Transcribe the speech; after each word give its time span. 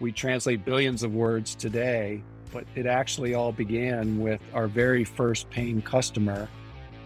We 0.00 0.12
translate 0.12 0.64
billions 0.64 1.02
of 1.02 1.12
words 1.12 1.54
today, 1.54 2.22
but 2.54 2.64
it 2.74 2.86
actually 2.86 3.34
all 3.34 3.52
began 3.52 4.18
with 4.18 4.40
our 4.54 4.66
very 4.66 5.04
first 5.04 5.50
paying 5.50 5.82
customer 5.82 6.48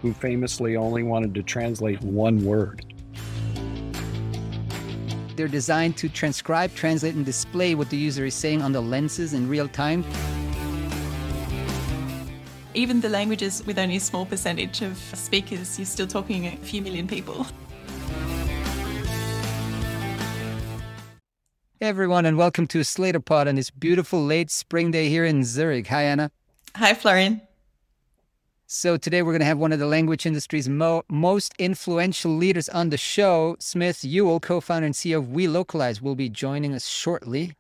who 0.01 0.13
famously 0.13 0.77
only 0.77 1.03
wanted 1.03 1.35
to 1.35 1.43
translate 1.43 2.01
one 2.03 2.45
word. 2.45 2.95
They're 5.35 5.49
designed 5.49 5.97
to 5.97 6.08
transcribe, 6.08 6.72
translate, 6.76 7.17
and 7.17 7.26
display 7.26 7.75
what 7.75 7.90
the 7.90 7.97
user 7.97 8.26
is 8.26 8.35
saying 8.35 8.62
on 8.62 8.71
the 8.71 8.80
lenses 8.80 9.35
in 9.35 9.49
real 9.49 9.67
time. 9.67 10.04
Even 12.74 13.01
the 13.01 13.08
languages 13.08 13.67
with 13.67 13.76
only 13.76 13.97
a 13.97 14.01
small 14.01 14.24
percentage 14.24 14.83
of 14.83 14.97
speakers, 15.15 15.81
you're 15.81 15.87
still 15.87 16.06
talking 16.06 16.47
a 16.47 16.56
few 16.59 16.80
million 16.80 17.09
people. 17.09 17.45
Hey 21.84 21.91
everyone, 21.91 22.24
and 22.24 22.38
welcome 22.38 22.66
to 22.69 22.79
SlatorPod 22.79 23.47
on 23.47 23.56
this 23.56 23.69
beautiful 23.69 24.25
late 24.25 24.51
spring 24.51 24.91
day 24.91 25.11
here 25.11 25.27
in 25.27 25.45
Zurich. 25.45 25.88
Hi, 25.88 26.05
Anna. 26.05 26.30
Hi, 26.77 26.95
Florian. 26.95 27.42
So 28.66 28.97
today 28.97 29.20
we're 29.20 29.33
going 29.33 29.41
to 29.41 29.45
have 29.45 29.59
one 29.59 29.70
of 29.70 29.79
the 29.79 29.84
language 29.84 30.25
industry's 30.25 30.66
mo- 30.66 31.02
most 31.11 31.52
influential 31.59 32.34
leaders 32.34 32.70
on 32.70 32.89
the 32.89 32.97
show, 32.97 33.56
Smith 33.59 33.98
Yewell, 33.98 34.41
co-founder 34.41 34.87
and 34.87 34.95
CEO 34.95 35.19
of 35.19 35.27
Welocalize, 35.27 36.01
will 36.01 36.15
be 36.15 36.30
joining 36.30 36.73
us 36.73 36.87
shortly, 36.87 37.55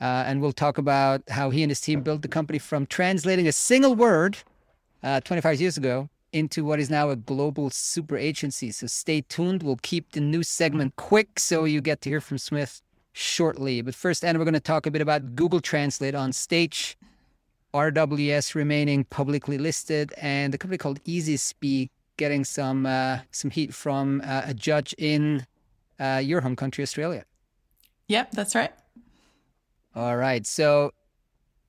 uh, 0.00 0.24
and 0.26 0.40
we'll 0.40 0.52
talk 0.52 0.78
about 0.78 1.20
how 1.28 1.50
he 1.50 1.62
and 1.62 1.70
his 1.70 1.82
team 1.82 2.00
built 2.00 2.22
the 2.22 2.28
company 2.28 2.58
from 2.58 2.86
translating 2.86 3.46
a 3.46 3.52
single 3.52 3.94
word 3.94 4.38
uh, 5.02 5.20
25 5.20 5.60
years 5.60 5.76
ago 5.76 6.08
into 6.32 6.64
what 6.64 6.80
is 6.80 6.88
now 6.88 7.10
a 7.10 7.16
global 7.16 7.68
super 7.68 8.16
agency. 8.16 8.70
So 8.70 8.86
stay 8.86 9.20
tuned. 9.20 9.62
We'll 9.62 9.78
keep 9.82 10.12
the 10.12 10.20
new 10.20 10.42
segment 10.42 10.96
quick 10.96 11.38
so 11.38 11.64
you 11.64 11.82
get 11.82 12.00
to 12.00 12.08
hear 12.08 12.22
from 12.22 12.38
Smith 12.38 12.80
shortly. 13.18 13.82
But 13.82 13.94
first, 13.94 14.24
Anna, 14.24 14.38
we're 14.38 14.44
going 14.44 14.54
to 14.54 14.60
talk 14.60 14.86
a 14.86 14.90
bit 14.90 15.02
about 15.02 15.34
Google 15.34 15.60
Translate 15.60 16.14
on 16.14 16.32
stage, 16.32 16.96
RWS 17.74 18.54
remaining 18.54 19.04
publicly 19.04 19.58
listed, 19.58 20.14
and 20.18 20.54
a 20.54 20.58
company 20.58 20.78
called 20.78 21.00
Easy 21.04 21.34
Ezispeak 21.34 21.90
getting 22.16 22.44
some 22.44 22.86
uh, 22.86 23.18
some 23.30 23.50
heat 23.50 23.74
from 23.74 24.22
uh, 24.24 24.42
a 24.44 24.54
judge 24.54 24.94
in 24.98 25.46
uh, 25.98 26.20
your 26.22 26.40
home 26.40 26.56
country, 26.56 26.82
Australia. 26.82 27.24
Yep, 28.06 28.30
that's 28.32 28.54
right. 28.54 28.72
All 29.94 30.16
right. 30.16 30.46
So 30.46 30.92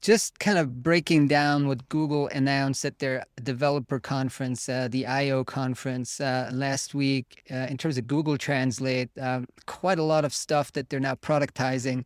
just 0.02 0.40
kind 0.40 0.58
of 0.58 0.82
breaking 0.82 1.28
down 1.28 1.68
what 1.68 1.88
Google 1.90 2.28
announced 2.28 2.86
at 2.86 3.00
their 3.00 3.26
developer 3.44 4.00
conference, 4.00 4.70
uh, 4.70 4.88
the 4.90 5.06
I/O 5.06 5.44
conference 5.44 6.22
uh, 6.22 6.50
last 6.54 6.94
week, 6.94 7.44
uh, 7.52 7.68
in 7.70 7.78
terms 7.78 7.98
of 7.98 8.08
Google 8.08 8.38
Translate, 8.38 9.10
um, 9.20 9.48
quite 9.66 10.00
a 10.00 10.04
lot 10.04 10.24
of 10.24 10.34
stuff 10.34 10.72
that 10.74 10.90
they're 10.90 11.00
now 11.00 11.16
productizing. 11.16 12.06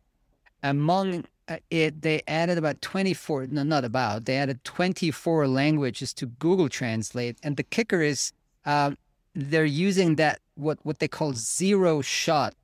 Among 0.62 1.24
uh, 1.46 1.58
it, 1.70 2.02
they 2.02 2.22
added 2.26 2.58
about 2.58 2.80
24, 2.80 3.48
no, 3.50 3.62
not 3.62 3.84
about, 3.84 4.24
they 4.24 4.36
added 4.38 4.64
24 4.64 5.46
languages 5.46 6.14
to 6.14 6.26
Google 6.26 6.68
Translate. 6.68 7.38
And 7.42 7.56
the 7.56 7.62
kicker 7.62 8.00
is 8.00 8.32
um, 8.64 8.96
they're 9.34 9.64
using 9.64 10.16
that, 10.16 10.40
what, 10.54 10.78
what 10.82 10.98
they 10.98 11.08
call 11.08 11.34
zero 11.34 12.00
shot 12.00 12.54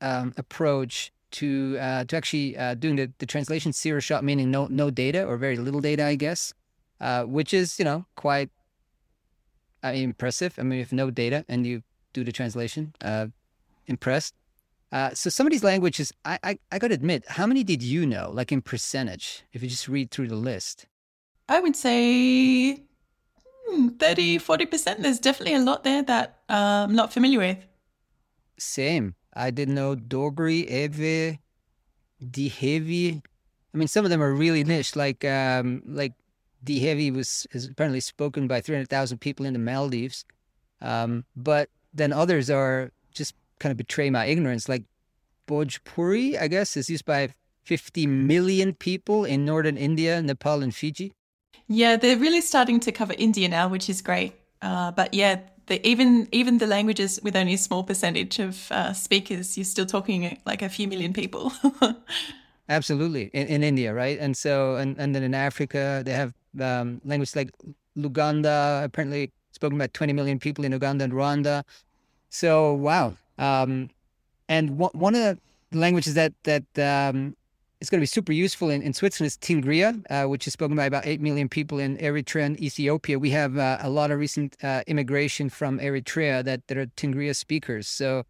um, 0.00 0.34
approach 0.36 1.12
to 1.36 1.76
uh, 1.80 2.04
to 2.04 2.16
actually 2.16 2.56
uh, 2.56 2.74
doing 2.74 2.96
the, 2.96 3.12
the 3.18 3.26
translation 3.26 3.72
zero 3.72 4.00
shot, 4.00 4.24
meaning 4.24 4.50
no 4.50 4.66
no 4.68 4.90
data 4.90 5.24
or 5.24 5.36
very 5.36 5.56
little 5.56 5.80
data, 5.80 6.04
I 6.04 6.16
guess, 6.16 6.52
uh, 7.00 7.24
which 7.24 7.52
is 7.52 7.78
you 7.78 7.84
know 7.84 8.06
quite 8.16 8.50
uh, 9.84 9.92
impressive. 9.92 10.58
I 10.58 10.62
mean, 10.62 10.80
if 10.80 10.92
no 10.92 11.10
data 11.10 11.44
and 11.48 11.66
you 11.66 11.82
do 12.12 12.24
the 12.24 12.32
translation, 12.32 12.94
uh, 13.02 13.26
impressed. 13.86 14.34
Uh, 14.92 15.10
so 15.12 15.28
some 15.28 15.46
of 15.46 15.50
these 15.50 15.64
languages, 15.64 16.12
I, 16.24 16.38
I 16.42 16.58
I 16.72 16.78
got 16.78 16.88
to 16.88 16.94
admit, 16.94 17.24
how 17.28 17.46
many 17.46 17.62
did 17.64 17.82
you 17.82 18.06
know, 18.06 18.30
like 18.32 18.50
in 18.50 18.62
percentage, 18.62 19.44
if 19.52 19.62
you 19.62 19.68
just 19.68 19.88
read 19.88 20.10
through 20.10 20.28
the 20.28 20.36
list? 20.36 20.86
I 21.48 21.60
would 21.60 21.76
say 21.76 22.82
hmm, 23.68 23.88
30, 23.88 24.38
40%. 24.38 24.98
There's 24.98 25.18
definitely 25.18 25.54
a 25.54 25.60
lot 25.60 25.84
there 25.84 26.02
that 26.02 26.40
uh, 26.48 26.86
I'm 26.88 26.94
not 26.94 27.12
familiar 27.12 27.38
with. 27.38 27.58
Same. 28.58 29.14
I 29.36 29.50
didn't 29.50 29.74
know 29.74 29.94
Dogri, 29.94 30.66
Ewe, 30.68 31.38
Dhivehi. 32.24 33.22
I 33.74 33.78
mean, 33.78 33.88
some 33.88 34.04
of 34.04 34.10
them 34.10 34.22
are 34.22 34.32
really 34.32 34.64
niche. 34.64 34.96
Like 34.96 35.24
um, 35.24 35.82
like 35.84 36.14
Dhivehi 36.64 37.14
was 37.14 37.46
is 37.52 37.66
apparently 37.66 38.00
spoken 38.00 38.48
by 38.48 38.60
three 38.60 38.74
hundred 38.74 38.88
thousand 38.88 39.18
people 39.18 39.44
in 39.44 39.52
the 39.52 39.58
Maldives, 39.58 40.24
um, 40.80 41.24
but 41.36 41.68
then 41.92 42.12
others 42.12 42.50
are 42.50 42.90
just 43.12 43.34
kind 43.58 43.70
of 43.70 43.76
betray 43.76 44.10
my 44.10 44.24
ignorance. 44.26 44.68
Like 44.68 44.84
Bhojpuri, 45.46 46.40
I 46.40 46.48
guess, 46.48 46.76
is 46.76 46.88
used 46.88 47.04
by 47.04 47.34
fifty 47.64 48.06
million 48.06 48.72
people 48.72 49.24
in 49.24 49.44
northern 49.44 49.76
India, 49.76 50.22
Nepal, 50.22 50.62
and 50.62 50.74
Fiji. 50.74 51.12
Yeah, 51.68 51.96
they're 51.96 52.16
really 52.16 52.40
starting 52.40 52.80
to 52.80 52.92
cover 52.92 53.14
India 53.18 53.48
now, 53.48 53.68
which 53.68 53.90
is 53.90 54.00
great. 54.00 54.34
Uh, 54.62 54.92
but 54.92 55.12
yeah, 55.12 55.40
the, 55.66 55.86
even 55.86 56.28
even 56.32 56.58
the 56.58 56.66
languages 56.66 57.18
with 57.22 57.36
only 57.36 57.54
a 57.54 57.58
small 57.58 57.82
percentage 57.82 58.38
of 58.38 58.70
uh, 58.70 58.92
speakers, 58.92 59.56
you're 59.56 59.64
still 59.64 59.86
talking 59.86 60.38
like 60.46 60.62
a 60.62 60.68
few 60.68 60.88
million 60.88 61.12
people. 61.12 61.52
Absolutely, 62.68 63.30
in, 63.32 63.46
in 63.46 63.62
India, 63.62 63.94
right? 63.94 64.18
And 64.18 64.36
so, 64.36 64.76
and, 64.76 64.98
and 64.98 65.14
then 65.14 65.22
in 65.22 65.34
Africa, 65.34 66.02
they 66.04 66.12
have 66.12 66.34
um, 66.60 67.00
languages 67.04 67.36
like 67.36 67.50
Luganda, 67.96 68.84
apparently 68.84 69.30
spoken 69.52 69.78
by 69.78 69.86
20 69.86 70.12
million 70.12 70.38
people 70.38 70.64
in 70.64 70.72
Uganda 70.72 71.04
and 71.04 71.12
Rwanda. 71.12 71.62
So, 72.28 72.74
wow. 72.74 73.14
Um, 73.38 73.90
and 74.48 74.78
one, 74.78 74.90
one 74.94 75.14
of 75.14 75.22
the 75.22 75.78
languages 75.78 76.14
that 76.14 76.32
that 76.44 76.64
um, 76.78 77.36
it's 77.80 77.90
going 77.90 77.98
to 77.98 78.02
be 78.02 78.06
super 78.06 78.32
useful 78.32 78.70
in, 78.70 78.80
in 78.82 78.94
Switzerland 78.94 79.28
is 79.28 79.36
Tigrinya, 79.36 80.02
uh, 80.08 80.28
which 80.28 80.46
is 80.46 80.52
spoken 80.54 80.76
by 80.76 80.86
about 80.86 81.06
8 81.06 81.20
million 81.20 81.48
people 81.48 81.78
in 81.78 81.98
Eritrea 81.98 82.46
and 82.46 82.60
Ethiopia. 82.60 83.18
We 83.18 83.30
have 83.30 83.58
uh, 83.58 83.78
a 83.80 83.90
lot 83.90 84.10
of 84.10 84.18
recent 84.18 84.56
uh, 84.62 84.82
immigration 84.86 85.50
from 85.50 85.78
Eritrea 85.78 86.42
that, 86.44 86.66
that 86.68 86.78
are 86.78 86.86
Tigrinya 86.86 87.36
speakers. 87.36 87.86
So 87.86 88.24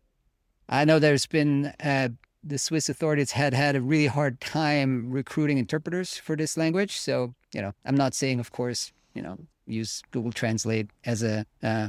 I 0.69 0.85
know 0.85 0.99
there's 0.99 1.27
been, 1.27 1.73
uh, 1.83 2.09
the 2.43 2.59
Swiss 2.59 2.89
authorities 2.89 3.33
had 3.33 3.55
had 3.55 3.77
a 3.77 3.81
really 3.81 4.09
hard 4.09 4.41
time 4.41 5.11
recruiting 5.11 5.59
interpreters 5.59 6.17
for 6.17 6.35
this 6.35 6.57
language. 6.57 6.97
So, 6.97 7.35
you 7.53 7.63
know, 7.63 7.73
I'm 7.85 7.97
not 7.97 8.15
saying, 8.15 8.41
of 8.41 8.51
course, 8.51 8.93
you 9.15 9.23
know, 9.23 9.39
use 9.67 10.03
Google 10.11 10.33
Translate 10.33 10.91
as 11.05 11.23
a 11.23 11.47
uh, 11.63 11.89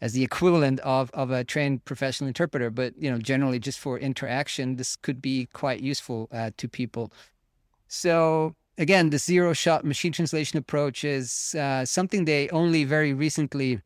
as 0.00 0.12
the 0.12 0.24
equivalent 0.24 0.80
of, 0.80 1.10
of 1.12 1.30
a 1.30 1.44
trained 1.44 1.84
professional 1.84 2.28
interpreter. 2.28 2.70
But 2.70 2.94
you 2.98 3.10
know, 3.10 3.18
generally, 3.18 3.58
just 3.58 3.78
for 3.78 3.98
interaction, 3.98 4.76
this 4.76 4.96
could 4.96 5.20
be 5.20 5.46
quite 5.52 5.80
useful 5.80 6.28
uh, 6.32 6.50
to 6.56 6.68
people. 6.68 7.12
So 7.88 8.54
again, 8.78 9.10
the 9.10 9.18
zero 9.18 9.52
shot 9.52 9.84
machine 9.84 10.12
translation 10.12 10.58
approach 10.58 11.04
is 11.04 11.54
uh, 11.54 11.84
something 11.84 12.24
they 12.24 12.48
only 12.50 12.84
very 12.84 13.12
recently 13.12 13.80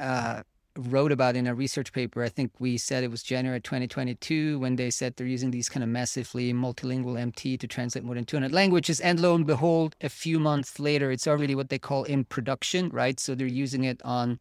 uh, 0.00 0.42
wrote 0.76 1.12
about 1.12 1.36
in 1.36 1.46
a 1.46 1.54
research 1.54 1.92
paper. 1.92 2.22
I 2.22 2.28
think 2.28 2.52
we 2.58 2.78
said 2.78 3.04
it 3.04 3.10
was 3.10 3.22
January 3.22 3.60
2022 3.60 4.58
when 4.58 4.76
they 4.76 4.90
said 4.90 5.16
they're 5.16 5.26
using 5.26 5.50
these 5.50 5.68
kind 5.68 5.84
of 5.84 5.90
massively 5.90 6.52
multilingual 6.52 7.20
MT 7.20 7.58
to 7.58 7.66
translate 7.66 8.04
more 8.04 8.14
than 8.14 8.24
200 8.24 8.52
languages. 8.52 9.00
And 9.00 9.20
lo 9.20 9.34
and 9.34 9.46
behold, 9.46 9.96
a 10.00 10.08
few 10.08 10.40
months 10.40 10.80
later, 10.80 11.10
it's 11.10 11.26
already 11.26 11.54
what 11.54 11.68
they 11.68 11.78
call 11.78 12.04
in 12.04 12.24
production, 12.24 12.88
right? 12.88 13.20
So 13.20 13.34
they're 13.34 13.46
using 13.46 13.84
it 13.84 14.00
on 14.04 14.38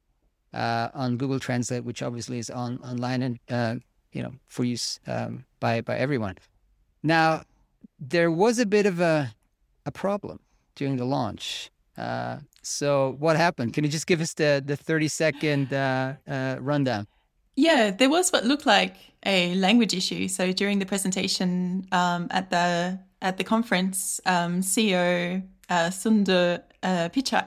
uh, 0.53 0.89
on 0.93 1.17
Google 1.17 1.39
Translate, 1.39 1.83
which 1.83 2.01
obviously 2.01 2.39
is 2.39 2.49
on 2.49 2.79
online 2.79 3.21
and 3.21 3.39
uh, 3.49 3.75
you 4.11 4.21
know 4.21 4.33
for 4.47 4.63
use 4.63 4.99
um, 5.07 5.45
by 5.59 5.81
by 5.81 5.97
everyone. 5.97 6.37
Now, 7.03 7.43
there 7.99 8.31
was 8.31 8.59
a 8.59 8.65
bit 8.65 8.85
of 8.85 8.99
a 8.99 9.33
a 9.85 9.91
problem 9.91 10.39
during 10.75 10.97
the 10.97 11.05
launch. 11.05 11.71
Uh, 11.97 12.37
so, 12.61 13.15
what 13.19 13.35
happened? 13.35 13.73
Can 13.73 13.83
you 13.83 13.89
just 13.89 14.07
give 14.07 14.21
us 14.21 14.33
the 14.33 14.61
the 14.65 14.75
thirty 14.75 15.07
second 15.07 15.73
uh, 15.73 16.13
uh, 16.27 16.57
rundown? 16.59 17.07
Yeah, 17.55 17.91
there 17.91 18.09
was 18.09 18.31
what 18.31 18.45
looked 18.45 18.65
like 18.65 18.95
a 19.25 19.53
language 19.55 19.93
issue. 19.93 20.27
So 20.27 20.51
during 20.51 20.79
the 20.79 20.85
presentation 20.85 21.85
um, 21.91 22.27
at 22.31 22.49
the 22.49 22.99
at 23.21 23.37
the 23.37 23.43
conference, 23.43 24.19
um, 24.25 24.61
CEO 24.61 25.43
uh, 25.69 25.89
Sundar 25.89 26.63
Pichai 26.81 27.45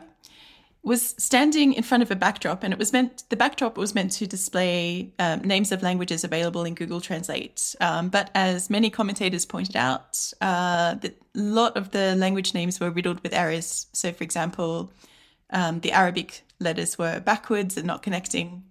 was 0.85 1.15
standing 1.17 1.73
in 1.73 1.83
front 1.83 2.03
of 2.03 2.11
a 2.11 2.17
backdrop, 2.17 2.63
and 2.63 2.73
it 2.73 2.79
was 2.79 2.93
meant 2.93 3.25
the 3.31 3.37
backdrop 3.37 3.79
was 3.79 3.95
meant 3.95 4.13
to 4.13 4.27
display 4.27 5.13
um, 5.19 5.41
names 5.41 5.73
of 5.73 5.83
languages 5.83 6.25
available 6.25 6.65
in 6.65 6.75
Google 6.75 7.01
Translate. 7.01 7.75
Um, 7.81 8.11
but 8.11 8.31
as 8.35 8.69
many 8.69 8.91
commentators 8.91 9.47
pointed 9.47 9.77
out, 9.77 10.33
uh, 10.43 10.97
a 11.03 11.11
lot 11.35 11.77
of 11.77 11.91
the 11.93 12.15
language 12.17 12.53
names 12.53 12.81
were 12.81 12.91
riddled 12.91 13.21
with 13.23 13.33
errors. 13.33 13.87
So, 13.95 14.13
for 14.13 14.23
example, 14.23 14.93
um, 15.51 15.81
the 15.81 15.93
Arabic 15.93 16.43
letters 16.61 16.99
were 16.99 17.19
backwards 17.19 17.79
and 17.79 17.87
not 17.87 18.03
connecting. 18.03 18.65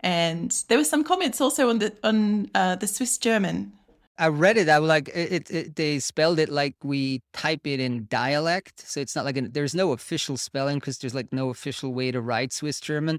And 0.00 0.54
there 0.68 0.76
were 0.76 0.84
some 0.84 1.02
comments 1.02 1.40
also 1.40 1.70
on 1.70 1.78
the 1.78 1.96
on 2.04 2.50
uh, 2.54 2.76
the 2.76 2.86
Swiss 2.86 3.16
German 3.16 3.72
I 4.16 4.28
read 4.28 4.56
it. 4.56 4.68
I 4.68 4.78
was 4.78 4.88
like, 4.88 5.08
it, 5.08 5.50
it, 5.50 5.76
They 5.76 5.98
spelled 5.98 6.38
it 6.38 6.48
like 6.48 6.76
we 6.84 7.22
type 7.32 7.66
it 7.66 7.80
in 7.80 8.06
dialect, 8.08 8.80
so 8.88 9.00
it's 9.00 9.16
not 9.16 9.24
like 9.24 9.36
an, 9.36 9.50
there's 9.52 9.74
no 9.74 9.92
official 9.92 10.36
spelling 10.36 10.78
because 10.78 10.98
there's 10.98 11.14
like 11.14 11.32
no 11.32 11.50
official 11.50 11.92
way 11.92 12.12
to 12.12 12.20
write 12.20 12.52
Swiss 12.52 12.80
German. 12.80 13.18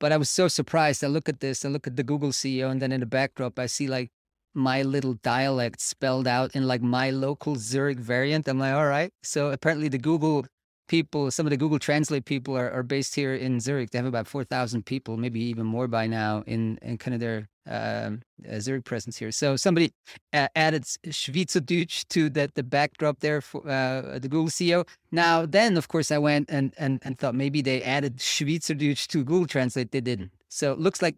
But 0.00 0.10
I 0.10 0.16
was 0.16 0.28
so 0.28 0.48
surprised. 0.48 1.04
I 1.04 1.06
look 1.06 1.28
at 1.28 1.38
this. 1.38 1.64
I 1.64 1.68
look 1.68 1.86
at 1.86 1.96
the 1.96 2.02
Google 2.02 2.30
CEO, 2.30 2.70
and 2.70 2.82
then 2.82 2.90
in 2.90 3.00
the 3.00 3.06
backdrop, 3.06 3.58
I 3.58 3.66
see 3.66 3.86
like 3.86 4.10
my 4.52 4.82
little 4.82 5.14
dialect 5.22 5.80
spelled 5.80 6.26
out 6.26 6.56
in 6.56 6.66
like 6.66 6.82
my 6.82 7.10
local 7.10 7.54
Zurich 7.56 7.98
variant. 7.98 8.48
I'm 8.48 8.58
like, 8.58 8.74
all 8.74 8.86
right. 8.86 9.12
So 9.22 9.50
apparently 9.50 9.88
the 9.88 9.98
Google 9.98 10.46
people, 10.92 11.30
some 11.30 11.46
of 11.46 11.50
the 11.50 11.56
Google 11.56 11.78
Translate 11.78 12.26
people 12.26 12.54
are, 12.54 12.70
are 12.70 12.82
based 12.82 13.14
here 13.14 13.34
in 13.34 13.60
Zurich. 13.60 13.92
They 13.92 13.98
have 13.98 14.04
about 14.04 14.28
4,000 14.28 14.84
people, 14.84 15.16
maybe 15.16 15.40
even 15.40 15.64
more 15.64 15.88
by 15.88 16.06
now 16.06 16.44
in, 16.46 16.78
in 16.82 16.98
kind 16.98 17.14
of 17.14 17.20
their 17.20 17.48
um, 17.66 18.20
uh, 18.46 18.60
Zurich 18.60 18.84
presence 18.84 19.16
here. 19.16 19.32
So 19.32 19.56
somebody 19.56 19.94
uh, 20.34 20.48
added 20.54 20.82
Schweizerdeutsch 20.82 22.06
to 22.08 22.28
the, 22.28 22.50
the 22.54 22.62
backdrop 22.62 23.20
there 23.20 23.40
for 23.40 23.66
uh, 23.66 24.18
the 24.18 24.28
Google 24.28 24.48
CEO. 24.48 24.86
Now, 25.10 25.46
then, 25.46 25.78
of 25.78 25.88
course, 25.88 26.10
I 26.10 26.18
went 26.18 26.50
and, 26.50 26.74
and, 26.76 27.00
and 27.02 27.18
thought 27.18 27.34
maybe 27.34 27.62
they 27.62 27.82
added 27.82 28.18
Schweizerdeutsch 28.18 29.06
to 29.06 29.24
Google 29.24 29.46
Translate. 29.46 29.92
They 29.92 30.02
didn't. 30.02 30.32
So 30.50 30.72
it 30.72 30.78
looks 30.78 31.00
like 31.00 31.16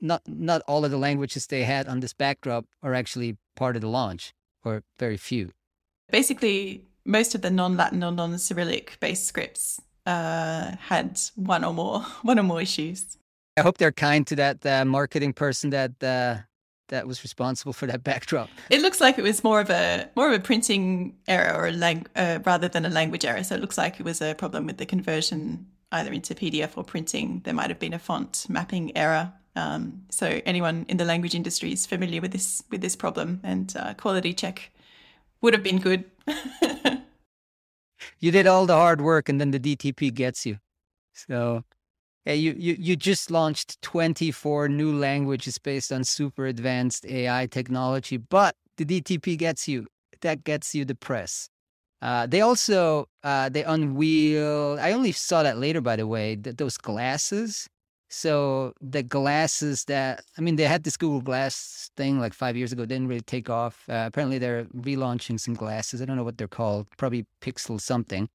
not 0.00 0.22
not 0.26 0.62
all 0.66 0.84
of 0.84 0.90
the 0.90 0.98
languages 0.98 1.46
they 1.46 1.62
had 1.62 1.86
on 1.86 2.00
this 2.00 2.12
backdrop 2.12 2.64
are 2.82 2.94
actually 2.94 3.36
part 3.54 3.76
of 3.76 3.82
the 3.82 3.88
launch, 3.88 4.34
or 4.64 4.82
very 4.98 5.16
few. 5.16 5.52
Basically, 6.10 6.82
most 7.04 7.34
of 7.34 7.42
the 7.42 7.50
non-Latin 7.50 8.02
or 8.04 8.12
non-Cyrillic 8.12 8.98
based 9.00 9.26
scripts 9.26 9.80
uh, 10.06 10.72
had 10.78 11.20
one 11.36 11.64
or 11.64 11.72
more 11.72 12.00
one 12.22 12.38
or 12.38 12.42
more 12.42 12.60
issues. 12.60 13.18
I 13.56 13.60
hope 13.60 13.78
they're 13.78 13.92
kind 13.92 14.26
to 14.28 14.36
that 14.36 14.64
uh, 14.64 14.84
marketing 14.84 15.32
person 15.34 15.70
that 15.70 16.02
uh, 16.02 16.36
that 16.88 17.06
was 17.06 17.22
responsible 17.22 17.72
for 17.72 17.86
that 17.86 18.04
backdrop. 18.04 18.48
It 18.70 18.82
looks 18.82 19.00
like 19.00 19.18
it 19.18 19.22
was 19.22 19.42
more 19.42 19.60
of 19.60 19.70
a 19.70 20.08
more 20.16 20.28
of 20.28 20.34
a 20.34 20.42
printing 20.42 21.16
error 21.26 21.54
or 21.54 21.68
a 21.68 21.72
lang- 21.72 22.06
uh, 22.16 22.38
rather 22.44 22.68
than 22.68 22.84
a 22.84 22.90
language 22.90 23.24
error. 23.24 23.42
So 23.42 23.54
it 23.54 23.60
looks 23.60 23.78
like 23.78 24.00
it 24.00 24.04
was 24.04 24.20
a 24.20 24.34
problem 24.34 24.66
with 24.66 24.78
the 24.78 24.86
conversion 24.86 25.66
either 25.90 26.12
into 26.12 26.34
PDF 26.34 26.76
or 26.76 26.84
printing. 26.84 27.42
There 27.44 27.54
might 27.54 27.68
have 27.68 27.78
been 27.78 27.94
a 27.94 27.98
font 27.98 28.46
mapping 28.48 28.96
error. 28.96 29.32
Um, 29.54 30.02
so 30.10 30.40
anyone 30.46 30.86
in 30.88 30.96
the 30.96 31.04
language 31.04 31.34
industry 31.34 31.72
is 31.72 31.84
familiar 31.84 32.20
with 32.22 32.32
this 32.32 32.62
with 32.70 32.80
this 32.80 32.96
problem, 32.96 33.40
and 33.42 33.74
uh, 33.76 33.94
quality 33.94 34.32
check 34.32 34.70
would 35.42 35.52
have 35.52 35.62
been 35.62 35.78
good. 35.78 36.04
you 38.20 38.30
did 38.30 38.46
all 38.46 38.66
the 38.66 38.74
hard 38.74 39.00
work, 39.00 39.28
and 39.28 39.40
then 39.40 39.50
the 39.50 39.60
DTP 39.60 40.14
gets 40.14 40.46
you. 40.46 40.58
So 41.12 41.64
yeah, 42.24 42.34
you, 42.34 42.54
you, 42.56 42.76
you 42.78 42.96
just 42.96 43.30
launched 43.30 43.82
24 43.82 44.68
new 44.68 44.96
languages 44.96 45.58
based 45.58 45.92
on 45.92 46.04
super 46.04 46.46
advanced 46.46 47.04
AI 47.06 47.46
technology, 47.46 48.16
but 48.16 48.54
the 48.76 48.84
DTP 48.84 49.36
gets 49.36 49.68
you. 49.68 49.88
That 50.20 50.44
gets 50.44 50.72
you 50.72 50.84
the 50.84 50.94
press. 50.94 51.48
Uh, 52.00 52.26
they 52.26 52.40
also 52.40 53.08
uh, 53.24 53.48
they 53.48 53.64
unveil. 53.64 54.78
I 54.80 54.92
only 54.92 55.10
saw 55.10 55.42
that 55.42 55.58
later, 55.58 55.80
by 55.80 55.96
the 55.96 56.06
way. 56.06 56.36
Th- 56.36 56.56
those 56.56 56.76
glasses. 56.76 57.68
So 58.12 58.74
the 58.80 59.02
glasses 59.02 59.84
that 59.86 60.24
I 60.38 60.40
mean, 60.40 60.56
they 60.56 60.64
had 60.64 60.84
this 60.84 60.96
Google 60.96 61.20
Glass 61.20 61.90
thing 61.96 62.20
like 62.20 62.34
five 62.34 62.56
years 62.56 62.72
ago. 62.72 62.84
Didn't 62.84 63.08
really 63.08 63.22
take 63.22 63.50
off. 63.50 63.84
Uh, 63.88 64.04
apparently, 64.06 64.38
they're 64.38 64.64
relaunching 64.76 65.40
some 65.40 65.54
glasses. 65.54 66.00
I 66.00 66.04
don't 66.04 66.16
know 66.16 66.24
what 66.24 66.38
they're 66.38 66.48
called. 66.48 66.86
Probably 66.96 67.26
Pixel 67.40 67.80
something. 67.80 68.28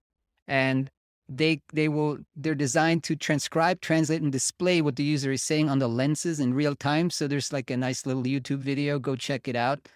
And 0.47 0.89
they 1.29 1.61
they 1.73 1.87
will 1.89 2.17
they're 2.35 2.55
designed 2.55 3.03
to 3.05 3.15
transcribe, 3.15 3.81
translate, 3.81 4.21
and 4.21 4.31
display 4.31 4.81
what 4.81 4.95
the 4.95 5.03
user 5.03 5.31
is 5.31 5.43
saying 5.43 5.69
on 5.69 5.79
the 5.79 5.89
lenses 5.89 6.39
in 6.39 6.53
real 6.53 6.75
time. 6.75 7.09
So 7.09 7.27
there's 7.27 7.53
like 7.53 7.69
a 7.69 7.77
nice 7.77 8.05
little 8.05 8.23
YouTube 8.23 8.59
video. 8.59 8.99
Go 8.99 9.15
check 9.15 9.47
it 9.47 9.55
out. 9.55 9.87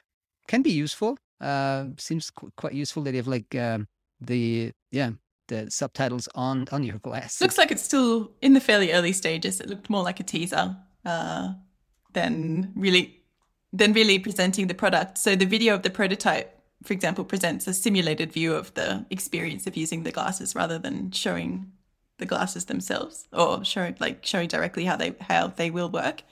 Can 0.47 0.61
be 0.61 0.71
useful 0.71 1.17
uh, 1.41 1.85
seems 1.97 2.29
qu- 2.29 2.51
quite 2.55 2.73
useful 2.73 3.03
that 3.03 3.11
you 3.11 3.17
have 3.17 3.27
like 3.27 3.53
um, 3.55 3.87
the 4.21 4.71
yeah 4.91 5.11
the 5.51 5.69
subtitles 5.69 6.27
on 6.33 6.67
on 6.71 6.83
your 6.83 6.97
glass. 6.99 7.41
Looks 7.41 7.57
like 7.57 7.71
it's 7.71 7.83
still 7.83 8.31
in 8.41 8.53
the 8.53 8.59
fairly 8.59 8.91
early 8.93 9.13
stages. 9.13 9.59
It 9.59 9.69
looked 9.69 9.89
more 9.89 10.01
like 10.01 10.19
a 10.19 10.23
teaser 10.23 10.75
uh, 11.05 11.53
than 12.13 12.71
really 12.75 13.23
than 13.73 13.93
really 13.93 14.17
presenting 14.17 14.67
the 14.67 14.73
product. 14.73 15.17
So 15.17 15.35
the 15.35 15.45
video 15.45 15.75
of 15.75 15.83
the 15.83 15.89
prototype, 15.89 16.57
for 16.83 16.93
example, 16.93 17.23
presents 17.23 17.67
a 17.67 17.73
simulated 17.73 18.31
view 18.33 18.53
of 18.55 18.73
the 18.73 19.05
experience 19.09 19.67
of 19.67 19.77
using 19.77 20.03
the 20.03 20.11
glasses 20.11 20.55
rather 20.55 20.79
than 20.79 21.11
showing 21.11 21.71
the 22.17 22.25
glasses 22.25 22.65
themselves 22.65 23.27
or 23.33 23.65
showing 23.65 23.95
like 23.99 24.25
showing 24.25 24.47
directly 24.47 24.85
how 24.85 24.95
they 24.95 25.13
how 25.19 25.47
they 25.47 25.69
will 25.69 25.89
work. 25.89 26.23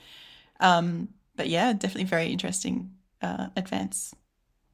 Um, 0.60 1.10
but 1.36 1.48
yeah, 1.48 1.74
definitely 1.74 2.06
very 2.06 2.28
interesting 2.28 2.92
uh, 3.22 3.48
advance. 3.56 4.14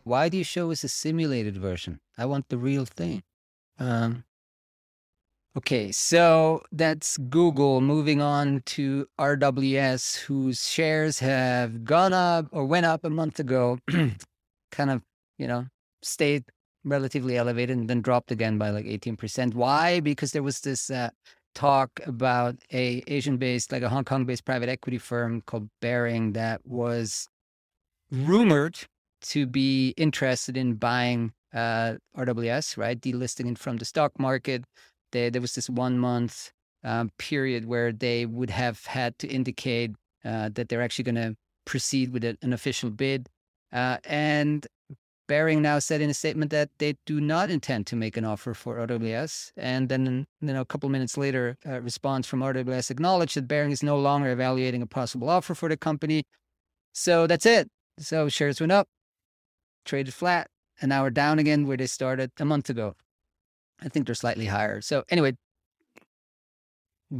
Why 0.03 0.29
do 0.29 0.37
you 0.37 0.43
show 0.43 0.71
us 0.71 0.83
a 0.83 0.87
simulated 0.87 1.57
version? 1.57 1.99
I 2.15 2.25
want 2.25 2.49
the 2.49 2.59
real 2.59 2.85
thing. 2.85 3.23
Um, 3.79 4.23
okay, 5.57 5.91
so 5.91 6.63
that's 6.71 7.17
Google. 7.17 7.81
Moving 7.81 8.21
on 8.21 8.61
to 8.67 9.07
RWS, 9.19 10.17
whose 10.17 10.67
shares 10.67 11.19
have 11.19 11.83
gone 11.83 12.13
up 12.13 12.47
or 12.51 12.65
went 12.65 12.85
up 12.85 13.03
a 13.03 13.09
month 13.09 13.39
ago, 13.39 13.79
kind 14.71 14.89
of, 14.89 15.01
you 15.37 15.47
know, 15.47 15.65
stayed 16.01 16.43
relatively 16.83 17.37
elevated 17.37 17.77
and 17.77 17.89
then 17.89 18.01
dropped 18.01 18.31
again 18.31 18.57
by 18.57 18.69
like 18.69 18.85
18%. 18.85 19.55
Why? 19.55 19.99
Because 19.99 20.31
there 20.31 20.43
was 20.43 20.61
this 20.61 20.89
uh, 20.89 21.09
talk 21.55 21.99
about 22.05 22.55
a 22.71 23.03
Asian-based, 23.07 23.71
like 23.71 23.81
a 23.81 23.89
Hong 23.89 24.03
Kong-based 24.03 24.45
private 24.45 24.69
equity 24.69 24.99
firm 24.99 25.41
called 25.41 25.69
Baring 25.81 26.33
that 26.33 26.61
was 26.65 27.27
rumored 28.11 28.77
to 29.21 29.47
be 29.47 29.93
interested 29.97 30.55
in 30.55 30.75
buying 30.75 31.31
uh, 31.53 31.95
RWS, 32.15 32.77
right? 32.77 32.99
Delisting 32.99 33.51
it 33.51 33.57
from 33.57 33.77
the 33.77 33.85
stock 33.85 34.11
market. 34.19 34.65
They, 35.15 35.29
there 35.29 35.41
was 35.41 35.55
this 35.55 35.69
one 35.69 35.97
month 35.97 36.51
um, 36.83 37.09
period 37.17 37.65
where 37.65 37.91
they 37.91 38.25
would 38.25 38.49
have 38.49 38.85
had 38.85 39.17
to 39.19 39.27
indicate 39.27 39.91
uh, 40.25 40.49
that 40.53 40.67
they're 40.67 40.81
actually 40.81 41.05
going 41.05 41.15
to 41.15 41.35
proceed 41.65 42.11
with 42.11 42.23
a, 42.25 42.37
an 42.41 42.51
official 42.51 42.89
bid. 42.89 43.29
Uh, 43.71 43.97
and 44.03 44.67
Baring 45.27 45.61
now 45.61 45.79
said 45.79 46.01
in 46.01 46.09
a 46.09 46.13
statement 46.13 46.51
that 46.51 46.69
they 46.77 46.95
do 47.05 47.19
not 47.21 47.49
intend 47.49 47.87
to 47.87 47.95
make 47.95 48.17
an 48.17 48.25
offer 48.25 48.53
for 48.53 48.75
RWS. 48.85 49.51
And 49.57 49.87
then, 49.89 50.27
you 50.41 50.53
know, 50.53 50.61
a 50.61 50.65
couple 50.65 50.89
minutes 50.89 51.17
later, 51.17 51.57
a 51.65 51.79
response 51.81 52.27
from 52.27 52.41
RWS 52.41 52.91
acknowledged 52.91 53.35
that 53.37 53.47
Baring 53.47 53.71
is 53.71 53.81
no 53.81 53.97
longer 53.97 54.29
evaluating 54.29 54.81
a 54.81 54.87
possible 54.87 55.29
offer 55.29 55.55
for 55.55 55.69
the 55.69 55.77
company. 55.77 56.23
So 56.93 57.25
that's 57.25 57.45
it. 57.45 57.69
So 57.97 58.27
shares 58.29 58.59
went 58.59 58.73
up 58.73 58.87
traded 59.85 60.13
flat, 60.13 60.49
and 60.81 60.89
now 60.89 61.03
we're 61.03 61.11
down 61.11 61.39
again 61.39 61.65
where 61.65 61.77
they 61.77 61.85
started 61.85 62.31
a 62.39 62.45
month 62.45 62.69
ago. 62.69 62.95
I 63.81 63.89
think 63.89 64.05
they're 64.05 64.15
slightly 64.15 64.45
higher. 64.45 64.81
So 64.81 65.03
anyway, 65.09 65.35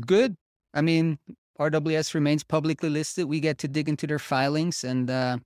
good. 0.06 0.36
I 0.74 0.82
mean, 0.82 1.20
RWS 1.60 2.14
remains 2.14 2.44
publicly 2.44 2.90
listed. 2.90 3.26
We 3.26 3.40
get 3.40 3.58
to 3.60 3.68
dig 3.68 3.88
into 3.88 4.08
their 4.08 4.20
filings, 4.20 4.84
and 4.84 5.10
uh, 5.10 5.38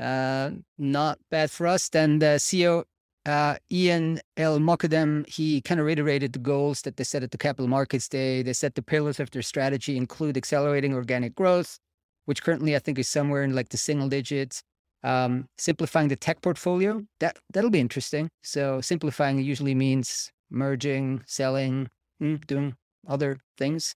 uh, 0.00 0.50
not 0.78 1.18
bad 1.30 1.50
for 1.50 1.66
us. 1.66 1.88
Then 1.88 2.18
the 2.18 2.36
CEO 2.38 2.84
uh, 3.26 3.56
Ian 3.72 4.20
El-Mokadem, 4.36 5.28
he 5.28 5.60
kind 5.60 5.80
of 5.80 5.86
reiterated 5.86 6.32
the 6.32 6.38
goals 6.38 6.82
that 6.82 6.96
they 6.96 7.04
set 7.04 7.24
at 7.24 7.32
the 7.32 7.38
Capital 7.38 7.66
Markets 7.66 8.08
Day. 8.08 8.42
They 8.42 8.52
said 8.52 8.74
the 8.74 8.82
pillars 8.82 9.18
of 9.18 9.30
their 9.30 9.42
strategy 9.42 9.96
include 9.96 10.36
accelerating 10.36 10.94
organic 10.94 11.34
growth, 11.34 11.78
which 12.26 12.42
currently 12.42 12.76
I 12.76 12.78
think 12.78 12.98
is 12.98 13.08
somewhere 13.08 13.42
in 13.42 13.54
like 13.54 13.70
the 13.70 13.76
single 13.76 14.08
digits, 14.08 14.62
um, 15.06 15.48
simplifying 15.56 16.08
the 16.08 16.16
tech 16.16 16.42
portfolio, 16.42 17.00
that, 17.20 17.38
that'll 17.52 17.70
be 17.70 17.78
interesting. 17.78 18.28
So 18.42 18.80
simplifying 18.80 19.38
usually 19.38 19.74
means 19.74 20.32
merging, 20.50 21.22
selling, 21.26 21.88
mm, 22.20 22.44
doing 22.46 22.74
other 23.06 23.38
things. 23.56 23.94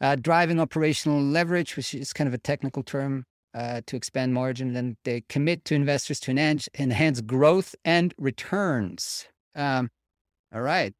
Uh, 0.00 0.16
driving 0.16 0.58
operational 0.58 1.20
leverage, 1.20 1.76
which 1.76 1.92
is 1.92 2.14
kind 2.14 2.26
of 2.26 2.32
a 2.32 2.38
technical 2.38 2.82
term 2.82 3.24
uh, 3.52 3.82
to 3.86 3.96
expand 3.96 4.32
margin. 4.32 4.72
Then 4.72 4.96
they 5.04 5.24
commit 5.28 5.66
to 5.66 5.74
investors 5.74 6.18
to 6.20 6.30
enhance, 6.30 6.70
enhance 6.78 7.20
growth 7.20 7.74
and 7.84 8.14
returns. 8.16 9.26
Um, 9.54 9.90
all 10.54 10.62
right. 10.62 10.94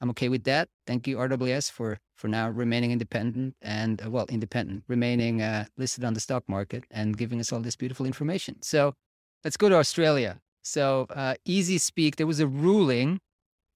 I'm 0.00 0.10
okay 0.10 0.28
with 0.28 0.44
that. 0.44 0.68
Thank 0.86 1.08
you, 1.08 1.16
RWS, 1.16 1.72
for 1.72 1.98
for 2.20 2.28
now 2.28 2.50
remaining 2.50 2.92
independent 2.92 3.56
and 3.62 4.02
uh, 4.04 4.10
well, 4.10 4.26
independent, 4.28 4.84
remaining 4.88 5.40
uh, 5.40 5.64
listed 5.78 6.04
on 6.04 6.12
the 6.12 6.20
stock 6.20 6.44
market 6.48 6.84
and 6.90 7.16
giving 7.16 7.40
us 7.40 7.50
all 7.50 7.60
this 7.60 7.76
beautiful 7.76 8.04
information. 8.04 8.60
So 8.60 8.94
let's 9.42 9.56
go 9.56 9.70
to 9.70 9.76
Australia. 9.76 10.38
So 10.62 11.06
uh, 11.10 11.34
Ezispeak, 11.48 12.16
there 12.16 12.26
was 12.26 12.38
a 12.38 12.46
ruling 12.46 13.20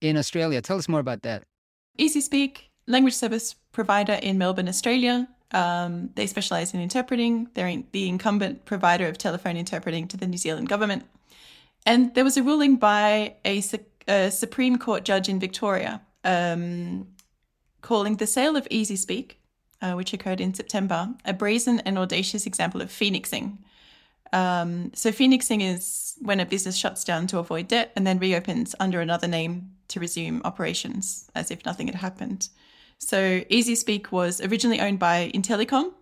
in 0.02 0.18
Australia. 0.18 0.60
Tell 0.60 0.76
us 0.76 0.88
more 0.88 1.00
about 1.00 1.22
that. 1.22 1.44
Ezispeak, 1.98 2.68
language 2.86 3.14
service 3.14 3.54
provider 3.72 4.14
in 4.14 4.36
Melbourne, 4.36 4.68
Australia. 4.68 5.26
Um, 5.52 6.10
they 6.14 6.26
specialize 6.26 6.74
in 6.74 6.80
interpreting. 6.80 7.48
They're 7.54 7.82
the 7.92 8.08
incumbent 8.08 8.66
provider 8.66 9.08
of 9.08 9.16
telephone 9.16 9.56
interpreting 9.56 10.06
to 10.08 10.18
the 10.18 10.26
New 10.26 10.36
Zealand 10.36 10.68
government. 10.68 11.04
And 11.86 12.14
there 12.14 12.24
was 12.24 12.36
a 12.36 12.42
ruling 12.42 12.76
by 12.76 13.36
a, 13.46 13.62
a 14.06 14.30
Supreme 14.30 14.76
Court 14.76 15.04
judge 15.04 15.28
in 15.30 15.40
Victoria 15.40 16.02
um, 16.24 17.06
calling 17.84 18.16
the 18.16 18.26
sale 18.26 18.56
of 18.56 18.68
Ezispeak, 18.70 19.32
uh, 19.82 19.92
which 19.92 20.12
occurred 20.12 20.40
in 20.40 20.54
September, 20.54 21.14
a 21.24 21.32
brazen 21.32 21.80
and 21.80 21.98
audacious 21.98 22.46
example 22.46 22.80
of 22.80 22.90
phoenixing. 22.90 23.58
Um, 24.32 24.90
so, 24.94 25.12
phoenixing 25.12 25.60
is 25.60 26.14
when 26.20 26.40
a 26.40 26.46
business 26.46 26.76
shuts 26.76 27.04
down 27.04 27.26
to 27.28 27.38
avoid 27.38 27.68
debt 27.68 27.92
and 27.94 28.06
then 28.06 28.18
reopens 28.18 28.74
under 28.80 29.00
another 29.00 29.28
name 29.28 29.70
to 29.88 30.00
resume 30.00 30.40
operations 30.44 31.30
as 31.34 31.50
if 31.50 31.64
nothing 31.64 31.86
had 31.86 31.96
happened. 31.96 32.48
So, 32.98 33.42
Ezispeak 33.56 34.10
was 34.10 34.40
originally 34.40 34.80
owned 34.80 34.98
by 34.98 35.30
Intellicom, 35.34 35.92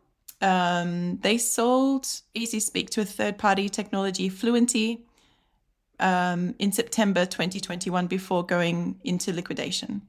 um, 0.43 1.19
they 1.19 1.39
sold 1.39 2.05
Ezispeak 2.35 2.91
to 2.91 3.01
a 3.01 3.05
third 3.05 3.39
party 3.39 3.69
technology, 3.69 4.29
Fluency, 4.29 5.05
um, 6.01 6.55
in 6.59 6.73
September 6.73 7.25
2021 7.25 8.09
before 8.09 8.45
going 8.45 8.99
into 9.05 9.33
liquidation. 9.33 10.03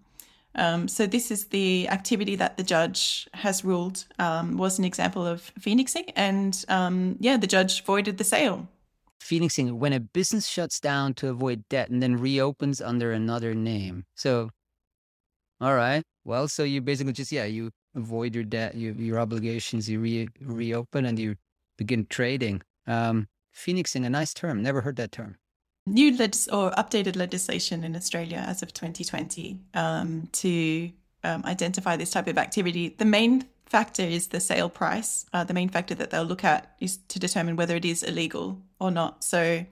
Um, 0.55 0.87
so 0.87 1.07
this 1.07 1.31
is 1.31 1.45
the 1.45 1.87
activity 1.89 2.35
that 2.35 2.57
the 2.57 2.63
judge 2.63 3.27
has 3.33 3.65
ruled 3.65 4.05
um, 4.19 4.57
was 4.57 4.77
an 4.77 4.85
example 4.85 5.25
of 5.25 5.41
phoenixing, 5.59 6.09
and 6.15 6.63
um, 6.69 7.17
yeah, 7.19 7.37
the 7.37 7.47
judge 7.47 7.83
voided 7.83 8.17
the 8.17 8.23
sale. 8.23 8.67
Phoenixing 9.19 9.79
when 9.79 9.93
a 9.93 9.99
business 9.99 10.47
shuts 10.47 10.79
down 10.79 11.13
to 11.15 11.29
avoid 11.29 11.63
debt 11.69 11.89
and 11.89 12.03
then 12.03 12.17
reopens 12.17 12.81
under 12.81 13.13
another 13.13 13.55
name. 13.55 14.05
So, 14.15 14.49
all 15.61 15.75
right, 15.75 16.03
well, 16.25 16.47
so 16.47 16.63
you 16.63 16.81
basically 16.81 17.13
just 17.13 17.31
yeah, 17.31 17.45
you 17.45 17.71
avoid 17.95 18.35
your 18.35 18.43
debt, 18.43 18.75
you, 18.75 18.93
your 18.93 19.19
obligations, 19.19 19.89
you 19.89 19.99
re- 19.99 20.29
reopen, 20.41 21.05
and 21.05 21.17
you 21.17 21.35
begin 21.77 22.05
trading. 22.09 22.61
Um, 22.85 23.27
phoenixing, 23.53 24.05
a 24.05 24.09
nice 24.09 24.33
term. 24.33 24.61
Never 24.61 24.81
heard 24.81 24.97
that 24.97 25.11
term 25.11 25.37
new 25.85 26.11
legis- 26.11 26.47
or 26.47 26.71
updated 26.71 27.15
legislation 27.15 27.83
in 27.83 27.95
Australia 27.95 28.43
as 28.47 28.61
of 28.63 28.73
2020 28.73 29.59
um, 29.73 30.27
to 30.31 30.91
um, 31.23 31.43
identify 31.45 31.95
this 31.95 32.11
type 32.11 32.27
of 32.27 32.37
activity. 32.37 32.95
The 32.97 33.05
main 33.05 33.45
factor 33.65 34.03
is 34.03 34.27
the 34.27 34.39
sale 34.39 34.69
price. 34.69 35.25
Uh, 35.33 35.43
the 35.43 35.53
main 35.53 35.69
factor 35.69 35.95
that 35.95 36.09
they'll 36.11 36.23
look 36.23 36.43
at 36.43 36.75
is 36.79 36.97
to 37.09 37.19
determine 37.19 37.55
whether 37.55 37.75
it 37.75 37.85
is 37.85 38.03
illegal 38.03 38.61
or 38.79 38.91
not. 38.91 39.23
So, 39.23 39.65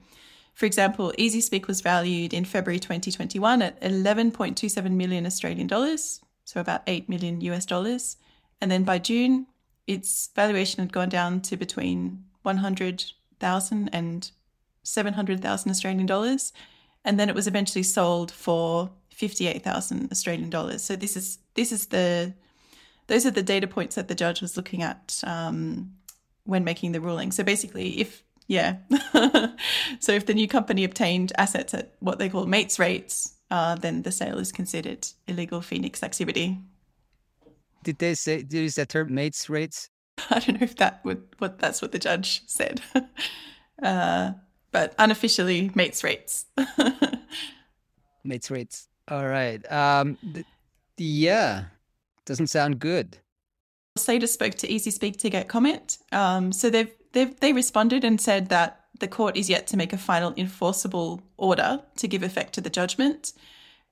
for 0.54 0.66
example, 0.66 1.12
Ezispeak 1.18 1.66
was 1.66 1.80
valued 1.80 2.34
in 2.34 2.44
February 2.44 2.78
2021 2.78 3.62
at 3.62 3.80
11.27 3.80 4.90
million 4.90 5.24
Australian 5.24 5.66
dollars, 5.66 6.20
so 6.44 6.60
about 6.60 6.82
8 6.86 7.08
million 7.08 7.40
US 7.42 7.64
dollars. 7.64 8.16
And 8.60 8.70
then 8.70 8.84
by 8.84 8.98
June, 8.98 9.46
its 9.86 10.30
valuation 10.34 10.80
had 10.82 10.92
gone 10.92 11.08
down 11.08 11.40
to 11.42 11.56
between 11.56 12.24
100,000 12.42 13.88
and 13.92 14.30
700,000 14.82 15.70
Australian 15.70 16.06
dollars. 16.06 16.52
And 17.04 17.18
then 17.18 17.28
it 17.28 17.34
was 17.34 17.46
eventually 17.46 17.82
sold 17.82 18.30
for 18.30 18.90
58,000 19.10 20.10
Australian 20.10 20.50
dollars. 20.50 20.82
So 20.82 20.96
this 20.96 21.16
is 21.16 21.38
this 21.54 21.72
is 21.72 21.86
the 21.86 22.32
those 23.08 23.26
are 23.26 23.30
the 23.30 23.42
data 23.42 23.66
points 23.66 23.96
that 23.96 24.08
the 24.08 24.14
judge 24.14 24.40
was 24.40 24.56
looking 24.56 24.82
at 24.82 25.20
um, 25.24 25.92
when 26.44 26.64
making 26.64 26.92
the 26.92 27.00
ruling. 27.00 27.32
So 27.32 27.42
basically, 27.42 28.00
if 28.00 28.22
yeah, 28.46 28.76
so 30.00 30.12
if 30.12 30.26
the 30.26 30.34
new 30.34 30.48
company 30.48 30.84
obtained 30.84 31.32
assets 31.38 31.74
at 31.74 31.94
what 32.00 32.18
they 32.18 32.28
call 32.28 32.46
mates 32.46 32.78
rates, 32.78 33.34
uh, 33.50 33.74
then 33.74 34.02
the 34.02 34.12
sale 34.12 34.38
is 34.38 34.52
considered 34.52 35.06
illegal 35.26 35.60
Phoenix 35.60 36.02
activity. 36.02 36.58
Did 37.84 37.98
they 37.98 38.14
say 38.14 38.42
did 38.42 38.52
use 38.52 38.76
that 38.76 38.88
term 38.88 39.14
mates 39.14 39.48
rates? 39.48 39.90
I 40.30 40.38
don't 40.38 40.60
know 40.60 40.64
if 40.64 40.76
that 40.76 41.04
would 41.04 41.22
what 41.38 41.58
that's 41.58 41.82
what 41.82 41.92
the 41.92 41.98
judge 41.98 42.42
said. 42.46 42.80
uh, 43.82 44.32
but 44.72 44.94
unofficially 44.98 45.70
mates 45.74 46.02
rates. 46.02 46.46
mates 48.24 48.50
rates. 48.50 48.88
All 49.08 49.26
right. 49.26 49.70
Um, 49.70 50.16
th- 50.34 50.46
yeah, 50.96 51.64
doesn't 52.24 52.48
sound 52.48 52.78
good. 52.78 53.18
Slator 53.96 54.26
spoke 54.26 54.54
to 54.54 54.68
Ezispeak 54.68 55.18
to 55.18 55.30
get 55.30 55.48
comment. 55.48 55.98
Um, 56.12 56.50
so 56.52 56.70
they've, 56.70 56.90
they've 57.12 57.38
they 57.40 57.52
responded 57.52 58.04
and 58.04 58.20
said 58.20 58.48
that 58.48 58.86
the 59.00 59.08
court 59.08 59.36
is 59.36 59.50
yet 59.50 59.66
to 59.66 59.76
make 59.76 59.92
a 59.92 59.98
final 59.98 60.32
enforceable 60.36 61.22
order 61.36 61.82
to 61.96 62.08
give 62.08 62.22
effect 62.22 62.54
to 62.54 62.60
the 62.60 62.70
judgment. 62.70 63.32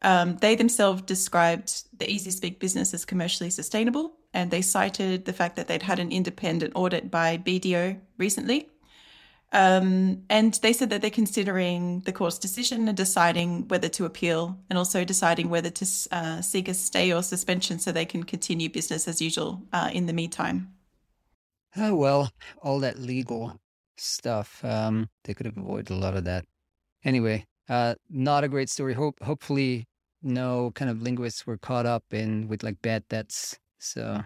Um, 0.03 0.39
they 0.39 0.55
themselves 0.55 1.03
described 1.03 1.85
the 1.99 2.07
Ezispeak 2.07 2.59
business 2.59 2.95
as 2.95 3.05
commercially 3.05 3.51
sustainable, 3.51 4.13
and 4.33 4.51
they 4.51 4.63
cited 4.63 5.27
the 5.27 5.35
fact 5.35 5.57
that 5.57 5.69
they'd 5.69 5.83
had 5.83 5.99
an 5.99 6.11
independent 6.11 6.73
audit 6.75 7.11
by 7.11 7.37
BDO 7.37 8.01
recently 8.17 8.70
um, 9.53 10.23
and 10.31 10.55
they 10.63 10.73
said 10.73 10.91
that 10.91 11.01
they're 11.01 11.11
considering 11.11 12.01
the 12.01 12.13
court's 12.13 12.39
decision 12.39 12.87
and 12.87 12.97
deciding 12.97 13.67
whether 13.69 13.89
to 13.89 14.05
appeal 14.05 14.59
and 14.69 14.79
also 14.79 15.05
deciding 15.05 15.51
whether 15.51 15.71
to 15.71 15.87
uh, 16.13 16.41
seek 16.41 16.69
a 16.69 16.75
stay 16.75 17.13
or 17.13 17.23
suspension 17.23 17.79
so 17.79 17.91
they 17.91 18.05
can 18.05 18.23
continue 18.23 18.69
business 18.69 19.09
as 19.09 19.21
usual 19.21 19.63
uh, 19.73 19.91
in 19.93 20.07
the 20.07 20.13
meantime. 20.13 20.73
Oh, 21.77 21.95
well, 21.97 22.31
all 22.63 22.79
that 22.81 22.99
legal 22.99 23.59
stuff. 23.97 24.65
Um, 24.65 25.09
they 25.25 25.35
could 25.35 25.47
have 25.47 25.57
avoided 25.57 25.91
a 25.91 25.97
lot 25.97 26.17
of 26.17 26.25
that. 26.25 26.45
Anyway, 27.05 27.47
uh, 27.69 27.95
not 28.09 28.45
a 28.45 28.49
great 28.49 28.69
story. 28.69 28.95
Hope, 28.95 29.21
hopefully, 29.23 29.87
no 30.23 30.71
kind 30.75 30.91
of 30.91 31.03
linguists 31.03 31.47
were 31.47 31.59
caught 31.59 31.87
up 31.87 32.05
in 32.11 32.47
with 32.47 32.63
like 32.63 32.81
bad 32.83 33.07
debts. 33.09 33.59
So 33.79 34.23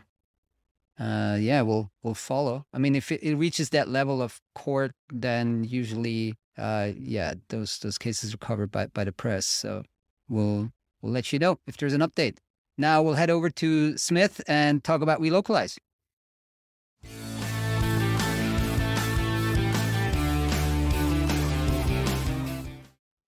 uh, 0.98 1.36
yeah, 1.40 1.62
we'll 1.62 1.90
we'll 2.02 2.14
follow. 2.14 2.66
I 2.72 2.78
mean, 2.78 2.94
if 2.94 3.10
it, 3.10 3.22
it, 3.22 3.34
reaches 3.34 3.70
that 3.70 3.88
level 3.88 4.22
of 4.22 4.40
court, 4.54 4.92
then 5.12 5.64
usually, 5.64 6.34
uh, 6.56 6.90
yeah, 6.96 7.34
those 7.48 7.78
those 7.78 7.98
cases 7.98 8.32
are 8.34 8.38
covered 8.38 8.70
by 8.70 8.86
by 8.86 9.04
the 9.04 9.12
press. 9.12 9.46
So 9.46 9.82
we'll 10.28 10.70
we'll 11.02 11.12
let 11.12 11.32
you 11.32 11.38
know 11.38 11.58
if 11.66 11.76
there's 11.76 11.94
an 11.94 12.00
update. 12.00 12.36
Now 12.78 13.02
we'll 13.02 13.14
head 13.14 13.30
over 13.30 13.50
to 13.50 13.96
Smith 13.96 14.40
and 14.46 14.82
talk 14.84 15.00
about 15.00 15.20
Welocalize. 15.20 15.78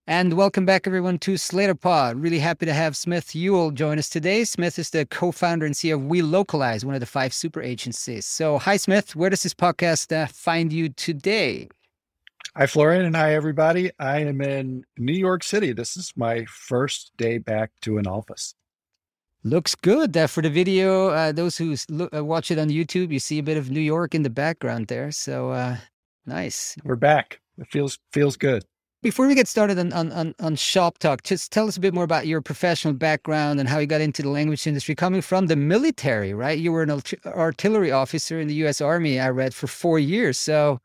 And 0.09 0.35
welcome 0.35 0.65
back, 0.65 0.87
everyone, 0.87 1.19
to 1.19 1.33
SlatorPod. 1.33 2.23
Really 2.23 2.39
happy 2.39 2.65
to 2.65 2.73
have 2.73 2.95
Smith 2.95 3.35
Yewell 3.35 3.73
join 3.73 3.99
us 3.99 4.07
today. 4.07 4.45
Smith 4.45 4.79
is 4.79 4.89
the 4.89 5.05
co 5.05 5.33
founder 5.33 5.65
and 5.65 5.75
CEO 5.75 5.95
of 5.95 6.01
Welocalize, 6.03 6.85
one 6.85 6.93
of 6.93 7.01
the 7.01 7.05
five 7.05 7.33
super 7.33 7.61
agencies. 7.61 8.25
So, 8.25 8.57
hi, 8.57 8.77
Smith. 8.77 9.17
Where 9.17 9.29
does 9.29 9.43
this 9.43 9.53
podcast 9.53 10.15
uh, 10.15 10.27
find 10.27 10.71
you 10.71 10.87
today? 10.87 11.67
Hi, 12.55 12.67
Florian, 12.67 13.03
and 13.03 13.17
hi, 13.17 13.35
everybody. 13.35 13.91
I 13.99 14.19
am 14.19 14.39
in 14.39 14.85
New 14.97 15.11
York 15.11 15.43
City. 15.43 15.73
This 15.73 15.97
is 15.97 16.13
my 16.15 16.45
first 16.45 17.11
day 17.17 17.37
back 17.37 17.71
to 17.81 17.97
an 17.97 18.07
office. 18.07 18.55
Looks 19.43 19.75
good 19.75 20.15
uh, 20.15 20.27
for 20.27 20.41
the 20.41 20.49
video. 20.49 21.09
Uh, 21.09 21.33
those 21.33 21.57
who 21.57 21.75
look, 21.89 22.15
uh, 22.15 22.23
watch 22.23 22.49
it 22.49 22.57
on 22.57 22.69
YouTube, 22.69 23.11
you 23.11 23.19
see 23.19 23.39
a 23.39 23.43
bit 23.43 23.57
of 23.57 23.71
New 23.71 23.81
York 23.81 24.15
in 24.15 24.23
the 24.23 24.29
background 24.29 24.87
there. 24.87 25.11
So, 25.11 25.51
uh, 25.51 25.75
nice. 26.25 26.77
We're 26.85 26.95
back. 26.95 27.41
It 27.57 27.67
feels 27.67 27.99
feels 28.13 28.37
good. 28.37 28.63
Before 29.03 29.27
we 29.27 29.35
get 29.35 29.47
started 29.47 29.77
on, 29.77 29.93
on, 29.93 30.33
on, 30.39 30.55
Shop 30.55 30.97
Talk, 30.97 31.21
just 31.21 31.51
tell 31.51 31.67
us 31.67 31.77
a 31.77 31.79
bit 31.79 31.93
more 31.93 32.03
about 32.03 32.25
your 32.25 32.41
professional 32.41 32.95
background 32.95 33.59
and 33.59 33.69
how 33.69 33.77
you 33.77 33.85
got 33.85 34.01
into 34.01 34.23
the 34.23 34.29
language 34.29 34.65
industry. 34.65 34.95
Coming 34.95 35.21
from 35.21 35.45
the 35.45 35.55
military, 35.55 36.33
right? 36.33 36.57
You 36.57 36.71
were 36.71 36.81
an 36.81 37.01
artillery 37.27 37.91
officer 37.91 38.39
in 38.39 38.47
the 38.47 38.55
U.S. 38.55 38.81
Army. 38.81 39.19
I 39.19 39.29
read 39.29 39.53
for 39.53 39.67
four 39.67 39.99
years. 39.99 40.39
So, 40.39 40.79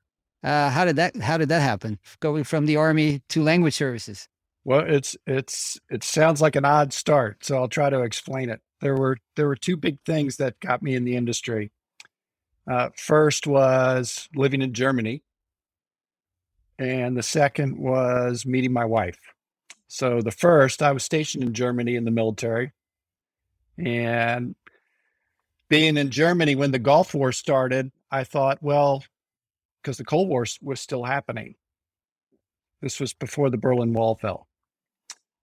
uh, 0.44 0.68
how 0.68 0.84
did 0.84 0.96
that 0.96 1.16
how 1.16 1.38
did 1.38 1.48
that 1.48 1.62
happen? 1.62 1.98
Going 2.20 2.44
from 2.44 2.66
the 2.66 2.76
army 2.76 3.22
to 3.30 3.42
language 3.42 3.74
services. 3.74 4.28
Well, 4.62 4.84
it's 4.86 5.16
it's 5.26 5.80
it 5.88 6.04
sounds 6.04 6.42
like 6.42 6.54
an 6.54 6.66
odd 6.66 6.92
start, 6.92 7.42
so 7.42 7.56
I'll 7.56 7.68
try 7.68 7.88
to 7.88 8.02
explain 8.02 8.50
it. 8.50 8.60
There 8.82 8.94
were 8.94 9.16
there 9.36 9.48
were 9.48 9.56
two 9.56 9.78
big 9.78 9.98
things 10.04 10.36
that 10.36 10.60
got 10.60 10.82
me 10.82 10.94
in 10.94 11.04
the 11.04 11.16
industry. 11.16 11.72
Uh, 12.70 12.90
first 12.94 13.46
was 13.46 14.28
living 14.34 14.60
in 14.60 14.74
Germany 14.74 15.22
and 16.82 17.16
the 17.16 17.22
second 17.22 17.78
was 17.78 18.44
meeting 18.44 18.72
my 18.72 18.84
wife. 18.84 19.18
So 19.86 20.20
the 20.20 20.32
first, 20.32 20.82
I 20.82 20.90
was 20.90 21.04
stationed 21.04 21.44
in 21.44 21.54
Germany 21.54 21.94
in 21.94 22.04
the 22.04 22.10
military, 22.10 22.72
and 23.78 24.56
being 25.68 25.96
in 25.96 26.10
Germany 26.10 26.56
when 26.56 26.72
the 26.72 26.78
Gulf 26.78 27.14
War 27.14 27.30
started, 27.30 27.92
I 28.10 28.24
thought, 28.24 28.58
well, 28.62 29.04
because 29.80 29.96
the 29.96 30.04
Cold 30.04 30.28
War 30.28 30.44
was 30.60 30.80
still 30.80 31.04
happening. 31.04 31.54
This 32.80 32.98
was 32.98 33.12
before 33.12 33.48
the 33.48 33.56
Berlin 33.56 33.92
Wall 33.92 34.16
fell. 34.16 34.48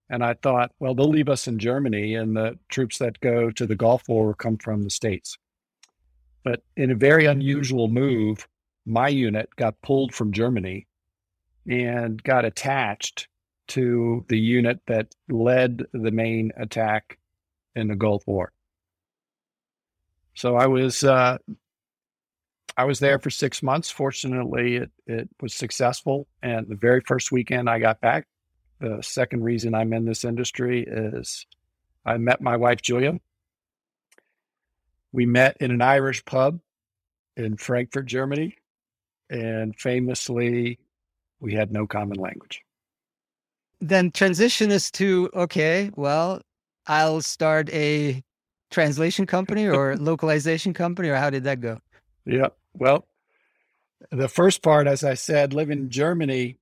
And 0.10 0.24
I 0.24 0.34
thought, 0.34 0.72
well, 0.80 0.94
they'll 0.94 1.08
leave 1.08 1.30
us 1.30 1.48
in 1.48 1.58
Germany, 1.58 2.16
and 2.16 2.36
the 2.36 2.60
troops 2.68 2.98
that 2.98 3.20
go 3.22 3.50
to 3.52 3.66
the 3.66 3.76
Gulf 3.76 4.10
War 4.10 4.28
will 4.28 4.34
come 4.34 4.58
from 4.58 4.84
the 4.84 4.90
States. 4.90 5.38
But 6.44 6.64
in 6.76 6.92
a 6.92 6.96
very 6.96 7.26
unusual 7.26 7.88
move, 7.88 8.48
my 8.86 9.08
unit 9.08 9.50
got 9.56 9.82
pulled 9.82 10.14
from 10.14 10.34
Germany 10.34 10.88
and 11.70 12.22
got 12.24 12.46
attached 12.46 13.28
to 13.68 14.26
the 14.28 14.40
unit 14.40 14.80
that 14.88 15.14
led 15.30 15.84
the 15.94 16.12
main 16.12 16.52
attack 16.58 17.20
in 17.76 17.88
the 17.88 17.96
Gulf 17.96 18.26
War. 18.26 18.52
So 20.34 20.56
I 20.56 20.66
was 20.66 21.04
uh, 21.04 21.38
I 22.76 22.86
was 22.86 23.00
there 23.00 23.20
for 23.20 23.30
six 23.30 23.62
months. 23.62 23.92
Fortunately, 23.92 24.78
it, 24.78 24.92
it 25.06 25.30
was 25.42 25.54
successful. 25.54 26.28
And 26.42 26.68
the 26.68 26.76
very 26.76 27.02
first 27.02 27.32
weekend 27.32 27.70
I 27.70 27.78
got 27.80 28.02
back, 28.02 28.26
the 28.80 29.02
second 29.02 29.44
reason 29.44 29.76
I'm 29.76 29.94
in 29.94 30.06
this 30.06 30.26
industry 30.26 30.86
is 30.88 31.46
I 32.06 32.18
met 32.18 32.42
my 32.42 32.58
wife 32.58 32.82
Julia. 32.82 33.20
We 35.12 35.26
met 35.26 35.58
in 35.60 35.72
an 35.72 35.82
Irish 35.82 36.24
pub 36.26 36.60
in 37.36 37.58
Frankfurt, 37.58 38.06
Germany, 38.06 38.56
and 39.30 39.76
famously 39.76 40.80
we 41.40 41.54
had 41.54 41.72
no 41.72 41.88
common 41.88 42.18
language. 42.18 42.62
Then 43.82 44.12
transition 44.12 44.72
is 44.72 44.92
to 44.92 45.30
okay, 45.34 45.92
well, 45.96 46.42
I'll 46.88 47.22
start 47.22 47.70
a 47.72 48.24
translation 48.72 49.26
company 49.26 49.68
or 49.68 49.96
localization 50.00 50.74
company, 50.74 51.10
or 51.10 51.16
how 51.16 51.30
did 51.30 51.46
that 51.46 51.62
go? 51.62 51.80
Yeah. 52.26 52.50
Well, 52.74 53.06
the 54.12 54.28
first 54.28 54.62
part, 54.62 54.88
as 54.88 55.04
I 55.04 55.14
said, 55.14 55.54
live 55.54 55.70
in 55.70 55.90
Germany. 55.90 56.58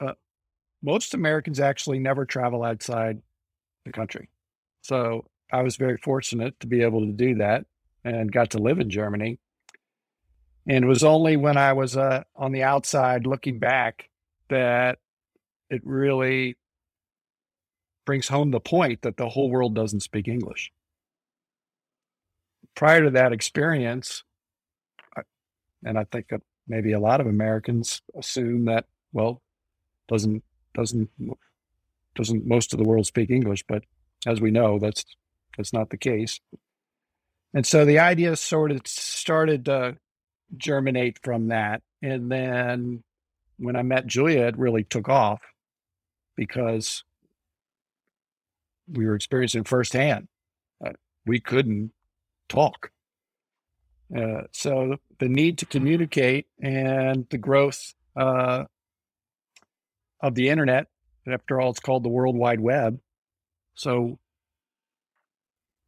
Uh, 0.00 0.12
most 0.82 1.14
Americans 1.14 1.60
actually 1.60 1.98
never 1.98 2.24
travel 2.24 2.62
outside 2.62 3.22
the 3.84 3.92
country. 3.92 4.28
So 4.82 5.26
I 5.52 5.62
was 5.62 5.76
very 5.76 5.96
fortunate 5.96 6.58
to 6.60 6.66
be 6.66 6.82
able 6.82 7.00
to 7.00 7.12
do 7.12 7.36
that 7.36 7.66
and 8.04 8.32
got 8.32 8.50
to 8.50 8.58
live 8.58 8.80
in 8.80 8.90
Germany. 8.90 9.38
And 10.66 10.84
it 10.84 10.88
was 10.88 11.02
only 11.02 11.36
when 11.36 11.56
I 11.56 11.72
was 11.72 11.96
uh, 11.96 12.22
on 12.36 12.52
the 12.52 12.62
outside 12.62 13.26
looking 13.26 13.58
back 13.58 14.08
that 14.48 14.98
it 15.70 15.80
really 15.84 16.56
brings 18.04 18.28
home 18.28 18.50
the 18.50 18.60
point 18.60 19.02
that 19.02 19.16
the 19.16 19.28
whole 19.28 19.50
world 19.50 19.74
doesn't 19.74 20.00
speak 20.00 20.28
English. 20.28 20.72
Prior 22.74 23.04
to 23.04 23.10
that 23.10 23.32
experience, 23.32 24.22
and 25.84 25.98
I 25.98 26.04
think 26.04 26.28
that 26.28 26.42
maybe 26.68 26.92
a 26.92 27.00
lot 27.00 27.20
of 27.20 27.26
Americans 27.26 28.02
assume 28.16 28.66
that 28.66 28.86
well, 29.12 29.42
doesn't 30.08 30.42
doesn't 30.74 31.10
doesn't 32.14 32.46
most 32.46 32.72
of 32.72 32.78
the 32.78 32.88
world 32.88 33.06
speak 33.06 33.30
English, 33.30 33.64
but 33.68 33.84
as 34.26 34.40
we 34.40 34.50
know, 34.50 34.78
that's 34.78 35.04
that's 35.56 35.72
not 35.72 35.90
the 35.90 35.96
case. 35.96 36.40
And 37.54 37.66
so 37.66 37.84
the 37.84 37.98
idea 37.98 38.34
sort 38.36 38.70
of 38.70 38.86
started 38.86 39.66
to 39.66 39.98
germinate 40.56 41.18
from 41.22 41.48
that. 41.48 41.82
And 42.02 42.30
then 42.30 43.02
when 43.58 43.76
I 43.76 43.82
met 43.82 44.06
Julia, 44.06 44.46
it 44.46 44.58
really 44.58 44.84
took 44.84 45.08
off 45.08 45.40
because 46.36 47.04
we 48.90 49.06
were 49.06 49.14
experiencing 49.14 49.64
firsthand. 49.64 50.28
Uh, 50.84 50.92
we 51.26 51.40
couldn't 51.40 51.92
talk. 52.48 52.90
Uh, 54.14 54.42
so 54.50 54.96
the 55.18 55.28
need 55.28 55.58
to 55.58 55.66
communicate 55.66 56.46
and 56.60 57.26
the 57.30 57.38
growth 57.38 57.94
uh, 58.16 58.64
of 60.20 60.34
the 60.34 60.48
internet, 60.48 60.86
after 61.26 61.60
all, 61.60 61.70
it's 61.70 61.80
called 61.80 62.02
the 62.02 62.08
World 62.08 62.36
Wide 62.36 62.60
Web. 62.60 62.98
So 63.74 64.18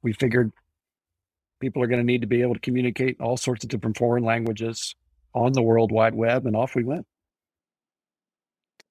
we 0.03 0.13
figured 0.13 0.53
people 1.61 1.83
are 1.83 1.87
going 1.87 2.01
to 2.01 2.07
need 2.07 2.21
to 2.21 2.27
be 2.27 2.43
able 2.43 2.55
to 2.55 2.61
communicate 2.61 3.17
in 3.19 3.25
all 3.25 3.37
sorts 3.37 3.65
of 3.65 3.71
different 3.71 3.97
foreign 3.97 4.25
languages 4.25 4.95
on 5.35 5.53
the 5.53 5.63
World 5.63 5.91
Wide 5.91 6.15
Web, 6.15 6.47
and 6.47 6.57
off 6.57 6.75
we 6.75 6.85
went. 6.85 7.07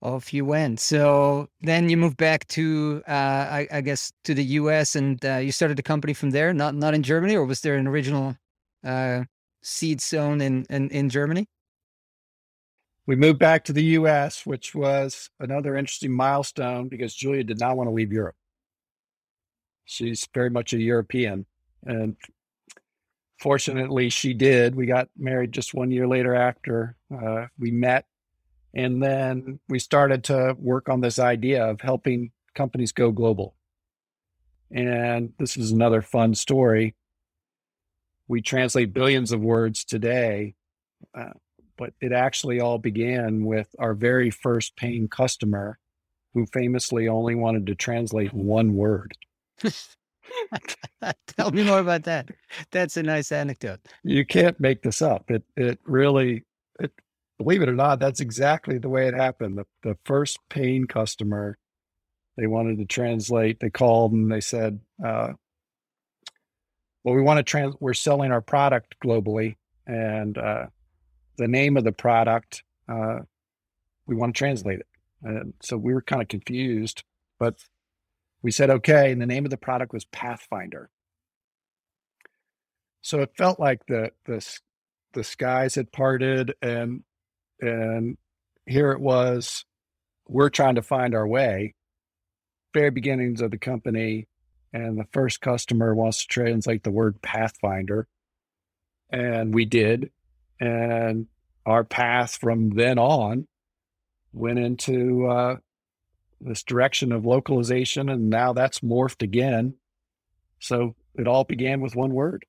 Off 0.02 0.34
you 0.34 0.44
went. 0.44 0.82
So 0.82 1.48
then 1.62 1.88
you 1.88 1.96
moved 1.96 2.18
back 2.18 2.46
to, 2.50 3.02
uh, 3.08 3.12
I, 3.12 3.68
I, 3.72 3.82
guess, 3.82 4.12
to 4.26 4.34
the 4.34 4.44
U.S. 4.44 4.98
and 4.98 5.24
uh, 5.24 5.38
you 5.38 5.52
started 5.54 5.78
the 5.78 5.84
company 5.84 6.14
from 6.14 6.32
there. 6.32 6.54
Not 6.54 6.76
not 6.76 6.94
in 6.94 7.04
Germany, 7.04 7.36
or 7.36 7.46
was 7.46 7.62
there 7.62 7.76
an 7.76 7.88
original 7.88 8.36
uh, 8.84 9.24
seed 9.62 10.02
sown 10.02 10.42
in, 10.42 10.66
in 10.70 10.90
in 10.90 11.10
Germany? 11.10 11.48
We 13.06 13.16
moved 13.16 13.40
back 13.40 13.66
to 13.66 13.74
the 13.74 13.84
U.S., 13.84 14.46
which 14.46 14.76
was 14.76 15.30
another 15.40 15.76
interesting 15.76 16.12
milestone 16.12 16.88
because 16.88 17.14
Julia 17.14 17.44
did 17.44 17.60
not 17.60 17.76
want 17.76 17.88
to 17.88 17.94
leave 17.94 18.14
Europe. 18.14 18.36
She's 19.86 20.28
very 20.34 20.50
much 20.50 20.74
a 20.74 20.78
European, 20.78 21.46
and 21.86 22.18
fortunately, 23.44 24.10
she 24.10 24.34
did. 24.34 24.74
We 24.74 24.88
got 24.88 25.10
married 25.18 25.52
just 25.52 25.74
one 25.74 25.92
year 25.92 26.08
later 26.08 26.34
after 26.34 26.96
uh, 27.16 27.48
we 27.60 27.70
met 27.70 28.06
and 28.74 29.02
then 29.02 29.60
we 29.70 29.80
started 29.80 30.24
to 30.26 30.56
work 30.58 30.90
on 30.90 31.02
this 31.02 31.20
idea 31.20 31.66
of 31.66 31.82
helping 31.82 32.32
companies 32.56 32.92
go 32.92 33.12
global. 33.12 33.56
And 34.72 35.34
this 35.38 35.58
is 35.58 35.72
another 35.72 36.02
fun 36.02 36.34
story. 36.34 36.96
We 38.28 38.42
translate 38.42 38.94
billions 38.94 39.32
of 39.32 39.42
words 39.42 39.86
today, 39.86 40.56
uh, 41.14 41.34
but 41.78 41.94
it 42.02 42.12
actually 42.12 42.60
all 42.60 42.80
began 42.80 43.46
with 43.46 43.68
our 43.78 43.94
very 43.94 44.32
first 44.32 44.76
paying 44.76 45.08
customer 45.08 45.78
who 46.34 46.48
famously 46.48 47.08
only 47.08 47.36
wanted 47.36 47.68
to 47.68 47.76
translate 47.76 48.34
one 48.34 48.74
word. 48.74 49.14
Tell 51.28 51.52
me 51.52 51.64
more 51.64 51.80
about 51.80 52.04
that. 52.04 52.30
That's 52.72 52.98
a 52.98 53.04
nice 53.04 53.32
anecdote. 53.32 53.80
You 54.04 54.26
can't 54.26 54.60
make 54.60 54.82
this 54.84 55.02
up. 55.02 55.30
It 55.30 55.44
it 55.56 55.80
really 55.86 56.44
it 56.80 56.92
believe 57.38 57.62
it 57.62 57.70
or 57.70 57.76
not, 57.76 58.00
that's 58.00 58.20
exactly 58.20 58.78
the 58.78 58.90
way 58.90 59.08
it 59.08 59.14
happened. 59.14 59.58
The, 59.58 59.66
the 59.84 59.98
first 60.06 60.40
paying 60.50 60.88
customer, 60.88 61.58
they 62.38 62.48
wanted 62.48 62.78
to 62.78 62.86
translate. 62.86 63.60
They 63.60 63.70
called 63.70 64.14
and 64.14 64.32
they 64.32 64.42
said, 64.42 64.80
uh, 65.04 65.34
"Well, 67.04 67.16
we 67.16 67.22
want 67.22 67.38
to 67.38 67.44
trans. 67.44 67.76
We're 67.80 67.94
selling 67.94 68.32
our 68.32 68.42
product 68.42 68.96
globally, 69.04 69.56
and 69.86 70.38
uh, 70.38 70.68
the 71.38 71.48
name 71.48 71.78
of 71.78 71.84
the 71.84 71.92
product, 71.92 72.64
uh, 72.88 73.20
we 74.08 74.16
want 74.16 74.36
to 74.36 74.38
translate 74.38 74.80
it." 74.80 74.88
And 75.24 75.54
so 75.62 75.78
we 75.78 75.94
were 75.94 76.02
kind 76.02 76.22
of 76.22 76.28
confused, 76.28 77.04
but 77.40 77.56
we 78.44 78.52
said, 78.52 78.70
"Okay." 78.70 79.12
And 79.12 79.22
the 79.22 79.26
name 79.26 79.46
of 79.46 79.52
the 79.52 79.58
product 79.58 79.94
was 79.94 80.06
Pathfinder. 80.06 80.90
So 83.02 83.22
it 83.22 83.32
felt 83.38 83.60
like 83.60 83.86
the 83.88 84.12
the 84.26 84.46
the 85.14 85.24
skies 85.24 85.76
had 85.76 85.92
parted 85.92 86.54
and 86.62 87.04
and 87.62 88.18
here 88.66 88.92
it 88.92 89.00
was, 89.00 89.66
we're 90.28 90.50
trying 90.50 90.76
to 90.76 90.82
find 90.82 91.16
our 91.16 91.28
way. 91.28 91.76
Very 92.74 92.90
beginnings 92.90 93.42
of 93.42 93.52
the 93.52 93.58
company, 93.58 94.28
and 94.72 94.98
the 94.98 95.08
first 95.12 95.42
customer 95.42 95.94
wants 95.94 96.22
to 96.22 96.28
translate 96.28 96.84
the 96.84 96.92
word 96.92 97.22
Pathfinder. 97.22 98.08
And 99.12 99.54
we 99.54 99.66
did. 99.66 100.12
And 100.60 101.28
our 101.66 101.84
path 101.84 102.38
from 102.38 102.72
then 102.72 102.98
on 102.98 103.48
went 104.32 104.60
into 104.60 105.28
uh, 105.28 105.58
this 106.44 106.64
direction 106.64 107.12
of 107.12 107.26
localization, 107.26 108.10
and 108.10 108.30
now 108.30 108.54
that's 108.54 108.80
morphed 108.80 109.22
again. 109.22 109.76
So 110.60 110.96
it 111.16 111.28
all 111.28 111.44
began 111.44 111.82
with 111.82 111.96
one 111.96 112.14
word. 112.14 112.46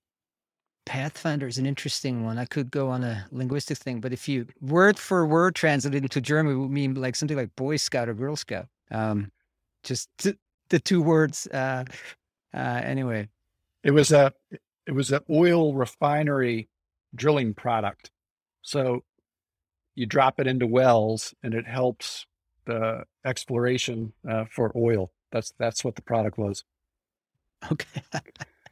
Pathfinder 0.86 1.46
is 1.46 1.58
an 1.58 1.66
interesting 1.66 2.24
one. 2.24 2.38
I 2.38 2.44
could 2.44 2.70
go 2.70 2.90
on 2.90 3.02
a 3.02 3.26
linguistic 3.30 3.78
thing, 3.78 4.00
but 4.00 4.12
if 4.12 4.28
you 4.28 4.46
word 4.60 4.98
for 4.98 5.26
word 5.26 5.54
translate 5.54 5.94
into 5.94 6.20
German, 6.20 6.54
it 6.54 6.58
would 6.58 6.70
mean 6.70 6.94
like 6.94 7.16
something 7.16 7.36
like 7.36 7.56
Boy 7.56 7.76
Scout 7.76 8.08
or 8.08 8.14
Girl 8.14 8.36
Scout. 8.36 8.66
Um, 8.90 9.32
just 9.82 10.10
t- 10.18 10.38
the 10.68 10.78
two 10.78 11.00
words. 11.02 11.46
Uh, 11.46 11.84
uh, 12.52 12.80
anyway, 12.84 13.28
it 13.82 13.92
was 13.92 14.12
a 14.12 14.32
it 14.86 14.92
was 14.92 15.10
an 15.10 15.20
oil 15.30 15.74
refinery 15.74 16.68
drilling 17.14 17.54
product. 17.54 18.10
So 18.62 19.04
you 19.94 20.06
drop 20.06 20.38
it 20.38 20.46
into 20.46 20.66
wells, 20.66 21.34
and 21.42 21.54
it 21.54 21.66
helps 21.66 22.26
the 22.66 23.04
exploration 23.24 24.12
uh, 24.28 24.44
for 24.50 24.72
oil. 24.76 25.12
That's 25.32 25.52
that's 25.58 25.84
what 25.84 25.96
the 25.96 26.02
product 26.02 26.38
was. 26.38 26.64
Okay, 27.70 28.02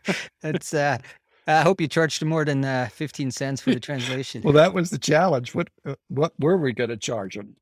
that's 0.41 0.75
uh, 0.75 0.99
I 1.47 1.63
hope 1.63 1.81
you 1.81 1.89
charged 1.89 2.25
more 2.25 2.45
than 2.45 2.65
uh, 2.65 2.89
15 2.93 3.31
cents 3.31 3.61
for 3.61 3.73
the 3.73 3.81
translation. 3.81 4.43
well, 4.43 4.53
that 4.53 4.75
was 4.75 4.91
the 4.91 4.99
challenge. 4.99 5.55
What 5.55 5.69
uh, 5.85 5.95
what 6.09 6.33
were 6.39 6.57
we 6.57 6.73
going 6.73 6.91
to 6.91 6.97
charge 6.97 7.35
them? 7.35 7.57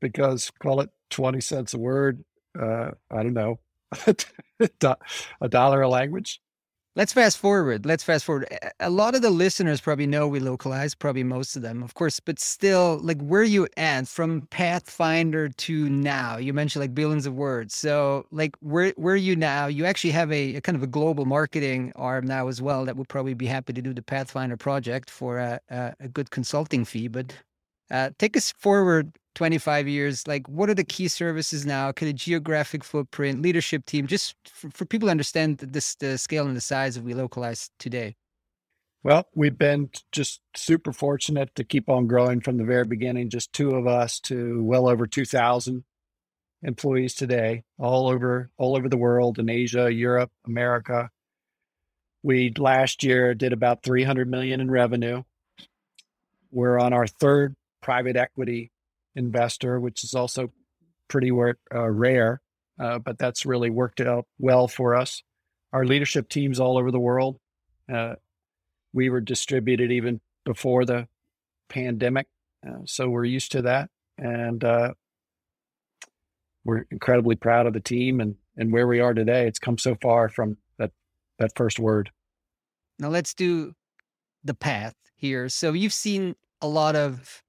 Because 0.00 0.50
call 0.60 0.80
it 0.80 0.90
20 1.10 1.40
cents 1.40 1.74
a 1.74 1.78
word. 1.78 2.24
Uh, 2.58 2.90
I 3.10 3.22
don't 3.22 3.34
know, 3.34 3.58
a 4.06 5.48
dollar 5.48 5.82
a 5.82 5.88
language. 5.88 6.40
Let's 6.96 7.12
fast 7.12 7.36
forward. 7.36 7.84
Let's 7.84 8.02
fast 8.02 8.24
forward. 8.24 8.48
A 8.80 8.88
lot 8.88 9.14
of 9.14 9.20
the 9.20 9.28
listeners 9.28 9.82
probably 9.82 10.06
know 10.06 10.30
Welocalize, 10.30 10.98
probably 10.98 11.24
most 11.24 11.54
of 11.54 11.60
them, 11.60 11.82
of 11.82 11.92
course, 11.92 12.20
but 12.20 12.38
still, 12.38 12.98
like 13.02 13.20
where 13.20 13.42
you 13.42 13.68
at 13.76 14.08
from 14.08 14.46
Pathfinder 14.48 15.50
to 15.50 15.90
now? 15.90 16.38
You 16.38 16.54
mentioned 16.54 16.80
like 16.80 16.94
billions 16.94 17.26
of 17.26 17.34
words. 17.34 17.76
So, 17.76 18.24
like, 18.30 18.56
where 18.60 18.94
where 18.96 19.12
are 19.12 19.16
you 19.18 19.36
now? 19.36 19.66
You 19.66 19.84
actually 19.84 20.12
have 20.12 20.32
a, 20.32 20.56
a 20.56 20.60
kind 20.62 20.74
of 20.74 20.82
a 20.82 20.86
global 20.86 21.26
marketing 21.26 21.92
arm 21.96 22.26
now 22.26 22.48
as 22.48 22.62
well 22.62 22.86
that 22.86 22.96
would 22.96 23.10
probably 23.10 23.34
be 23.34 23.46
happy 23.46 23.74
to 23.74 23.82
do 23.82 23.92
the 23.92 24.00
Pathfinder 24.00 24.56
project 24.56 25.10
for 25.10 25.38
a, 25.38 25.60
a, 25.68 25.94
a 26.00 26.08
good 26.08 26.30
consulting 26.30 26.86
fee. 26.86 27.08
But 27.08 27.34
uh, 27.90 28.10
take 28.18 28.38
us 28.38 28.52
forward 28.52 29.12
25 29.36 29.86
years. 29.86 30.26
Like, 30.26 30.48
what 30.48 30.68
are 30.68 30.74
the 30.74 30.82
key 30.82 31.06
services 31.06 31.64
now? 31.64 31.92
Kind 31.92 32.10
of 32.10 32.16
geographic 32.16 32.82
footprint, 32.82 33.42
leadership 33.42 33.84
team, 33.84 34.08
just 34.08 34.34
for, 34.44 34.70
for 34.70 34.84
people 34.84 35.06
to 35.06 35.10
understand 35.10 35.58
this, 35.58 35.94
the 35.94 36.18
scale 36.18 36.46
and 36.46 36.56
the 36.56 36.60
size 36.60 36.96
of 36.96 37.04
Welocalize 37.04 37.70
today. 37.78 38.16
Well, 39.04 39.28
we've 39.36 39.56
been 39.56 39.90
just 40.10 40.40
super 40.56 40.92
fortunate 40.92 41.54
to 41.54 41.62
keep 41.62 41.88
on 41.88 42.08
growing 42.08 42.40
from 42.40 42.56
the 42.56 42.64
very 42.64 42.84
beginning. 42.84 43.30
Just 43.30 43.52
two 43.52 43.70
of 43.76 43.86
us 43.86 44.18
to 44.20 44.64
well 44.64 44.88
over 44.88 45.06
2,000 45.06 45.84
employees 46.62 47.14
today, 47.14 47.62
all 47.78 48.08
over 48.08 48.50
all 48.56 48.76
over 48.76 48.88
the 48.88 48.96
world 48.96 49.38
in 49.38 49.48
Asia, 49.48 49.92
Europe, 49.92 50.32
America. 50.44 51.10
We 52.24 52.52
last 52.58 53.04
year 53.04 53.34
did 53.34 53.52
about 53.52 53.84
300 53.84 54.28
million 54.28 54.60
in 54.60 54.70
revenue. 54.70 55.22
We're 56.50 56.80
on 56.80 56.92
our 56.92 57.06
third 57.06 57.54
private 57.82 58.16
equity 58.16 58.72
investor, 59.16 59.80
which 59.80 60.04
is 60.04 60.14
also 60.14 60.52
pretty 61.08 61.30
uh, 61.30 61.88
rare, 61.88 62.40
uh, 62.78 62.98
but 62.98 63.18
that's 63.18 63.46
really 63.46 63.70
worked 63.70 64.00
out 64.00 64.26
well 64.38 64.68
for 64.68 64.94
us. 64.94 65.22
Our 65.72 65.84
leadership 65.84 66.28
teams 66.28 66.60
all 66.60 66.78
over 66.78 66.90
the 66.90 67.00
world. 67.00 67.38
Uh, 67.92 68.14
we 68.92 69.10
were 69.10 69.20
distributed 69.20 69.90
even 69.90 70.20
before 70.44 70.84
the 70.84 71.08
pandemic, 71.68 72.26
uh, 72.66 72.80
so 72.84 73.08
we're 73.08 73.24
used 73.24 73.52
to 73.52 73.62
that, 73.62 73.90
and 74.18 74.62
uh, 74.64 74.94
we're 76.64 76.84
incredibly 76.90 77.36
proud 77.36 77.66
of 77.66 77.72
the 77.72 77.80
team 77.80 78.20
and 78.20 78.36
and 78.56 78.72
where 78.72 78.86
we 78.86 79.00
are 79.00 79.14
today. 79.14 79.46
It's 79.46 79.58
come 79.58 79.78
so 79.78 79.96
far 80.00 80.28
from 80.28 80.56
that 80.78 80.92
that 81.38 81.52
first 81.56 81.78
word. 81.78 82.10
Now 82.98 83.08
let's 83.08 83.34
do 83.34 83.74
the 84.42 84.54
path 84.54 84.94
here. 85.14 85.48
So 85.48 85.72
you've 85.72 85.92
seen 85.92 86.36
a 86.62 86.68
lot 86.68 86.96
of 86.96 87.42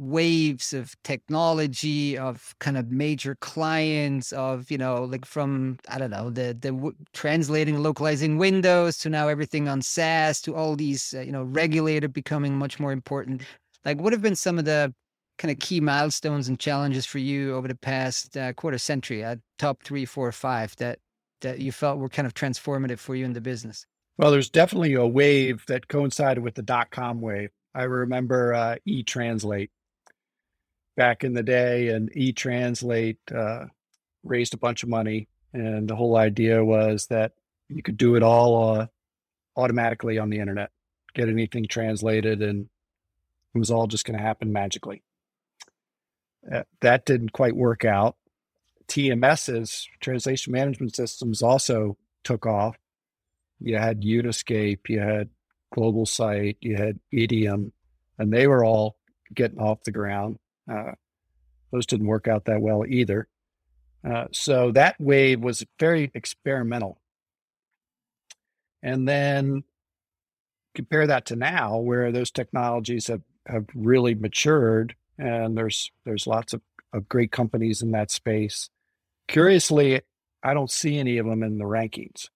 waves 0.00 0.72
of 0.72 0.96
technology 1.04 2.16
of 2.16 2.54
kind 2.58 2.78
of 2.78 2.90
major 2.90 3.34
clients 3.42 4.32
of 4.32 4.70
you 4.70 4.78
know 4.78 5.04
like 5.04 5.26
from 5.26 5.78
i 5.90 5.98
don't 5.98 6.10
know 6.10 6.30
the 6.30 6.56
the 6.58 6.72
w- 6.72 6.94
translating 7.12 7.82
localizing 7.82 8.38
windows 8.38 8.96
to 8.96 9.10
now 9.10 9.28
everything 9.28 9.68
on 9.68 9.82
saas 9.82 10.40
to 10.40 10.54
all 10.54 10.74
these 10.74 11.12
uh, 11.14 11.20
you 11.20 11.30
know 11.30 11.42
regulated 11.42 12.12
becoming 12.12 12.56
much 12.56 12.80
more 12.80 12.92
important. 12.92 13.42
Like 13.84 14.00
what 14.00 14.12
have 14.12 14.22
been 14.22 14.36
some 14.36 14.58
of 14.58 14.64
the 14.64 14.94
kind 15.38 15.52
of 15.52 15.58
key 15.58 15.80
milestones 15.80 16.48
and 16.48 16.58
challenges 16.58 17.06
for 17.06 17.18
you 17.18 17.54
over 17.54 17.68
the 17.68 17.74
past 17.74 18.36
uh, 18.36 18.52
quarter 18.54 18.78
century 18.78 19.22
uh, 19.22 19.36
top 19.58 19.82
three 19.82 20.04
four 20.04 20.32
five 20.32 20.74
that 20.76 20.98
that 21.42 21.58
you 21.58 21.72
felt 21.72 21.98
were 21.98 22.08
kind 22.08 22.26
of 22.26 22.34
transformative 22.34 22.98
for 22.98 23.14
you 23.14 23.24
in 23.24 23.32
the 23.32 23.40
business? 23.40 23.86
Well 24.16 24.30
there's 24.30 24.50
definitely 24.50 24.94
a 24.94 25.06
wave 25.06 25.64
that 25.66 25.88
coincided 25.88 26.42
with 26.42 26.54
the 26.54 26.62
dot-com 26.62 27.20
wave. 27.20 27.50
I 27.74 27.84
remember 27.84 28.52
uh, 28.52 28.76
e-translate 28.84 29.70
back 31.00 31.24
in 31.24 31.32
the 31.32 31.42
day, 31.42 31.88
and 31.88 32.12
eTranslate 32.12 33.16
uh, 33.34 33.64
raised 34.22 34.52
a 34.52 34.58
bunch 34.58 34.82
of 34.82 34.90
money, 34.90 35.28
and 35.54 35.88
the 35.88 35.96
whole 35.96 36.14
idea 36.14 36.62
was 36.62 37.06
that 37.06 37.32
you 37.70 37.82
could 37.82 37.96
do 37.96 38.16
it 38.16 38.22
all 38.22 38.74
uh, 38.74 38.86
automatically 39.56 40.18
on 40.18 40.28
the 40.28 40.38
internet, 40.38 40.68
get 41.14 41.30
anything 41.30 41.64
translated, 41.66 42.42
and 42.42 42.68
it 43.54 43.58
was 43.58 43.70
all 43.70 43.86
just 43.86 44.04
going 44.04 44.18
to 44.18 44.22
happen 44.22 44.52
magically. 44.52 45.02
Uh, 46.52 46.64
that 46.82 47.06
didn't 47.06 47.32
quite 47.32 47.56
work 47.56 47.86
out. 47.86 48.16
TMS's 48.86 49.88
translation 50.00 50.52
management 50.52 50.94
systems 50.94 51.40
also 51.40 51.96
took 52.24 52.44
off. 52.44 52.76
You 53.58 53.78
had 53.78 54.02
Uniscape, 54.02 54.80
you 54.90 55.00
had 55.00 55.30
GlobalSight, 55.74 56.58
you 56.60 56.76
had 56.76 57.00
Idiom, 57.10 57.72
and 58.18 58.30
they 58.30 58.46
were 58.46 58.66
all 58.66 58.96
getting 59.32 59.60
off 59.60 59.82
the 59.84 59.92
ground. 59.92 60.36
Uh, 60.70 60.92
those 61.72 61.86
didn't 61.86 62.06
work 62.06 62.28
out 62.28 62.44
that 62.46 62.60
well 62.60 62.84
either. 62.86 63.28
Uh, 64.08 64.26
so 64.32 64.72
that 64.72 64.96
wave 64.98 65.40
was 65.40 65.64
very 65.78 66.10
experimental. 66.14 67.00
And 68.82 69.06
then 69.06 69.64
compare 70.74 71.06
that 71.06 71.26
to 71.26 71.36
now, 71.36 71.78
where 71.78 72.12
those 72.12 72.30
technologies 72.30 73.08
have, 73.08 73.22
have 73.46 73.66
really 73.74 74.14
matured, 74.14 74.94
and 75.18 75.56
there's 75.56 75.90
there's 76.04 76.26
lots 76.26 76.54
of, 76.54 76.62
of 76.92 77.08
great 77.08 77.30
companies 77.30 77.82
in 77.82 77.90
that 77.90 78.10
space. 78.10 78.70
Curiously, 79.28 80.00
I 80.42 80.54
don't 80.54 80.70
see 80.70 80.98
any 80.98 81.18
of 81.18 81.26
them 81.26 81.42
in 81.42 81.58
the 81.58 81.64
rankings. 81.64 82.28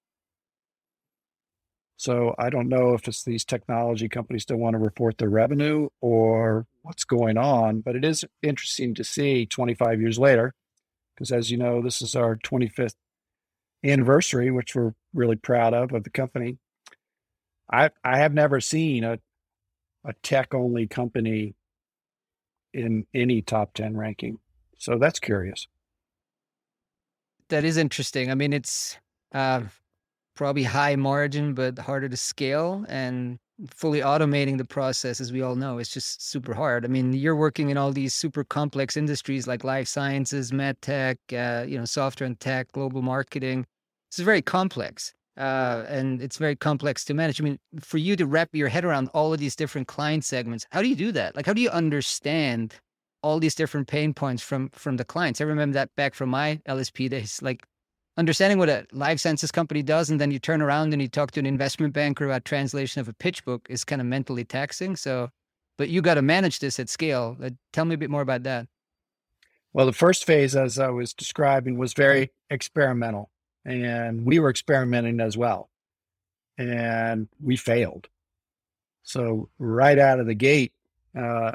So 1.96 2.34
I 2.38 2.50
don't 2.50 2.68
know 2.68 2.94
if 2.94 3.06
it's 3.06 3.22
these 3.22 3.44
technology 3.44 4.08
companies 4.08 4.44
don't 4.44 4.58
want 4.58 4.74
to 4.74 4.78
report 4.78 5.18
their 5.18 5.30
revenue 5.30 5.88
or 6.00 6.66
what's 6.82 7.04
going 7.04 7.38
on, 7.38 7.80
but 7.80 7.94
it 7.94 8.04
is 8.04 8.24
interesting 8.42 8.94
to 8.96 9.04
see 9.04 9.46
25 9.46 10.00
years 10.00 10.18
later, 10.18 10.54
because 11.14 11.30
as 11.30 11.50
you 11.50 11.56
know, 11.56 11.80
this 11.80 12.02
is 12.02 12.16
our 12.16 12.36
25th 12.36 12.96
anniversary, 13.84 14.50
which 14.50 14.74
we're 14.74 14.94
really 15.12 15.36
proud 15.36 15.72
of 15.72 15.92
of 15.92 16.04
the 16.04 16.10
company. 16.10 16.58
I 17.70 17.90
I 18.02 18.18
have 18.18 18.34
never 18.34 18.60
seen 18.60 19.04
a 19.04 19.18
a 20.04 20.12
tech 20.22 20.52
only 20.52 20.86
company 20.86 21.54
in 22.74 23.06
any 23.14 23.40
top 23.40 23.72
10 23.74 23.96
ranking. 23.96 24.38
So 24.78 24.98
that's 24.98 25.18
curious. 25.18 25.66
That 27.48 27.64
is 27.64 27.76
interesting. 27.76 28.30
I 28.30 28.34
mean, 28.34 28.52
it's 28.52 28.98
uh, 29.32 29.62
probably 30.34 30.64
high 30.64 30.96
margin 30.96 31.54
but 31.54 31.78
harder 31.78 32.08
to 32.08 32.16
scale 32.16 32.84
and 32.88 33.38
fully 33.70 34.00
automating 34.00 34.58
the 34.58 34.64
process 34.64 35.20
as 35.20 35.32
we 35.32 35.40
all 35.40 35.54
know 35.54 35.78
is 35.78 35.88
just 35.88 36.28
super 36.28 36.54
hard. 36.54 36.84
I 36.84 36.88
mean 36.88 37.12
you're 37.12 37.36
working 37.36 37.70
in 37.70 37.76
all 37.76 37.92
these 37.92 38.14
super 38.14 38.42
complex 38.44 38.96
industries 38.96 39.46
like 39.46 39.62
life 39.64 39.86
sciences 39.86 40.52
med 40.52 40.80
tech 40.82 41.18
uh, 41.32 41.64
you 41.66 41.78
know 41.78 41.84
software 41.84 42.26
and 42.26 42.38
tech 42.40 42.72
global 42.72 43.02
marketing. 43.02 43.64
It's 44.10 44.18
very 44.18 44.42
complex 44.42 45.14
uh, 45.36 45.84
and 45.88 46.20
it's 46.20 46.38
very 46.38 46.56
complex 46.56 47.04
to 47.06 47.14
manage. 47.14 47.40
I 47.40 47.44
mean 47.44 47.58
for 47.80 47.98
you 47.98 48.16
to 48.16 48.26
wrap 48.26 48.48
your 48.52 48.68
head 48.68 48.84
around 48.84 49.08
all 49.14 49.32
of 49.32 49.38
these 49.38 49.54
different 49.54 49.86
client 49.86 50.24
segments 50.24 50.66
how 50.70 50.82
do 50.82 50.88
you 50.88 50.96
do 50.96 51.12
that? 51.12 51.36
Like 51.36 51.46
how 51.46 51.52
do 51.52 51.62
you 51.62 51.70
understand 51.70 52.74
all 53.22 53.38
these 53.38 53.54
different 53.54 53.86
pain 53.86 54.12
points 54.14 54.42
from 54.42 54.68
from 54.70 54.96
the 54.96 55.04
clients? 55.04 55.40
I 55.40 55.44
remember 55.44 55.74
that 55.74 55.94
back 55.96 56.14
from 56.14 56.30
my 56.30 56.60
lsp 56.68 57.08
days 57.08 57.40
like 57.40 57.64
understanding 58.16 58.58
what 58.58 58.68
a 58.68 58.86
life 58.92 59.18
sciences 59.18 59.50
company 59.50 59.82
does 59.82 60.10
and 60.10 60.20
then 60.20 60.30
you 60.30 60.38
turn 60.38 60.62
around 60.62 60.92
and 60.92 61.02
you 61.02 61.08
talk 61.08 61.32
to 61.32 61.40
an 61.40 61.46
investment 61.46 61.92
banker 61.92 62.24
about 62.24 62.44
translation 62.44 63.00
of 63.00 63.08
a 63.08 63.12
pitch 63.12 63.44
book 63.44 63.66
is 63.68 63.84
kind 63.84 64.00
of 64.00 64.06
mentally 64.06 64.44
taxing. 64.44 64.96
So 64.96 65.30
but 65.76 65.88
you 65.88 66.02
got 66.02 66.14
to 66.14 66.22
manage 66.22 66.60
this 66.60 66.78
at 66.78 66.88
scale. 66.88 67.36
Uh, 67.42 67.50
tell 67.72 67.84
me 67.84 67.96
a 67.96 67.98
bit 67.98 68.10
more 68.10 68.20
about 68.20 68.44
that. 68.44 68.68
Well 69.72 69.86
the 69.86 69.92
first 69.92 70.24
phase 70.24 70.54
as 70.54 70.78
i 70.78 70.88
was 70.88 71.12
describing 71.12 71.78
was 71.78 71.92
very 71.92 72.30
experimental 72.50 73.30
and 73.64 74.24
we 74.24 74.38
were 74.38 74.50
experimenting 74.50 75.20
as 75.20 75.36
well 75.36 75.70
and 76.56 77.28
we 77.42 77.56
failed. 77.56 78.08
So 79.02 79.48
right 79.58 79.98
out 79.98 80.20
of 80.20 80.26
the 80.26 80.34
gate 80.34 80.72
uh, 81.18 81.52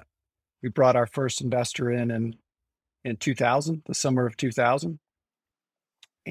we 0.61 0.69
brought 0.69 0.97
our 0.97 1.07
first 1.07 1.39
investor 1.41 1.89
in 1.89 2.11
in 2.11 2.35
in 3.05 3.15
2000 3.15 3.83
the 3.85 3.93
summer 3.93 4.25
of 4.25 4.35
2000 4.35 4.99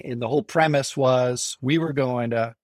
and 0.05 0.21
the 0.21 0.29
whole 0.29 0.43
premise 0.43 0.97
was 0.97 1.57
we 1.61 1.79
were 1.79 1.93
going 1.93 2.31
to 2.31 2.55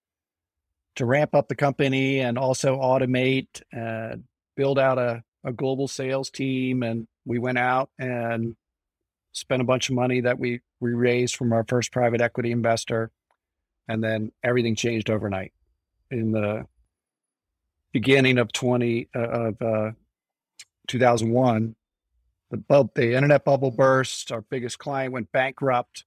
to 0.97 1.05
ramp 1.05 1.35
up 1.35 1.49
the 1.49 1.57
company 1.57 2.21
and 2.21 2.39
also 2.39 2.77
automate 2.77 3.63
and 3.73 4.25
build 4.57 4.79
out 4.79 4.99
a, 4.99 5.23
a 5.43 5.53
global 5.53 5.89
sales 5.89 6.31
team 6.31 6.83
and 6.83 7.09
we 7.25 7.39
went 7.39 7.59
out 7.59 7.91
and 7.99 8.55
spent 9.33 9.61
a 9.61 9.65
bunch 9.65 9.89
of 9.89 9.95
money 9.95 10.21
that 10.21 10.39
we 10.39 10.61
we 10.81 10.93
raised 10.93 11.37
from 11.37 11.53
our 11.53 11.65
first 11.69 11.91
private 11.91 12.21
equity 12.21 12.53
investor 12.53 13.11
and 13.89 14.03
then 14.03 14.31
everything 14.43 14.77
changed 14.77 15.11
overnight. 15.11 15.53
In 16.11 16.33
the 16.33 16.67
beginning 17.93 18.39
of 18.39 18.53
20 18.53 19.09
uh, 19.15 19.19
of 19.19 19.63
uh, 19.63 19.91
2001 20.89 21.75
the 22.51 22.57
bub, 22.59 22.91
the 22.95 23.15
internet 23.15 23.45
bubble 23.45 23.71
burst 23.71 24.31
our 24.31 24.43
biggest 24.43 24.79
client 24.79 25.13
went 25.13 25.33
bankrupt 25.33 26.05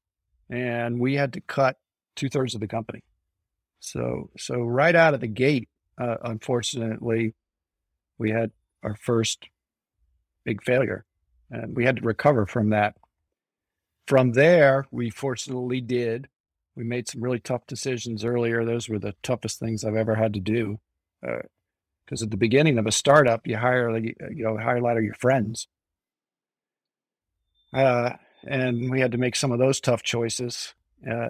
and 0.50 1.00
we 1.00 1.16
had 1.16 1.34
to 1.34 1.42
cut 1.42 1.78
two 2.16 2.30
thirds 2.30 2.56
of 2.56 2.62
the 2.62 2.68
company. 2.68 3.04
So 3.80 4.30
so 4.38 4.62
right 4.62 4.96
out 4.96 5.14
of 5.14 5.22
the 5.22 5.28
gate, 5.28 5.70
uh, 6.00 6.18
unfortunately, 6.24 7.34
we 8.18 8.32
had 8.32 8.52
our 8.84 8.96
first 8.96 9.48
big 10.46 10.64
failure, 10.64 11.06
and 11.52 11.76
we 11.76 11.86
had 11.86 11.98
to 11.98 12.04
recover 12.04 12.46
from 12.46 12.70
that. 12.72 12.96
From 14.08 14.32
there, 14.34 14.86
we 14.92 15.10
fortunately 15.10 15.82
did. 15.82 16.28
We 16.76 16.84
made 16.84 17.08
some 17.08 17.22
really 17.22 17.40
tough 17.40 17.66
decisions 17.68 18.24
earlier. 18.24 18.64
Those 18.64 18.88
were 18.88 19.00
the 19.00 19.16
toughest 19.24 19.60
things 19.60 19.84
I've 19.84 19.96
ever 19.96 20.16
had 20.16 20.34
to 20.36 20.40
do. 20.40 20.80
Because 21.22 22.22
uh, 22.22 22.26
at 22.26 22.32
the 22.32 22.38
beginning 22.38 22.78
of 22.78 22.88
a 22.88 22.92
startup, 22.92 23.48
you 23.48 23.58
hire 23.58 23.96
you 23.98 24.16
know 24.44 24.58
hire 24.58 24.78
a 24.78 24.82
lot 24.82 24.98
of 24.98 25.04
your 25.04 25.16
friends. 25.16 25.68
Uh, 27.74 28.12
and 28.46 28.90
we 28.90 29.00
had 29.00 29.12
to 29.12 29.18
make 29.18 29.36
some 29.36 29.52
of 29.52 29.60
those 29.60 29.80
tough 29.80 30.04
choices. 30.04 30.74
Uh, 31.10 31.30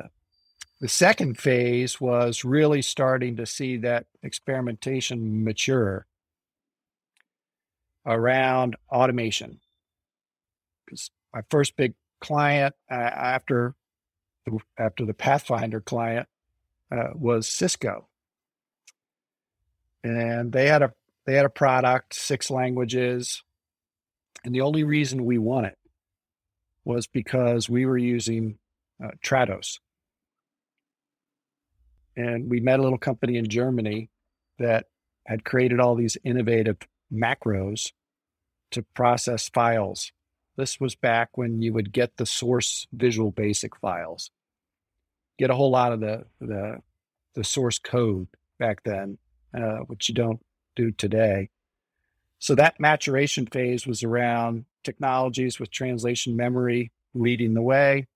the 0.80 0.88
second 0.88 1.38
phase 1.38 2.00
was 2.00 2.46
really 2.46 2.82
starting 2.82 3.38
to 3.38 3.46
see 3.46 3.78
that 3.78 4.06
experimentation 4.22 5.44
mature 5.44 6.06
around 8.06 8.76
automation. 8.92 9.60
Because 10.86 11.10
my 11.34 11.42
first 11.50 11.76
big 11.76 11.94
client 12.22 12.76
uh, 12.90 12.94
after 12.94 13.76
the, 14.46 14.60
after 14.78 15.06
the 15.06 15.14
Pathfinder 15.14 15.82
client 15.82 16.28
uh, 16.92 17.10
was 17.14 17.50
Cisco, 17.50 18.08
and 20.04 20.52
they 20.52 20.68
had 20.68 20.82
a 20.82 20.94
they 21.26 21.34
had 21.34 21.46
a 21.46 21.50
product, 21.50 22.14
six 22.14 22.50
languages, 22.50 23.44
and 24.46 24.56
the 24.56 24.62
only 24.62 24.86
reason 24.86 25.26
we 25.26 25.38
won 25.38 25.66
it 25.66 25.77
was 26.88 27.06
because 27.06 27.70
we 27.70 27.86
were 27.86 27.98
using 27.98 28.58
uh, 29.04 29.10
Trados. 29.22 29.80
And 32.16 32.50
we 32.50 32.62
met 32.62 32.80
a 32.80 32.82
little 32.82 32.98
company 32.98 33.36
in 33.36 33.50
Germany 33.50 34.10
that 34.58 34.86
had 35.26 35.44
created 35.44 35.82
all 35.82 35.96
these 35.96 36.18
innovative 36.24 36.78
macros 37.14 37.92
to 38.72 38.84
process 38.96 39.50
files. 39.50 40.14
This 40.56 40.80
was 40.80 40.96
back 40.96 41.38
when 41.38 41.62
you 41.62 41.74
would 41.74 41.92
get 41.92 42.16
the 42.16 42.26
source 42.26 42.88
Visual 42.94 43.32
Basic 43.32 43.76
files, 43.76 44.32
get 45.38 45.50
a 45.50 45.56
whole 45.56 45.70
lot 45.70 45.92
of 45.92 46.00
the 46.00 46.26
the, 46.40 46.78
the 47.36 47.44
source 47.44 47.80
code 47.80 48.30
back 48.60 48.84
then, 48.84 49.18
uh, 49.54 49.80
which 49.88 50.08
you 50.08 50.16
don't 50.16 50.40
do 50.78 50.92
today. 50.92 51.50
So 52.40 52.56
that 52.56 52.80
maturation 52.80 53.48
phase 53.48 53.88
was 53.88 54.04
around 54.04 54.66
technologies 54.84 55.60
with 55.60 55.72
translation 55.72 56.36
memory 56.36 56.92
leading 57.14 57.54
the 57.54 57.62
way. 57.62 58.08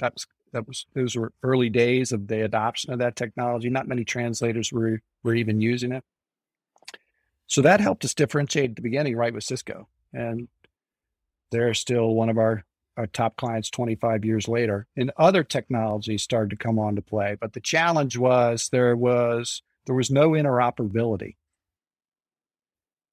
That 0.00 0.14
was 0.14 0.26
that 0.52 0.66
was 0.66 0.86
those 0.94 1.16
were 1.16 1.32
early 1.42 1.70
days 1.70 2.12
of 2.12 2.26
the 2.26 2.44
adoption 2.44 2.92
of 2.92 2.98
that 2.98 3.16
technology. 3.16 3.70
Not 3.70 3.88
many 3.88 4.04
translators 4.04 4.72
were 4.72 5.00
were 5.22 5.34
even 5.34 5.60
using 5.60 5.92
it. 5.92 6.04
So 7.46 7.62
that 7.62 7.80
helped 7.80 8.04
us 8.04 8.14
differentiate 8.14 8.70
at 8.70 8.76
the 8.76 8.82
beginning, 8.82 9.16
right, 9.16 9.34
with 9.34 9.42
Cisco. 9.42 9.88
And 10.12 10.46
they're 11.50 11.74
still 11.74 12.14
one 12.14 12.28
of 12.28 12.38
our, 12.38 12.64
our 12.96 13.08
top 13.08 13.36
clients 13.36 13.70
25 13.70 14.24
years 14.24 14.46
later. 14.46 14.86
And 14.96 15.10
other 15.16 15.42
technologies 15.42 16.22
started 16.22 16.50
to 16.50 16.56
come 16.56 16.78
on 16.78 16.94
to 16.94 17.02
play. 17.02 17.36
But 17.40 17.52
the 17.52 17.60
challenge 17.60 18.16
was 18.16 18.68
there 18.70 18.96
was 18.96 19.62
there 19.86 19.96
was 19.96 20.12
no 20.12 20.30
interoperability. 20.30 21.34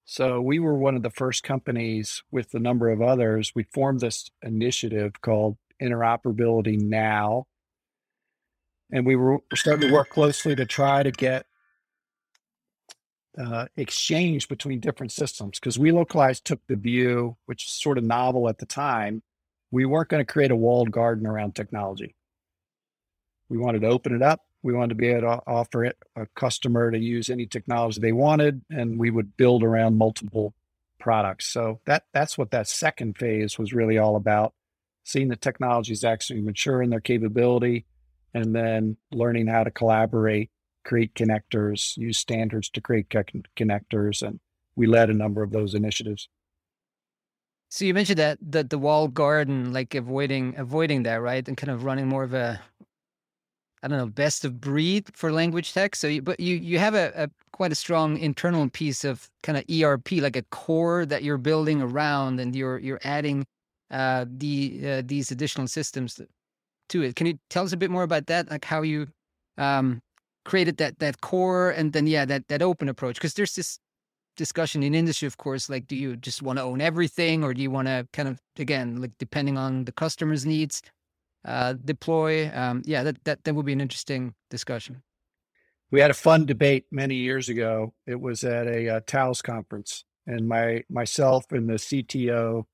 So 0.10 0.40
we 0.40 0.58
were 0.60 0.74
one 0.74 0.96
of 0.96 1.04
the 1.04 1.10
first 1.10 1.44
companies 1.44 2.24
with 2.32 2.54
a 2.54 2.60
number 2.60 2.90
of 2.90 3.02
others. 3.02 3.52
We 3.54 3.64
formed 3.64 4.00
this 4.00 4.32
initiative 4.42 5.22
called 5.22 5.58
Interoperability 5.84 6.80
Now. 6.80 7.48
And 8.90 9.06
we 9.06 9.18
were 9.18 9.40
starting 9.54 9.90
to 9.90 9.94
work 9.94 10.10
closely 10.10 10.56
to 10.56 10.66
try 10.66 11.04
to 11.04 11.12
get 11.12 11.46
uh, 13.38 13.66
exchange 13.76 14.48
between 14.48 14.80
different 14.80 15.12
systems 15.12 15.60
because 15.60 15.78
we 15.78 15.92
localized 15.92 16.46
took 16.46 16.62
the 16.68 16.78
view, 16.78 17.36
which 17.46 17.66
is 17.66 17.74
sort 17.74 17.98
of 17.98 18.06
novel 18.06 18.48
at 18.48 18.60
the 18.60 18.66
time, 18.66 19.22
we 19.72 19.84
weren't 19.84 20.08
going 20.08 20.26
to 20.26 20.34
create 20.34 20.52
a 20.52 20.56
walled 20.56 20.90
garden 20.90 21.28
around 21.28 21.54
technology. 21.54 22.16
We 23.50 23.58
wanted 23.58 23.82
to 23.82 23.88
open 23.88 24.16
it 24.16 24.22
up 24.22 24.47
we 24.68 24.74
wanted 24.74 24.90
to 24.90 24.96
be 24.96 25.08
able 25.08 25.22
to 25.22 25.42
offer 25.48 25.86
it 25.86 25.98
a 26.18 26.28
customer 26.36 26.92
to 26.92 27.00
use 27.00 27.30
any 27.30 27.46
technology 27.46 28.02
they 28.02 28.12
wanted, 28.12 28.62
and 28.70 29.00
we 29.00 29.10
would 29.10 29.38
build 29.38 29.64
around 29.64 29.98
multiple 29.98 30.54
products. 31.00 31.48
So 31.48 31.80
that 31.86 32.04
that's 32.14 32.38
what 32.38 32.52
that 32.52 32.68
second 32.68 33.18
phase 33.18 33.58
was 33.58 33.72
really 33.72 33.98
all 33.98 34.18
about: 34.18 34.54
seeing 35.06 35.30
the 35.30 35.38
technologies 35.38 36.04
actually 36.04 36.42
mature 36.42 36.82
in 36.82 36.90
their 36.90 37.00
capability, 37.00 37.86
and 38.34 38.54
then 38.54 38.98
learning 39.10 39.48
how 39.48 39.64
to 39.64 39.72
collaborate, 39.72 40.52
create 40.84 41.14
connectors, 41.14 41.96
use 41.96 42.18
standards 42.18 42.70
to 42.72 42.82
create 42.82 43.08
connectors, 43.08 44.22
and 44.22 44.42
we 44.76 44.86
led 44.86 45.10
a 45.10 45.14
number 45.14 45.44
of 45.44 45.52
those 45.52 45.76
initiatives. 45.76 46.28
So 47.70 47.86
you 47.86 47.94
mentioned 47.94 48.20
that 48.20 48.38
that 48.42 48.70
the 48.70 48.78
walled 48.78 49.14
garden, 49.14 49.72
like 49.72 49.96
avoiding 49.96 50.58
avoiding 50.58 51.04
that, 51.04 51.22
right, 51.22 51.48
and 51.48 51.56
kind 51.56 51.72
of 51.72 51.86
running 51.86 52.10
more 52.10 52.26
of 52.26 52.34
a 52.34 52.60
I 53.84 53.88
don't 53.88 53.98
know, 53.98 54.08
best 54.08 54.44
of 54.44 54.60
breed 54.60 55.08
for 55.14 55.32
language 55.32 55.74
tech. 55.74 55.96
So, 55.96 56.08
you, 56.08 56.22
but 56.22 56.40
you 56.40 56.56
you 56.56 56.80
have 56.80 56.96
a, 56.96 57.12
a 57.16 57.30
quite 57.52 57.72
a 57.72 57.76
strong 57.76 58.18
internal 58.18 58.70
piece 58.70 59.04
of 59.04 59.30
kind 59.44 59.58
of 59.58 59.64
ERP, 59.70 60.14
like 60.14 60.36
a 60.36 60.44
core 60.44 61.06
that 61.06 61.24
you're 61.24 61.38
building 61.38 61.82
around, 61.82 62.40
and 62.40 62.56
you're 62.56 62.80
you're 62.80 63.00
adding 63.04 63.46
uh, 63.92 64.26
the 64.28 64.82
uh, 64.86 65.02
these 65.06 65.32
additional 65.32 65.68
systems 65.68 66.20
to 66.90 67.02
it. 67.02 67.16
Can 67.16 67.28
you 67.28 67.40
tell 67.50 67.64
us 67.64 67.74
a 67.74 67.78
bit 67.78 67.92
more 67.92 68.04
about 68.04 68.28
that, 68.28 68.50
like 68.50 68.66
how 68.66 68.82
you 68.82 69.08
um, 69.58 70.02
created 70.46 70.78
that 70.78 71.00
that 71.00 71.22
core, 71.22 71.70
and 71.72 71.94
then 71.94 72.08
yeah, 72.08 72.26
that 72.26 72.48
that 72.48 72.62
open 72.62 72.90
approach? 72.90 73.16
Because 73.16 73.36
there's 73.36 73.54
this 73.56 73.80
discussion 74.38 74.84
in 74.84 74.96
industry, 74.96 75.28
of 75.28 75.38
course. 75.38 75.70
Like, 75.70 75.88
do 75.88 75.96
you 75.96 76.16
just 76.16 76.42
want 76.42 76.58
to 76.60 76.64
own 76.64 76.82
everything, 76.82 77.44
or 77.44 77.54
do 77.54 77.62
you 77.62 77.72
want 77.72 77.88
to 77.88 78.08
kind 78.14 78.28
of 78.28 78.40
again, 78.58 79.02
like 79.02 79.12
depending 79.20 79.58
on 79.58 79.86
the 79.86 79.92
customer's 79.92 80.46
needs? 80.46 80.82
Uh, 81.48 81.74
deploy? 81.74 82.52
Um, 82.54 82.82
yeah, 82.86 83.04
that, 83.04 83.24
that 83.24 83.44
that 83.46 83.56
would 83.56 83.66
be 83.66 83.74
an 83.74 83.82
interesting 83.82 84.36
discussion. 84.50 85.02
We 85.90 86.02
had 86.02 86.12
a 86.12 86.16
fun 86.16 86.46
debate 86.46 86.86
many 86.92 87.16
years 87.16 87.48
ago. 87.48 87.94
It 88.06 88.20
was 88.20 88.44
at 88.44 88.68
a 88.68 88.98
uh, 88.98 89.00
TAUS 89.08 89.42
conference, 89.42 90.04
and 90.28 90.50
my 90.50 90.84
myself 90.90 91.50
and 91.52 91.70
the 91.70 91.76
CTO, 91.76 92.66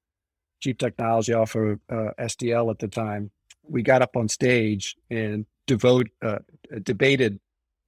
Chief 0.59 0.77
Technology 0.79 1.33
Officer 1.33 1.79
uh, 1.89 2.09
SDL 2.19 2.71
at 2.71 2.79
the 2.79 2.87
time, 2.87 3.29
we 3.61 3.83
got 3.83 4.01
up 4.01 4.17
on 4.17 4.27
stage 4.27 4.95
and 5.11 5.45
devote 5.67 6.09
uh, 6.23 6.39
debated 6.81 7.39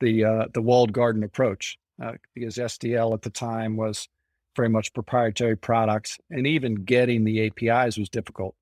the 0.01 0.23
uh, 0.23 0.45
the 0.53 0.61
walled 0.61 0.93
garden 0.93 1.23
approach 1.23 1.79
uh, 1.99 2.13
because 2.35 2.57
SDL 2.57 3.15
at 3.15 3.23
the 3.23 3.31
time 3.31 3.75
was 3.75 4.07
very 4.55 4.69
much 4.69 4.93
proprietary 4.93 5.57
products, 5.57 6.19
and 6.29 6.45
even 6.45 6.75
getting 6.75 7.23
the 7.23 7.47
APIs 7.47 7.97
was 7.97 8.07
difficult 8.07 8.55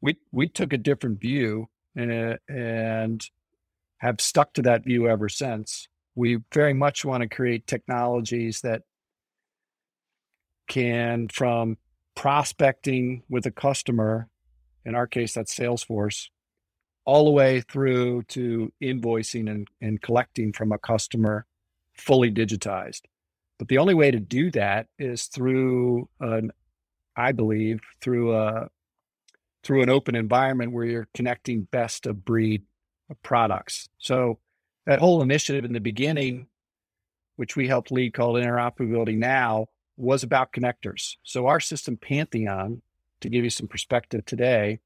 we 0.00 0.16
we 0.32 0.48
took 0.48 0.72
a 0.72 0.78
different 0.78 1.20
view 1.20 1.68
and, 1.96 2.38
and 2.48 3.26
have 3.98 4.20
stuck 4.20 4.52
to 4.54 4.62
that 4.62 4.84
view 4.84 5.08
ever 5.08 5.28
since. 5.28 5.88
We 6.14 6.38
very 6.52 6.74
much 6.74 7.04
want 7.04 7.22
to 7.22 7.28
create 7.28 7.66
technologies 7.66 8.62
that 8.62 8.82
can, 10.68 11.28
from 11.28 11.78
prospecting 12.14 13.22
with 13.28 13.46
a 13.46 13.50
customer, 13.50 14.28
in 14.84 14.94
our 14.94 15.06
case, 15.06 15.34
that's 15.34 15.54
Salesforce, 15.54 16.28
all 17.04 17.24
the 17.24 17.30
way 17.30 17.60
through 17.60 18.22
to 18.24 18.72
invoicing 18.82 19.50
and, 19.50 19.68
and 19.80 20.00
collecting 20.00 20.52
from 20.52 20.72
a 20.72 20.78
customer 20.78 21.46
fully 21.94 22.30
digitized. 22.30 23.02
But 23.58 23.68
the 23.68 23.78
only 23.78 23.94
way 23.94 24.10
to 24.10 24.20
do 24.20 24.50
that 24.52 24.86
is 24.98 25.26
through 25.26 26.08
an, 26.20 26.50
I 27.16 27.32
believe, 27.32 27.80
through 28.00 28.34
a, 28.34 28.68
through 29.62 29.82
an 29.82 29.90
open 29.90 30.14
environment 30.14 30.72
where 30.72 30.84
you're 30.84 31.08
connecting 31.14 31.62
best 31.62 32.06
of 32.06 32.24
breed 32.24 32.62
products. 33.22 33.88
So 33.98 34.38
that 34.86 35.00
whole 35.00 35.22
initiative 35.22 35.64
in 35.64 35.72
the 35.72 35.80
beginning, 35.80 36.46
which 37.36 37.56
we 37.56 37.68
helped 37.68 37.92
lead 37.92 38.14
called 38.14 38.36
Interoperability 38.36 39.16
Now, 39.16 39.66
was 39.96 40.22
about 40.22 40.52
connectors. 40.52 41.16
So 41.22 41.46
our 41.46 41.60
system 41.60 41.96
Pantheon, 41.96 42.82
to 43.20 43.28
give 43.28 43.44
you 43.44 43.50
some 43.50 43.68
perspective 43.68 44.24
today, 44.24 44.80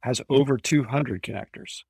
has 0.00 0.20
over 0.28 0.56
200 0.56 1.22
connectors 1.22 1.82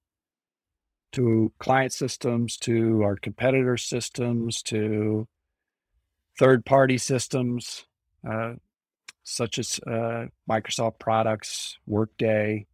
to 1.12 1.52
client 1.58 1.92
systems, 1.92 2.56
to 2.58 3.02
our 3.02 3.16
competitor 3.16 3.76
systems, 3.76 4.62
to 4.62 5.28
third 6.38 6.64
party 6.64 6.98
systems. 6.98 7.86
Uh, 8.28 8.54
such 9.26 9.58
as 9.58 9.80
uh, 9.88 10.26
Microsoft 10.48 11.00
products, 11.00 11.78
Workday. 11.86 12.66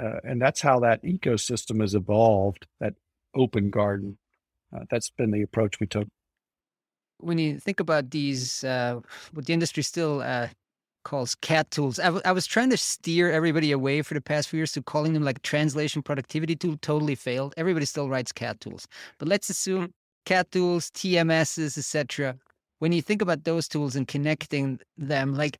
Uh, 0.00 0.20
and 0.22 0.40
that's 0.40 0.60
how 0.60 0.78
that 0.78 1.02
ecosystem 1.02 1.80
has 1.80 1.94
evolved, 1.94 2.66
that 2.78 2.94
open 3.34 3.68
garden. 3.68 4.16
Uh, 4.74 4.84
that's 4.90 5.10
been 5.10 5.32
the 5.32 5.42
approach 5.42 5.80
we 5.80 5.88
took. 5.88 6.06
When 7.18 7.38
you 7.38 7.58
think 7.58 7.80
about 7.80 8.10
these, 8.10 8.62
uh, 8.62 9.00
what 9.32 9.46
the 9.46 9.52
industry 9.52 9.82
still 9.82 10.20
uh, 10.20 10.48
calls 11.02 11.34
CAT 11.34 11.68
tools, 11.72 11.98
I, 11.98 12.04
w- 12.04 12.22
I 12.24 12.30
was 12.30 12.46
trying 12.46 12.70
to 12.70 12.76
steer 12.76 13.32
everybody 13.32 13.72
away 13.72 14.02
for 14.02 14.14
the 14.14 14.20
past 14.20 14.50
few 14.50 14.58
years 14.58 14.70
to 14.72 14.82
calling 14.82 15.14
them 15.14 15.24
like 15.24 15.42
translation 15.42 16.02
productivity 16.02 16.54
tool, 16.54 16.76
totally 16.80 17.16
failed. 17.16 17.54
Everybody 17.56 17.86
still 17.86 18.08
writes 18.08 18.30
CAT 18.30 18.60
tools. 18.60 18.86
But 19.18 19.26
let's 19.26 19.50
assume 19.50 19.92
CAT 20.26 20.52
tools, 20.52 20.92
TMSs, 20.92 21.76
etc. 21.76 22.36
When 22.78 22.92
you 22.92 23.02
think 23.02 23.20
about 23.20 23.42
those 23.42 23.66
tools 23.66 23.96
and 23.96 24.06
connecting 24.06 24.78
them, 24.96 25.34
like 25.34 25.58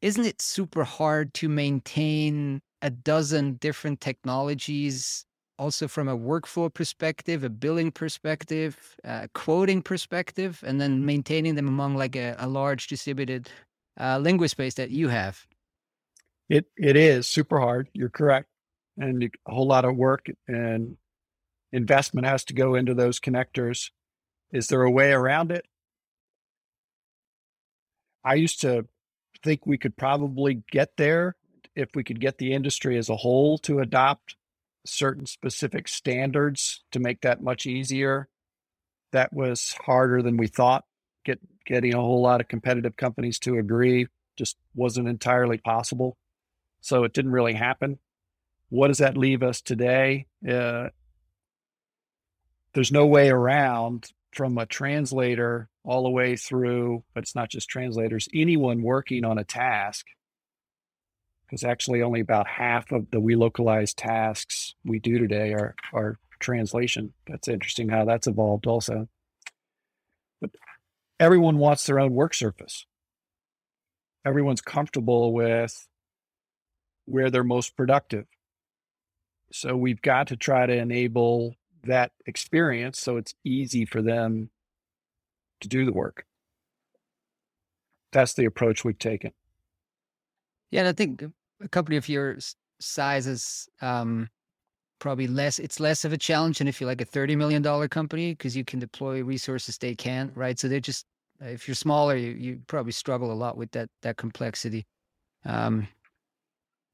isn't 0.00 0.24
it 0.24 0.40
super 0.40 0.84
hard 0.84 1.34
to 1.34 1.48
maintain 1.48 2.60
a 2.82 2.90
dozen 2.90 3.54
different 3.54 4.00
technologies 4.00 5.24
also 5.58 5.88
from 5.88 6.06
a 6.08 6.16
workflow 6.16 6.72
perspective 6.72 7.42
a 7.42 7.50
billing 7.50 7.90
perspective 7.90 8.96
a 9.04 9.28
quoting 9.34 9.82
perspective 9.82 10.62
and 10.66 10.80
then 10.80 11.04
maintaining 11.04 11.54
them 11.56 11.66
among 11.66 11.96
like 11.96 12.14
a, 12.14 12.36
a 12.38 12.46
large 12.46 12.86
distributed 12.86 13.48
uh, 14.00 14.18
linguist 14.18 14.56
base 14.56 14.74
that 14.74 14.90
you 14.90 15.08
have? 15.08 15.44
It 16.48 16.66
it 16.76 16.96
is 16.96 17.26
super 17.26 17.58
hard 17.58 17.88
you're 17.92 18.08
correct 18.08 18.48
and 18.96 19.22
a 19.22 19.52
whole 19.52 19.66
lot 19.66 19.84
of 19.84 19.96
work 19.96 20.26
and 20.46 20.96
investment 21.72 22.26
has 22.26 22.44
to 22.44 22.54
go 22.54 22.74
into 22.74 22.94
those 22.94 23.20
connectors. 23.20 23.90
Is 24.52 24.68
there 24.68 24.82
a 24.82 24.90
way 24.90 25.12
around 25.12 25.52
it? 25.52 25.66
I 28.24 28.34
used 28.34 28.60
to 28.62 28.86
think 29.42 29.66
we 29.66 29.78
could 29.78 29.96
probably 29.96 30.62
get 30.70 30.96
there 30.96 31.36
if 31.74 31.90
we 31.94 32.04
could 32.04 32.20
get 32.20 32.38
the 32.38 32.52
industry 32.52 32.98
as 32.98 33.08
a 33.08 33.16
whole 33.16 33.58
to 33.58 33.78
adopt 33.80 34.36
certain 34.84 35.26
specific 35.26 35.88
standards 35.88 36.82
to 36.92 36.98
make 36.98 37.20
that 37.20 37.42
much 37.42 37.66
easier. 37.66 38.28
That 39.12 39.32
was 39.32 39.74
harder 39.84 40.22
than 40.22 40.36
we 40.36 40.48
thought. 40.48 40.84
Get 41.24 41.38
getting 41.64 41.94
a 41.94 42.00
whole 42.00 42.22
lot 42.22 42.40
of 42.40 42.48
competitive 42.48 42.96
companies 42.96 43.38
to 43.40 43.58
agree 43.58 44.06
just 44.36 44.56
wasn't 44.74 45.08
entirely 45.08 45.58
possible. 45.58 46.16
So 46.80 47.04
it 47.04 47.12
didn't 47.12 47.32
really 47.32 47.54
happen. 47.54 47.98
What 48.70 48.88
does 48.88 48.98
that 48.98 49.16
leave 49.16 49.42
us 49.42 49.60
today? 49.60 50.26
Uh, 50.48 50.88
there's 52.72 52.92
no 52.92 53.06
way 53.06 53.28
around 53.30 54.12
from 54.32 54.56
a 54.58 54.66
translator 54.66 55.68
all 55.88 56.02
the 56.02 56.10
way 56.10 56.36
through, 56.36 57.02
but 57.14 57.22
it's 57.22 57.34
not 57.34 57.48
just 57.48 57.70
translators, 57.70 58.28
anyone 58.34 58.82
working 58.82 59.24
on 59.24 59.38
a 59.38 59.44
task, 59.44 60.04
because 61.46 61.64
actually 61.64 62.02
only 62.02 62.20
about 62.20 62.46
half 62.46 62.92
of 62.92 63.10
the 63.10 63.20
Welocalize 63.20 63.94
tasks 63.94 64.74
we 64.84 64.98
do 64.98 65.18
today 65.18 65.54
are, 65.54 65.74
are 65.94 66.18
translation. 66.40 67.14
That's 67.26 67.48
interesting 67.48 67.88
how 67.88 68.04
that's 68.04 68.26
evolved 68.26 68.66
also. 68.66 69.08
But 70.42 70.50
everyone 71.18 71.56
wants 71.56 71.86
their 71.86 71.98
own 71.98 72.12
work 72.12 72.34
surface. 72.34 72.84
everyone's 74.24 74.60
comfortable 74.60 75.32
with 75.32 75.88
where 77.06 77.30
they're 77.30 77.44
most 77.44 77.76
productive. 77.76 78.26
So 79.52 79.76
we've 79.76 80.02
got 80.02 80.26
to 80.28 80.36
try 80.36 80.66
to 80.66 80.76
enable 80.76 81.56
that 81.84 82.12
experience 82.26 83.00
so 83.00 83.16
it's 83.16 83.34
easy 83.44 83.86
for 83.86 84.02
them 84.02 84.50
to 85.60 85.68
do 85.68 85.84
the 85.84 85.92
work. 85.92 86.24
That's 88.12 88.34
the 88.34 88.46
approach 88.46 88.84
we've 88.84 88.98
taken. 88.98 89.32
Yeah, 90.70 90.80
and 90.80 90.88
I 90.88 90.92
think 90.92 91.24
a 91.60 91.68
company 91.68 91.96
of 91.96 92.08
your 92.08 92.38
size 92.80 93.26
is 93.26 93.68
um, 93.80 94.28
probably 94.98 95.26
less. 95.26 95.58
It's 95.58 95.80
less 95.80 96.04
of 96.04 96.12
a 96.12 96.18
challenge 96.18 96.58
than 96.58 96.68
if 96.68 96.80
you're 96.80 96.88
like 96.88 97.00
a 97.00 97.06
thirty 97.06 97.36
million 97.36 97.62
dollar 97.62 97.88
company 97.88 98.32
because 98.32 98.56
you 98.56 98.64
can 98.64 98.78
deploy 98.78 99.22
resources 99.22 99.78
they 99.78 99.94
can't, 99.94 100.34
right? 100.36 100.58
So 100.58 100.68
they're 100.68 100.80
just 100.80 101.06
if 101.40 101.68
you're 101.68 101.74
smaller, 101.74 102.16
you, 102.16 102.32
you 102.32 102.60
probably 102.66 102.92
struggle 102.92 103.32
a 103.32 103.34
lot 103.34 103.56
with 103.56 103.70
that 103.72 103.88
that 104.02 104.16
complexity. 104.16 104.86
Um, 105.44 105.88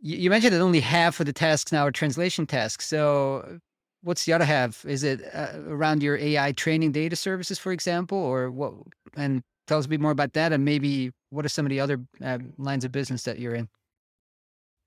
you, 0.01 0.17
you 0.19 0.31
mentioned 0.31 0.53
that 0.53 0.61
only 0.61 0.81
half 0.81 1.21
of 1.21 1.27
the 1.27 1.33
tasks 1.33 1.73
now 1.73 1.87
are 1.87 1.93
translation 1.93 2.47
tasks. 2.47 2.87
So 2.87 3.59
what's 4.05 4.25
the 4.25 4.33
other 4.33 4.45
half? 4.45 4.85
Is 4.85 5.03
it 5.03 5.23
uh, 5.35 5.59
around 5.67 6.03
your 6.03 6.17
AI 6.17 6.53
training 6.53 6.93
data 6.93 7.17
services, 7.17 7.59
for 7.59 7.73
example, 7.73 8.19
or 8.19 8.51
what? 8.51 8.75
And 9.17 9.43
tell 9.67 9.79
us 9.79 9.87
a 9.87 9.89
bit 9.89 10.01
more 10.01 10.13
about 10.13 10.35
that, 10.35 10.53
and 10.53 10.65
maybe 10.65 11.11
what 11.31 11.45
are 11.45 11.49
some 11.49 11.67
of 11.67 11.71
the 11.71 11.81
other 11.81 12.01
uh, 12.23 12.39
lines 12.59 12.85
of 12.85 12.93
business 12.93 13.25
that 13.25 13.39
you're 13.39 13.55
in? 13.55 13.69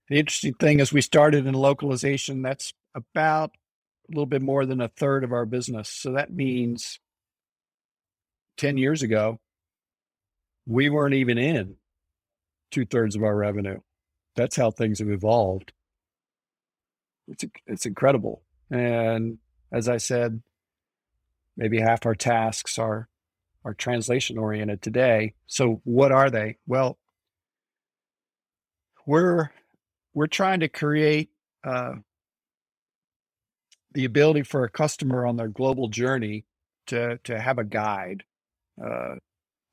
The 0.10 0.19
interesting 0.19 0.53
thing 0.53 0.80
is 0.80 0.93
we 0.93 1.01
started 1.01 1.45
in 1.45 1.53
localization. 1.53 2.41
That's 2.41 2.73
about 2.95 3.51
a 4.08 4.12
little 4.12 4.25
bit 4.25 4.41
more 4.41 4.65
than 4.65 4.80
a 4.80 4.88
third 4.88 5.23
of 5.23 5.34
our 5.34 5.45
business. 5.45 5.89
So 5.89 6.13
that 6.13 6.32
means 6.32 6.99
10 8.58 8.77
years 8.77 9.03
ago, 9.03 9.39
we 10.65 10.89
weren't 10.89 11.15
even 11.15 11.38
in 11.38 11.75
two 12.71 12.86
thirds 12.86 13.15
of 13.15 13.23
our 13.23 13.36
revenue. 13.36 13.80
That's 14.36 14.56
how 14.56 14.71
things 14.71 14.99
have 14.99 15.10
evolved. 15.10 15.73
It's, 17.27 17.43
it's 17.65 17.86
incredible. 17.86 18.43
And 18.69 19.38
as 19.71 19.88
I 19.88 19.97
said, 19.97 20.41
maybe 21.56 21.80
half 21.80 22.06
our 22.06 22.15
tasks 22.15 22.77
are, 22.77 23.08
are 23.63 23.73
translation 23.73 24.38
oriented 24.38 24.82
today. 24.82 25.34
So 25.45 25.82
what 25.84 26.12
are 26.12 26.30
they? 26.30 26.58
Well, 26.67 26.97
we're, 29.06 29.51
we're 30.13 30.27
trying 30.27 30.62
to 30.62 30.67
create 30.67 31.30
uh, 31.63 31.93
the 33.93 34.06
ability 34.06 34.43
for 34.43 34.63
a 34.63 34.69
customer 34.69 35.25
on 35.25 35.38
their 35.38 35.47
global 35.47 35.88
journey 35.88 36.45
to, 36.88 37.17
to 37.23 37.39
have 37.39 37.58
a 37.58 37.63
guide, 37.63 38.23
uh, 38.84 39.15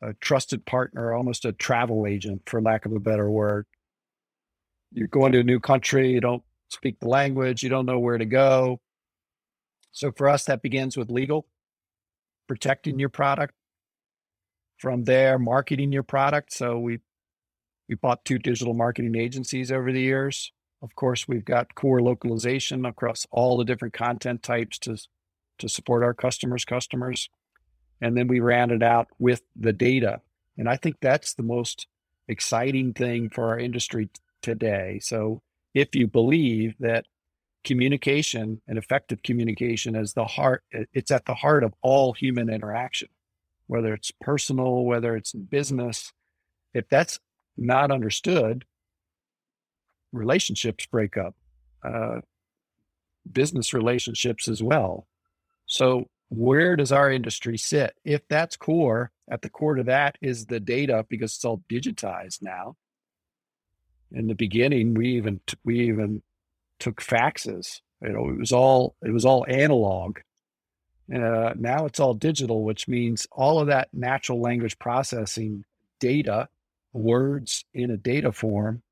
a 0.02 0.14
trusted 0.20 0.64
partner, 0.64 1.12
almost 1.12 1.44
a 1.44 1.52
travel 1.52 2.06
agent, 2.06 2.42
for 2.46 2.60
lack 2.60 2.86
of 2.86 2.92
a 2.92 3.00
better 3.00 3.30
word. 3.30 3.66
You're 4.92 5.08
going 5.08 5.32
to 5.32 5.40
a 5.40 5.44
new 5.44 5.60
country, 5.60 6.10
you 6.12 6.20
don't 6.20 6.42
speak 6.68 7.00
the 7.00 7.08
language, 7.08 7.62
you 7.62 7.68
don't 7.68 7.86
know 7.86 7.98
where 7.98 8.18
to 8.18 8.24
go. 8.24 8.80
So 9.94 10.12
for 10.12 10.28
us, 10.28 10.44
that 10.44 10.60
begins 10.60 10.96
with 10.96 11.10
legal, 11.10 11.46
protecting 12.46 12.94
mm-hmm. 12.94 13.00
your 13.00 13.08
product. 13.08 13.54
From 14.78 15.04
there, 15.04 15.38
marketing 15.38 15.92
your 15.92 16.02
product. 16.02 16.52
So 16.52 16.78
we 16.78 16.98
we 17.88 17.94
bought 17.94 18.24
two 18.24 18.38
digital 18.38 18.74
marketing 18.74 19.14
agencies 19.14 19.70
over 19.70 19.92
the 19.92 20.00
years. 20.00 20.52
Of 20.82 20.94
course, 20.96 21.28
we've 21.28 21.44
got 21.44 21.74
core 21.74 22.02
localization 22.02 22.84
across 22.84 23.26
all 23.30 23.56
the 23.56 23.64
different 23.64 23.94
content 23.94 24.42
types 24.42 24.78
to 24.80 24.98
to 25.58 25.68
support 25.68 26.02
our 26.02 26.12
customers' 26.12 26.64
customers. 26.64 27.30
And 28.00 28.16
then 28.16 28.26
we 28.26 28.40
ran 28.40 28.70
it 28.70 28.82
out 28.82 29.06
with 29.18 29.42
the 29.54 29.72
data. 29.72 30.20
And 30.58 30.68
I 30.68 30.76
think 30.76 30.96
that's 31.00 31.34
the 31.34 31.44
most 31.44 31.86
exciting 32.26 32.92
thing 32.92 33.30
for 33.30 33.48
our 33.48 33.58
industry 33.58 34.10
today. 34.42 34.98
So 35.00 35.40
if 35.72 35.94
you 35.94 36.08
believe 36.08 36.74
that 36.80 37.06
communication 37.64 38.60
and 38.68 38.78
effective 38.78 39.22
communication 39.22 39.96
is 39.96 40.12
the 40.12 40.24
heart, 40.24 40.62
it's 40.70 41.10
at 41.10 41.24
the 41.24 41.34
heart 41.34 41.64
of 41.64 41.74
all 41.82 42.12
human 42.12 42.48
interaction, 42.50 43.08
whether 43.66 43.94
it's 43.94 44.12
personal, 44.20 44.84
whether 44.84 45.16
it's 45.16 45.34
in 45.34 45.44
business. 45.44 46.12
If 46.72 46.88
that's 46.88 47.18
not 47.56 47.90
understood, 47.90 48.64
relationships 50.12 50.86
break 50.86 51.16
up, 51.16 51.34
uh, 51.82 52.20
business 53.30 53.72
relationships 53.72 54.48
as 54.48 54.62
well. 54.62 55.06
So 55.66 56.08
where 56.28 56.76
does 56.76 56.92
our 56.92 57.10
industry 57.10 57.56
sit? 57.56 57.94
If 58.04 58.26
that's 58.28 58.56
core, 58.56 59.12
at 59.30 59.42
the 59.42 59.50
core 59.50 59.74
to 59.74 59.84
that 59.84 60.16
is 60.20 60.46
the 60.46 60.60
data 60.60 61.06
because 61.08 61.34
it's 61.34 61.44
all 61.44 61.62
digitized 61.70 62.42
now. 62.42 62.76
In 64.12 64.26
the 64.26 64.34
beginning, 64.34 64.94
we 64.94 65.16
even 65.16 65.40
we 65.64 65.88
even 65.88 66.22
took 66.78 67.00
faxes. 67.00 67.80
You 68.02 68.10
know, 68.10 68.28
it 68.30 68.38
was 68.38 68.52
all 68.52 68.94
it 69.02 69.10
was 69.10 69.24
all 69.24 69.46
analog. 69.48 70.18
Uh, 71.12 71.52
now 71.56 71.84
it's 71.84 72.00
all 72.00 72.14
digital, 72.14 72.64
which 72.64 72.88
means 72.88 73.26
all 73.30 73.58
of 73.60 73.66
that 73.66 73.88
natural 73.92 74.40
language 74.40 74.78
processing 74.78 75.64
data, 76.00 76.48
words 76.92 77.64
in 77.74 77.90
a 77.90 77.96
data 77.96 78.32
form, 78.32 78.82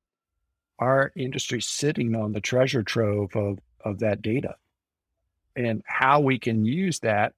our 0.79 1.11
industry 1.17 1.61
sitting 1.61 2.15
on 2.15 2.33
the 2.33 2.41
treasure 2.41 2.83
trove 2.83 3.35
of 3.35 3.59
of 3.85 3.99
that 4.01 4.23
data 4.23 4.57
and 5.57 5.83
how 5.87 6.21
we 6.21 6.39
can 6.39 6.65
use 6.65 7.01
that 7.01 7.35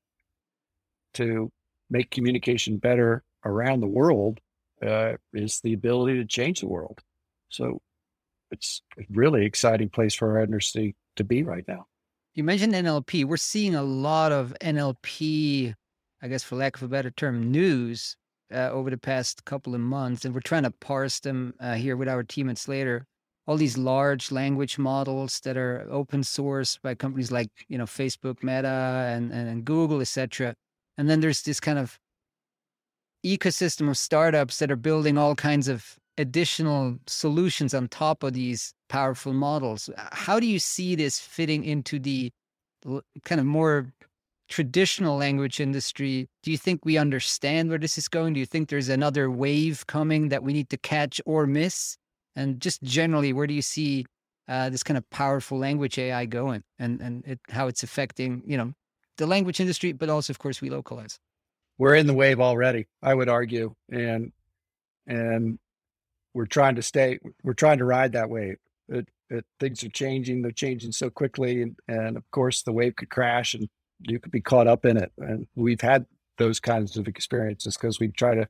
to 1.14 1.50
make 1.90 2.10
communication 2.10 2.76
better 2.76 3.22
around 3.44 3.80
the 3.80 3.86
world 3.86 4.40
uh, 4.84 5.12
is 5.32 5.60
the 5.60 5.72
ability 5.72 6.18
to 6.18 6.24
change 6.24 6.60
the 6.60 6.68
world. 6.68 7.00
So 7.48 7.80
it's 8.54 8.82
a 8.98 9.02
really 9.10 9.44
exciting 9.44 9.88
place 9.88 10.14
for 10.14 10.38
our 10.38 10.44
industry 10.44 10.96
to 11.16 11.24
be 11.24 11.42
right 11.42 11.64
now. 11.68 11.86
You 12.34 12.44
mentioned 12.44 12.74
NLP. 12.74 13.24
We're 13.24 13.36
seeing 13.36 13.74
a 13.74 13.82
lot 13.82 14.32
of 14.32 14.54
NLP, 14.60 15.74
I 16.22 16.28
guess, 16.28 16.42
for 16.42 16.56
lack 16.56 16.76
of 16.76 16.82
a 16.82 16.88
better 16.88 17.10
term, 17.10 17.50
news 17.50 18.16
uh, 18.52 18.70
over 18.70 18.90
the 18.90 18.98
past 18.98 19.44
couple 19.44 19.74
of 19.74 19.80
months, 19.80 20.24
and 20.24 20.34
we're 20.34 20.40
trying 20.40 20.64
to 20.64 20.70
parse 20.70 21.20
them 21.20 21.54
uh, 21.60 21.74
here 21.74 21.96
with 21.96 22.08
our 22.08 22.22
team 22.22 22.48
at 22.48 22.58
Slator 22.58 23.06
all 23.46 23.56
these 23.56 23.76
large 23.76 24.32
language 24.32 24.78
models 24.78 25.40
that 25.40 25.56
are 25.56 25.86
open 25.90 26.22
source 26.22 26.78
by 26.82 26.94
companies 26.94 27.30
like 27.30 27.50
you 27.68 27.78
know 27.78 27.84
Facebook, 27.84 28.42
Meta, 28.42 29.08
and 29.14 29.32
and, 29.32 29.48
and 29.48 29.64
Google, 29.64 30.00
etc. 30.00 30.54
And 30.96 31.08
then 31.10 31.20
there's 31.20 31.42
this 31.42 31.60
kind 31.60 31.78
of 31.78 31.98
ecosystem 33.24 33.88
of 33.88 33.98
startups 33.98 34.58
that 34.58 34.70
are 34.70 34.76
building 34.76 35.18
all 35.18 35.34
kinds 35.34 35.68
of 35.68 35.96
additional 36.18 36.98
solutions 37.06 37.74
on 37.74 37.88
top 37.88 38.22
of 38.22 38.32
these 38.32 38.74
powerful 38.88 39.32
models. 39.32 39.90
How 40.12 40.38
do 40.38 40.46
you 40.46 40.58
see 40.58 40.94
this 40.94 41.18
fitting 41.18 41.64
into 41.64 41.98
the 41.98 42.32
kind 43.24 43.40
of 43.40 43.46
more 43.46 43.92
traditional 44.48 45.16
language 45.16 45.60
industry? 45.60 46.28
Do 46.42 46.50
you 46.50 46.58
think 46.58 46.84
we 46.84 46.98
understand 46.98 47.68
where 47.68 47.78
this 47.78 47.98
is 47.98 48.08
going? 48.08 48.34
Do 48.34 48.40
you 48.40 48.46
think 48.46 48.68
there's 48.68 48.88
another 48.88 49.30
wave 49.30 49.86
coming 49.86 50.28
that 50.28 50.42
we 50.42 50.52
need 50.52 50.68
to 50.70 50.76
catch 50.76 51.20
or 51.26 51.46
miss? 51.46 51.96
And 52.36 52.60
just 52.60 52.82
generally, 52.82 53.32
where 53.32 53.46
do 53.46 53.54
you 53.54 53.62
see 53.62 54.06
uh, 54.48 54.68
this 54.70 54.82
kind 54.82 54.98
of 54.98 55.08
powerful 55.10 55.58
language 55.58 55.98
AI 55.98 56.26
going, 56.26 56.62
and 56.78 57.00
and 57.00 57.24
it, 57.26 57.40
how 57.48 57.66
it's 57.68 57.82
affecting 57.82 58.42
you 58.44 58.56
know 58.56 58.72
the 59.16 59.26
language 59.26 59.60
industry, 59.60 59.92
but 59.92 60.08
also, 60.08 60.32
of 60.32 60.38
course, 60.38 60.60
we 60.60 60.70
localize. 60.70 61.18
We're 61.78 61.94
in 61.94 62.06
the 62.06 62.14
wave 62.14 62.40
already, 62.40 62.86
I 63.02 63.14
would 63.14 63.28
argue, 63.28 63.74
and 63.90 64.32
and 65.06 65.58
we're 66.34 66.46
trying 66.46 66.74
to 66.74 66.82
stay. 66.82 67.18
We're 67.42 67.54
trying 67.54 67.78
to 67.78 67.84
ride 67.84 68.12
that 68.12 68.28
wave. 68.28 68.56
It, 68.88 69.08
it, 69.30 69.44
things 69.60 69.82
are 69.84 69.88
changing. 69.88 70.42
They're 70.42 70.50
changing 70.50 70.92
so 70.92 71.08
quickly, 71.08 71.62
and, 71.62 71.76
and 71.88 72.16
of 72.16 72.30
course, 72.30 72.62
the 72.62 72.72
wave 72.72 72.96
could 72.96 73.10
crash, 73.10 73.54
and 73.54 73.68
you 74.00 74.18
could 74.18 74.32
be 74.32 74.40
caught 74.40 74.66
up 74.66 74.84
in 74.84 74.96
it. 74.96 75.12
And 75.18 75.46
we've 75.54 75.80
had 75.80 76.06
those 76.36 76.60
kinds 76.60 76.96
of 76.96 77.08
experiences 77.08 77.76
because 77.76 78.00
we 78.00 78.08
try 78.08 78.34
to 78.34 78.48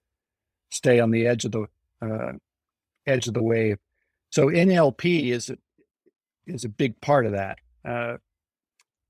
stay 0.71 0.99
on 0.99 1.11
the 1.11 1.27
edge 1.27 1.45
of 1.45 1.53
the 1.53 1.67
uh, 2.03 2.33
edge 3.07 3.29
of 3.29 3.35
the 3.35 3.43
wave. 3.43 3.79
So 4.31 4.47
NLP 4.49 5.31
is 5.31 5.53
is 6.47 6.65
a 6.65 6.69
big 6.69 7.01
part 7.01 7.27
of 7.27 7.33
that. 7.33 7.59
Uh, 7.85 8.17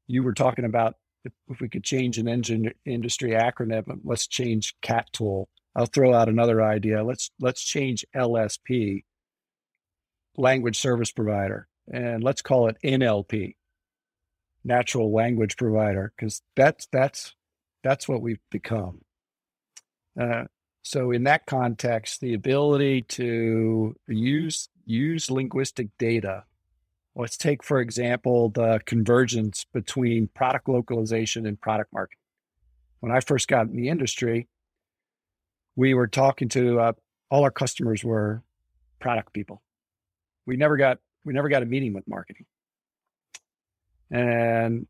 you 0.06 0.22
were 0.22 0.34
talking 0.34 0.64
about 0.64 0.96
if, 1.24 1.32
if, 1.48 1.60
we 1.60 1.68
could 1.68 1.82
change 1.82 2.18
an 2.18 2.28
engine 2.28 2.72
industry 2.84 3.30
acronym, 3.30 4.00
let's 4.04 4.26
change 4.26 4.74
CAT 4.82 5.08
tool. 5.12 5.48
I'll 5.76 5.86
throw 5.86 6.14
out 6.14 6.28
another 6.28 6.62
idea. 6.62 7.02
Let's 7.02 7.30
let's 7.40 7.62
change 7.62 8.04
LSP, 8.14 9.04
language 10.36 10.78
service 10.78 11.10
provider, 11.10 11.68
and 11.90 12.22
let's 12.22 12.42
call 12.42 12.68
it 12.68 12.76
NLP, 12.84 13.56
natural 14.64 15.12
language 15.12 15.56
provider, 15.56 16.12
because 16.16 16.42
that's 16.54 16.86
that's 16.92 17.34
that's 17.82 18.08
what 18.08 18.22
we've 18.22 18.40
become. 18.50 19.00
Uh, 20.20 20.44
so 20.82 21.10
in 21.10 21.24
that 21.24 21.46
context, 21.46 22.20
the 22.20 22.34
ability 22.34 23.02
to 23.02 23.96
use 24.06 24.68
use 24.86 25.30
linguistic 25.30 25.88
data. 25.98 26.44
Let's 27.16 27.36
take, 27.36 27.62
for 27.62 27.80
example, 27.80 28.50
the 28.50 28.80
convergence 28.86 29.64
between 29.72 30.28
product 30.34 30.68
localization 30.68 31.46
and 31.46 31.60
product 31.60 31.92
marketing. 31.92 32.18
When 33.00 33.12
I 33.12 33.20
first 33.20 33.48
got 33.48 33.66
in 33.68 33.76
the 33.76 33.88
industry, 33.88 34.48
we 35.76 35.94
were 35.94 36.06
talking 36.06 36.48
to 36.50 36.80
uh, 36.80 36.92
all 37.30 37.44
our 37.44 37.50
customers 37.50 38.04
were 38.04 38.42
product 39.00 39.32
people. 39.32 39.62
We 40.46 40.56
never 40.56 40.76
got 40.76 40.98
we 41.24 41.32
never 41.32 41.48
got 41.48 41.62
a 41.62 41.66
meeting 41.66 41.94
with 41.94 42.06
marketing. 42.06 42.46
And 44.10 44.86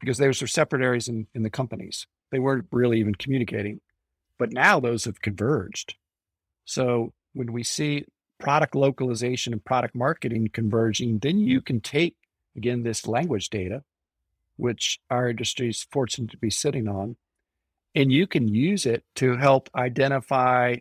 because 0.00 0.18
those 0.18 0.40
were 0.40 0.46
separate 0.46 0.82
areas 0.82 1.08
in, 1.08 1.26
in 1.34 1.42
the 1.42 1.50
companies. 1.50 2.06
They 2.30 2.38
weren't 2.38 2.66
really 2.70 3.00
even 3.00 3.14
communicating. 3.14 3.80
But 4.38 4.52
now 4.52 4.80
those 4.80 5.04
have 5.04 5.20
converged. 5.20 5.94
So 6.64 7.12
when 7.32 7.52
we 7.52 7.62
see 7.62 8.06
product 8.38 8.74
localization 8.74 9.52
and 9.52 9.64
product 9.64 9.94
marketing 9.94 10.50
converging, 10.52 11.20
then 11.20 11.38
you 11.38 11.60
can 11.60 11.80
take 11.80 12.16
again 12.56 12.82
this 12.82 13.06
language 13.06 13.48
data, 13.48 13.82
which 14.56 14.98
our 15.10 15.30
industry 15.30 15.68
is 15.68 15.86
fortunate 15.90 16.30
to 16.32 16.38
be 16.38 16.50
sitting 16.50 16.88
on, 16.88 17.16
and 17.94 18.12
you 18.12 18.26
can 18.26 18.48
use 18.48 18.86
it 18.86 19.04
to 19.16 19.36
help 19.36 19.70
identify 19.74 20.76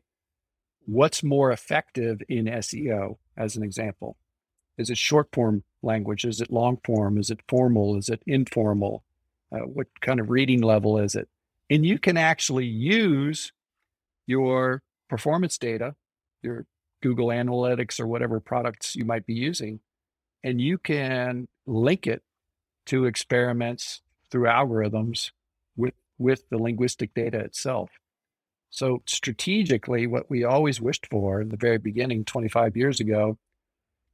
what's 0.86 1.24
more 1.24 1.52
effective 1.52 2.22
in 2.28 2.46
SEO, 2.46 3.18
as 3.38 3.56
an 3.56 3.64
example. 3.64 4.18
Is 4.78 4.90
it 4.90 4.98
short 4.98 5.30
form 5.32 5.64
language? 5.82 6.26
Is 6.26 6.42
it 6.42 6.52
long 6.52 6.78
form? 6.84 7.18
Is 7.18 7.30
it 7.30 7.42
formal? 7.48 7.96
Is 7.98 8.10
it 8.10 8.24
informal? 8.26 9.04
Uh, 9.52 9.60
what 9.60 9.88
kind 10.02 10.20
of 10.20 10.30
reading 10.30 10.62
level 10.62 10.98
is 10.98 11.16
it? 11.16 11.30
And 11.70 11.86
you 11.86 12.00
can 12.00 12.18
actually 12.18 12.66
use 12.66 13.54
your 14.26 14.82
performance 15.10 15.58
data, 15.58 15.96
your 16.42 16.66
Google 17.02 17.28
Analytics 17.28 18.00
or 18.00 18.08
whatever 18.08 18.40
products 18.40 18.96
you 18.96 19.06
might 19.06 19.26
be 19.26 19.34
using, 19.34 19.80
and 20.44 20.60
you 20.60 20.78
can 20.78 21.48
link 21.66 22.08
it 22.08 22.24
to 22.88 23.06
experiments 23.06 24.02
through 24.32 24.48
algorithms 24.48 25.32
with, 26.18 26.48
the 26.50 26.58
linguistic 26.58 27.14
data 27.14 27.40
itself. 27.40 27.90
So, 28.70 29.04
strategically, 29.06 30.08
what 30.08 30.30
we 30.30 30.44
always 30.44 30.82
wished 30.82 31.08
for 31.08 31.42
in 31.42 31.50
the 31.50 31.58
very 31.58 31.78
beginning, 31.78 32.26
25 32.26 32.76
years 32.76 33.00
ago, 33.00 33.38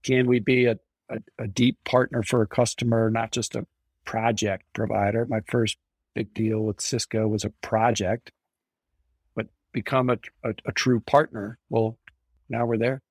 can 0.03 0.27
we 0.27 0.39
be 0.39 0.65
a, 0.65 0.77
a, 1.09 1.19
a 1.37 1.47
deep 1.47 1.77
partner 1.85 2.23
for 2.23 2.41
a 2.41 2.47
customer, 2.47 3.09
not 3.09 3.31
just 3.31 3.55
a 3.55 3.65
project 4.03 4.65
provider? 4.73 5.25
My 5.25 5.41
first 5.47 5.77
big 6.13 6.33
deal 6.33 6.61
with 6.61 6.81
Cisco 6.81 7.27
was 7.27 7.45
a 7.45 7.51
project, 7.61 8.31
but 9.35 9.47
become 9.71 10.09
a, 10.09 10.17
a, 10.43 10.53
a 10.65 10.71
true 10.73 10.99
partner. 10.99 11.57
Well, 11.69 11.97
now 12.49 12.65
we're 12.65 12.77
there. 12.77 13.01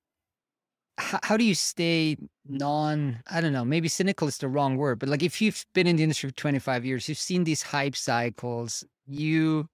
How, 0.99 1.19
how 1.23 1.37
do 1.37 1.43
you 1.43 1.55
stay 1.55 2.17
non, 2.47 3.19
I 3.31 3.41
don't 3.41 3.53
know, 3.53 3.65
maybe 3.65 3.87
cynical 3.87 4.27
is 4.27 4.37
the 4.37 4.47
wrong 4.47 4.77
word, 4.77 4.99
but 4.99 5.09
like 5.09 5.23
if 5.23 5.41
you've 5.41 5.65
been 5.73 5.87
in 5.87 5.95
the 5.95 6.03
industry 6.03 6.29
for 6.29 6.35
25 6.35 6.85
years, 6.85 7.07
you've 7.09 7.17
seen 7.17 7.45
these 7.45 7.61
hype 7.61 7.95
cycles, 7.95 8.83
you 9.07 9.67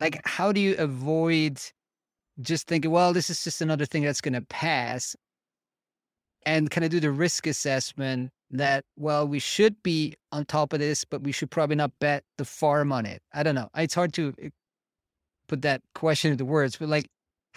like, 0.00 0.20
how 0.24 0.52
do 0.52 0.60
you 0.60 0.76
avoid 0.76 1.60
just 2.40 2.68
thinking, 2.68 2.90
well, 2.90 3.12
this 3.12 3.30
is 3.30 3.42
just 3.42 3.60
another 3.60 3.84
thing 3.86 4.02
that's 4.04 4.20
going 4.20 4.34
to 4.34 4.42
pass 4.42 5.16
and 6.46 6.70
kind 6.70 6.84
of 6.84 6.90
do 6.90 7.00
the 7.00 7.10
risk 7.10 7.46
assessment 7.46 8.30
that 8.50 8.84
well 8.96 9.28
we 9.28 9.38
should 9.38 9.82
be 9.82 10.14
on 10.32 10.44
top 10.44 10.72
of 10.72 10.78
this 10.78 11.04
but 11.04 11.22
we 11.22 11.32
should 11.32 11.50
probably 11.50 11.76
not 11.76 11.92
bet 12.00 12.24
the 12.38 12.44
farm 12.44 12.92
on 12.92 13.04
it. 13.04 13.20
I 13.34 13.42
don't 13.42 13.54
know 13.54 13.68
it's 13.76 13.94
hard 13.94 14.12
to 14.14 14.32
eh, 14.40 14.48
put 15.48 15.62
that 15.62 15.82
question 15.94 16.32
into 16.32 16.44
words 16.44 16.76
but 16.76 16.88
like 16.88 17.06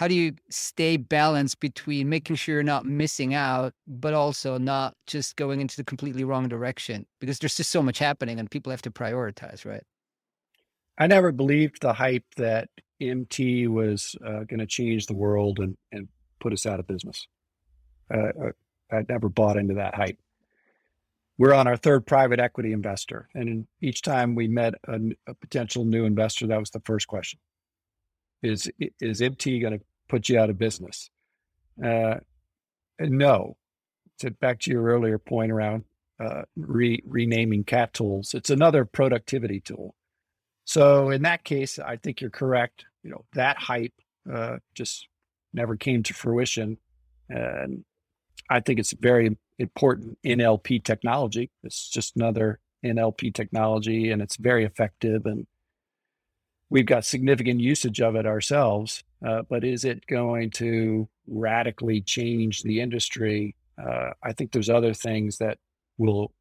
how 0.01 0.07
do 0.07 0.15
you 0.15 0.33
stay 0.49 0.97
balanced 0.97 1.59
between 1.59 2.09
making 2.09 2.35
sure 2.35 2.55
you're 2.55 2.63
not 2.63 2.87
missing 2.87 3.35
out 3.35 3.71
but 3.85 4.15
also 4.15 4.57
not 4.57 4.95
just 5.05 5.35
going 5.35 5.61
into 5.61 5.77
the 5.77 5.83
completely 5.83 6.23
wrong 6.23 6.49
direction? 6.49 7.05
Because 7.19 7.37
there's 7.37 7.53
just 7.53 7.69
so 7.69 7.83
much 7.83 7.99
happening 7.99 8.39
and 8.39 8.49
people 8.49 8.71
have 8.71 8.81
to 8.81 8.89
prioritize 8.89 9.63
right? 9.63 9.83
I 10.97 11.05
never 11.05 11.31
believed 11.31 11.83
the 11.83 11.93
hype 11.93 12.25
that 12.37 12.67
mt 12.99 13.67
was 13.67 14.15
uh, 14.25 14.43
going 14.45 14.57
to 14.57 14.65
change 14.65 15.05
the 15.05 15.13
world 15.13 15.59
and, 15.59 15.77
and 15.91 16.07
put 16.39 16.51
us 16.51 16.65
out 16.65 16.79
of 16.79 16.87
business. 16.87 17.27
Uh, 18.11 18.17
uh 18.17 18.51
I 18.91 19.05
never 19.07 19.29
bought 19.29 19.55
into 19.55 19.75
that 19.75 19.93
hype. 19.93 20.17
We're 21.37 21.53
on 21.53 21.67
our 21.67 21.77
third 21.77 22.07
private 22.07 22.39
equity 22.39 22.73
investor, 22.73 23.29
and 23.35 23.67
each 23.81 24.01
time 24.01 24.33
we 24.35 24.47
met 24.47 24.73
a, 24.87 24.99
a 25.27 25.33
potential 25.35 25.85
new 25.85 26.05
investor, 26.05 26.47
that 26.47 26.59
was 26.59 26.71
the 26.71 26.81
first 26.81 27.07
question: 27.07 27.39
Is 28.43 28.69
is 28.99 29.21
MT 29.21 29.61
going 29.61 29.79
to 29.79 29.85
put 30.11 30.27
you 30.27 30.37
out 30.37 30.49
of 30.49 30.57
business? 30.57 31.09
Uh, 31.83 32.15
no. 32.99 33.55
To 34.19 34.29
back 34.29 34.59
to 34.61 34.71
your 34.71 34.83
earlier 34.83 35.17
point 35.17 35.51
around 35.51 35.85
uh, 36.19 36.43
re, 36.55 37.01
renaming 37.07 37.63
cat 37.63 37.93
tools, 37.93 38.35
it's 38.35 38.51
another 38.51 38.85
productivity 38.85 39.61
tool. 39.61 39.95
So 40.65 41.09
in 41.09 41.23
that 41.23 41.43
case, 41.43 41.79
I 41.79 41.95
think 41.95 42.21
you're 42.21 42.29
correct. 42.29 42.85
You 43.01 43.09
know 43.09 43.25
that 43.33 43.57
hype 43.57 43.93
uh, 44.31 44.57
just 44.75 45.07
never 45.53 45.75
came 45.75 46.03
to 46.03 46.13
fruition, 46.13 46.77
and 47.29 47.83
I 48.47 48.59
think 48.59 48.79
it's 48.79 48.93
very 48.93 49.35
important 49.57 50.19
NLP 50.23 50.83
technology. 50.83 51.49
It's 51.63 51.89
just 51.89 52.15
another 52.15 52.59
NLP 52.85 53.33
technology 53.33 54.11
and 54.11 54.21
it's 54.21 54.37
very 54.37 54.65
effective 54.65 55.25
and 55.25 55.45
we've 56.71 56.85
got 56.85 57.05
significant 57.05 57.59
usage 57.59 58.01
of 58.01 58.15
it 58.15 58.25
ourselves. 58.25 59.03
Uh, 59.23 59.43
but 59.47 59.63
is 59.63 59.85
it 59.85 60.07
going 60.07 60.49
to 60.49 61.07
radically 61.27 62.01
change 62.01 62.63
the 62.63 62.79
industry? 62.79 63.55
Uh, 63.77 64.11
I 64.23 64.33
think 64.33 64.51
there's 64.51 64.69
other 64.69 64.93
things 64.93 65.37
that 65.37 65.59
will 65.99 66.31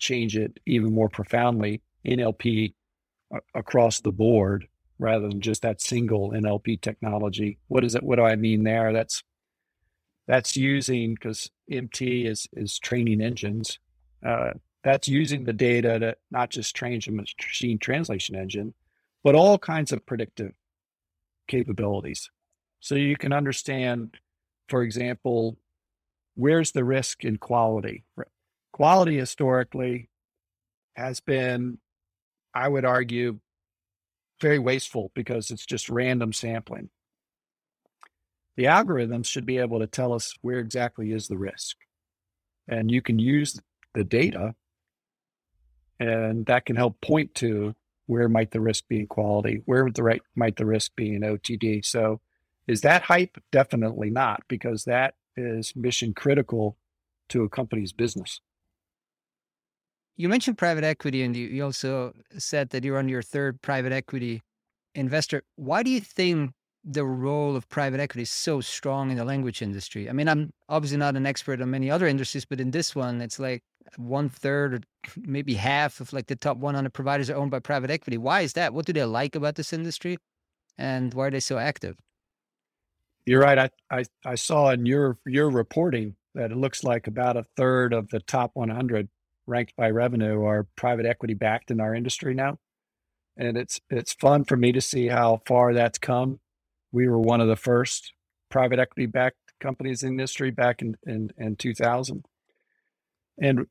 change 0.00 0.36
it 0.36 0.58
even 0.66 0.92
more 0.92 1.08
profoundly. 1.08 1.82
NLP 2.04 2.72
uh, 3.32 3.38
across 3.54 4.00
the 4.00 4.10
board 4.10 4.66
rather 4.98 5.28
than 5.28 5.40
just 5.40 5.62
that 5.62 5.80
single 5.80 6.30
NLP 6.30 6.80
technology. 6.80 7.58
What 7.68 7.84
is 7.84 7.94
it? 7.94 8.02
What 8.02 8.16
do 8.16 8.22
I 8.22 8.36
mean 8.36 8.64
there? 8.64 8.92
That's 8.92 9.22
that's 10.26 10.56
using 10.56 11.14
because 11.14 11.50
MT 11.70 12.26
is 12.26 12.46
is 12.54 12.78
training 12.78 13.20
engines. 13.20 13.78
Uh, 14.24 14.52
that's 14.82 15.08
using 15.08 15.44
the 15.44 15.52
data 15.52 15.98
to 15.98 16.16
not 16.30 16.50
just 16.50 16.74
train 16.74 17.00
a 17.06 17.10
machine 17.10 17.78
translation 17.78 18.34
engine, 18.34 18.74
but 19.24 19.34
all 19.34 19.58
kinds 19.58 19.92
of 19.92 20.04
predictive 20.06 20.52
capabilities. 21.48 22.30
So 22.80 22.94
you 22.94 23.16
can 23.16 23.32
understand, 23.32 24.16
for 24.68 24.82
example, 24.82 25.56
where's 26.34 26.72
the 26.72 26.84
risk 26.84 27.24
in 27.24 27.36
quality? 27.36 28.04
Quality 28.72 29.16
historically 29.16 30.08
has 30.94 31.20
been, 31.20 31.78
I 32.54 32.68
would 32.68 32.84
argue, 32.84 33.38
very 34.40 34.58
wasteful 34.58 35.12
because 35.14 35.50
it's 35.50 35.66
just 35.66 35.88
random 35.88 36.32
sampling 36.32 36.90
the 38.56 38.64
algorithms 38.64 39.26
should 39.26 39.46
be 39.46 39.58
able 39.58 39.78
to 39.78 39.86
tell 39.86 40.12
us 40.12 40.34
where 40.42 40.58
exactly 40.58 41.12
is 41.12 41.28
the 41.28 41.38
risk. 41.38 41.76
And 42.68 42.90
you 42.90 43.02
can 43.02 43.18
use 43.18 43.60
the 43.94 44.04
data, 44.04 44.54
and 45.98 46.46
that 46.46 46.66
can 46.66 46.76
help 46.76 47.00
point 47.00 47.34
to 47.36 47.74
where 48.06 48.28
might 48.28 48.50
the 48.50 48.60
risk 48.60 48.88
be 48.88 49.00
in 49.00 49.06
quality, 49.06 49.62
where 49.64 49.88
the 49.90 50.02
right 50.02 50.22
might 50.34 50.56
the 50.56 50.66
risk 50.66 50.94
be 50.96 51.14
in 51.14 51.22
OTD. 51.22 51.84
So, 51.84 52.20
is 52.66 52.80
that 52.82 53.02
hype? 53.02 53.38
Definitely 53.50 54.10
not, 54.10 54.42
because 54.48 54.84
that 54.84 55.14
is 55.36 55.74
mission 55.74 56.14
critical 56.14 56.76
to 57.28 57.42
a 57.42 57.48
company's 57.48 57.92
business. 57.92 58.40
You 60.16 60.28
mentioned 60.28 60.58
private 60.58 60.84
equity, 60.84 61.22
and 61.22 61.34
you, 61.34 61.46
you 61.48 61.64
also 61.64 62.12
said 62.38 62.70
that 62.70 62.84
you're 62.84 62.98
on 62.98 63.08
your 63.08 63.22
third 63.22 63.62
private 63.62 63.92
equity 63.92 64.42
investor. 64.94 65.42
Why 65.56 65.82
do 65.82 65.90
you 65.90 66.00
think 66.00 66.52
the 66.84 67.04
role 67.04 67.54
of 67.54 67.68
private 67.68 68.00
equity 68.00 68.22
is 68.22 68.30
so 68.30 68.60
strong 68.60 69.10
in 69.10 69.16
the 69.16 69.24
language 69.24 69.62
industry. 69.62 70.08
I 70.08 70.12
mean, 70.12 70.28
I'm 70.28 70.52
obviously 70.68 70.98
not 70.98 71.16
an 71.16 71.26
expert 71.26 71.60
on 71.60 71.70
many 71.70 71.90
other 71.90 72.06
industries, 72.06 72.44
but 72.44 72.60
in 72.60 72.72
this 72.72 72.94
one, 72.94 73.20
it's 73.20 73.38
like 73.38 73.62
one 73.96 74.28
third 74.28 74.74
or 74.74 74.80
maybe 75.16 75.54
half 75.54 76.00
of 76.00 76.12
like 76.12 76.26
the 76.26 76.36
top 76.36 76.56
100 76.56 76.92
providers 76.92 77.30
are 77.30 77.36
owned 77.36 77.50
by 77.50 77.60
private 77.60 77.90
equity. 77.90 78.18
Why 78.18 78.40
is 78.40 78.54
that? 78.54 78.74
What 78.74 78.86
do 78.86 78.92
they 78.92 79.04
like 79.04 79.36
about 79.36 79.54
this 79.54 79.72
industry, 79.72 80.18
and 80.76 81.14
why 81.14 81.28
are 81.28 81.30
they 81.30 81.40
so 81.40 81.58
active? 81.58 81.96
You're 83.26 83.42
right. 83.42 83.58
I 83.58 83.70
I, 83.90 84.04
I 84.24 84.34
saw 84.34 84.70
in 84.70 84.86
your 84.86 85.18
your 85.24 85.50
reporting 85.50 86.16
that 86.34 86.50
it 86.50 86.56
looks 86.56 86.82
like 86.82 87.06
about 87.06 87.36
a 87.36 87.44
third 87.56 87.92
of 87.92 88.08
the 88.08 88.20
top 88.20 88.52
100 88.54 89.08
ranked 89.46 89.76
by 89.76 89.90
revenue 89.90 90.42
are 90.44 90.66
private 90.76 91.04
equity 91.04 91.34
backed 91.34 91.70
in 91.70 91.80
our 91.80 91.94
industry 91.94 92.32
now 92.32 92.58
and 93.36 93.56
it's 93.56 93.80
it's 93.90 94.12
fun 94.12 94.44
for 94.44 94.56
me 94.56 94.72
to 94.72 94.80
see 94.80 95.08
how 95.08 95.42
far 95.46 95.74
that's 95.74 95.98
come 95.98 96.38
we 96.92 97.08
were 97.08 97.18
one 97.18 97.40
of 97.40 97.48
the 97.48 97.56
first 97.56 98.12
private 98.50 98.78
equity 98.78 99.06
backed 99.06 99.36
companies 99.60 100.02
in 100.02 100.10
industry 100.10 100.50
back 100.50 100.82
in, 100.82 100.96
in, 101.06 101.30
in 101.38 101.56
2000. 101.56 102.24
And 103.40 103.66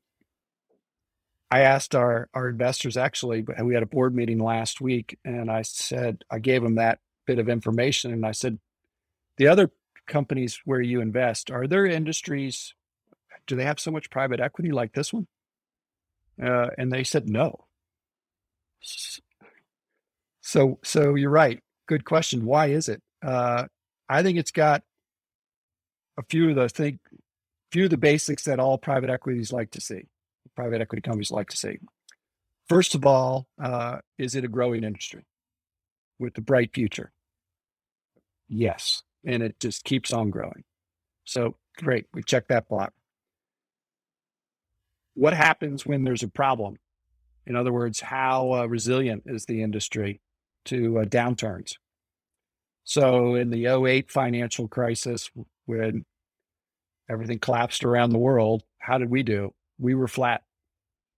I 1.50 1.60
asked 1.60 1.94
our, 1.94 2.28
our 2.34 2.48
investors 2.48 2.96
actually, 2.96 3.44
we 3.62 3.74
had 3.74 3.82
a 3.82 3.86
board 3.86 4.14
meeting 4.14 4.38
last 4.38 4.80
week, 4.80 5.18
and 5.24 5.50
I 5.50 5.62
said, 5.62 6.24
I 6.30 6.38
gave 6.38 6.62
them 6.62 6.76
that 6.76 6.98
bit 7.26 7.38
of 7.38 7.48
information. 7.48 8.12
And 8.12 8.26
I 8.26 8.32
said, 8.32 8.58
the 9.36 9.48
other 9.48 9.70
companies 10.06 10.60
where 10.64 10.80
you 10.80 11.00
invest, 11.00 11.50
are 11.50 11.66
there 11.66 11.86
industries, 11.86 12.74
do 13.46 13.54
they 13.54 13.64
have 13.64 13.78
so 13.78 13.90
much 13.90 14.10
private 14.10 14.40
equity 14.40 14.72
like 14.72 14.94
this 14.94 15.12
one? 15.12 15.26
Uh, 16.42 16.68
and 16.78 16.90
they 16.90 17.04
said, 17.04 17.28
no. 17.28 17.66
So, 20.40 20.78
so 20.82 21.14
you're 21.14 21.30
right. 21.30 21.60
Good 21.86 22.04
question. 22.04 22.44
Why 22.46 22.66
is 22.68 22.88
it? 22.88 23.02
Uh, 23.22 23.66
I 24.08 24.22
think 24.22 24.38
it's 24.38 24.50
got 24.50 24.82
a 26.18 26.22
few 26.28 26.50
of 26.50 26.56
the 26.56 26.68
think 26.68 27.00
few 27.70 27.84
of 27.84 27.90
the 27.90 27.96
basics 27.96 28.44
that 28.44 28.58
all 28.60 28.76
private 28.76 29.10
equities 29.10 29.52
like 29.52 29.70
to 29.70 29.80
see, 29.80 30.02
private 30.54 30.80
equity 30.80 31.00
companies 31.00 31.30
like 31.30 31.48
to 31.48 31.56
see. 31.56 31.78
First 32.68 32.94
of 32.94 33.06
all, 33.06 33.46
uh, 33.60 33.98
is 34.18 34.34
it 34.34 34.44
a 34.44 34.48
growing 34.48 34.84
industry 34.84 35.24
with 36.18 36.36
a 36.38 36.42
bright 36.42 36.72
future? 36.74 37.12
Yes, 38.48 39.02
and 39.24 39.42
it 39.42 39.58
just 39.58 39.84
keeps 39.84 40.12
on 40.12 40.30
growing. 40.30 40.64
So 41.24 41.56
great, 41.78 42.06
we 42.12 42.22
check 42.22 42.48
that 42.48 42.68
block. 42.68 42.92
What 45.14 45.34
happens 45.34 45.86
when 45.86 46.04
there's 46.04 46.22
a 46.22 46.28
problem? 46.28 46.78
In 47.46 47.56
other 47.56 47.72
words, 47.72 48.00
how 48.00 48.52
uh, 48.52 48.66
resilient 48.66 49.24
is 49.26 49.46
the 49.46 49.62
industry 49.62 50.20
to 50.66 51.00
uh, 51.00 51.04
downturns? 51.04 51.74
So 52.84 53.34
in 53.34 53.50
the 53.50 53.66
08 53.66 54.10
financial 54.10 54.68
crisis, 54.68 55.30
when 55.66 56.04
everything 57.08 57.38
collapsed 57.38 57.84
around 57.84 58.10
the 58.10 58.18
world, 58.18 58.62
how 58.78 58.98
did 58.98 59.10
we 59.10 59.22
do? 59.22 59.54
We 59.78 59.94
were 59.94 60.08
flat. 60.08 60.42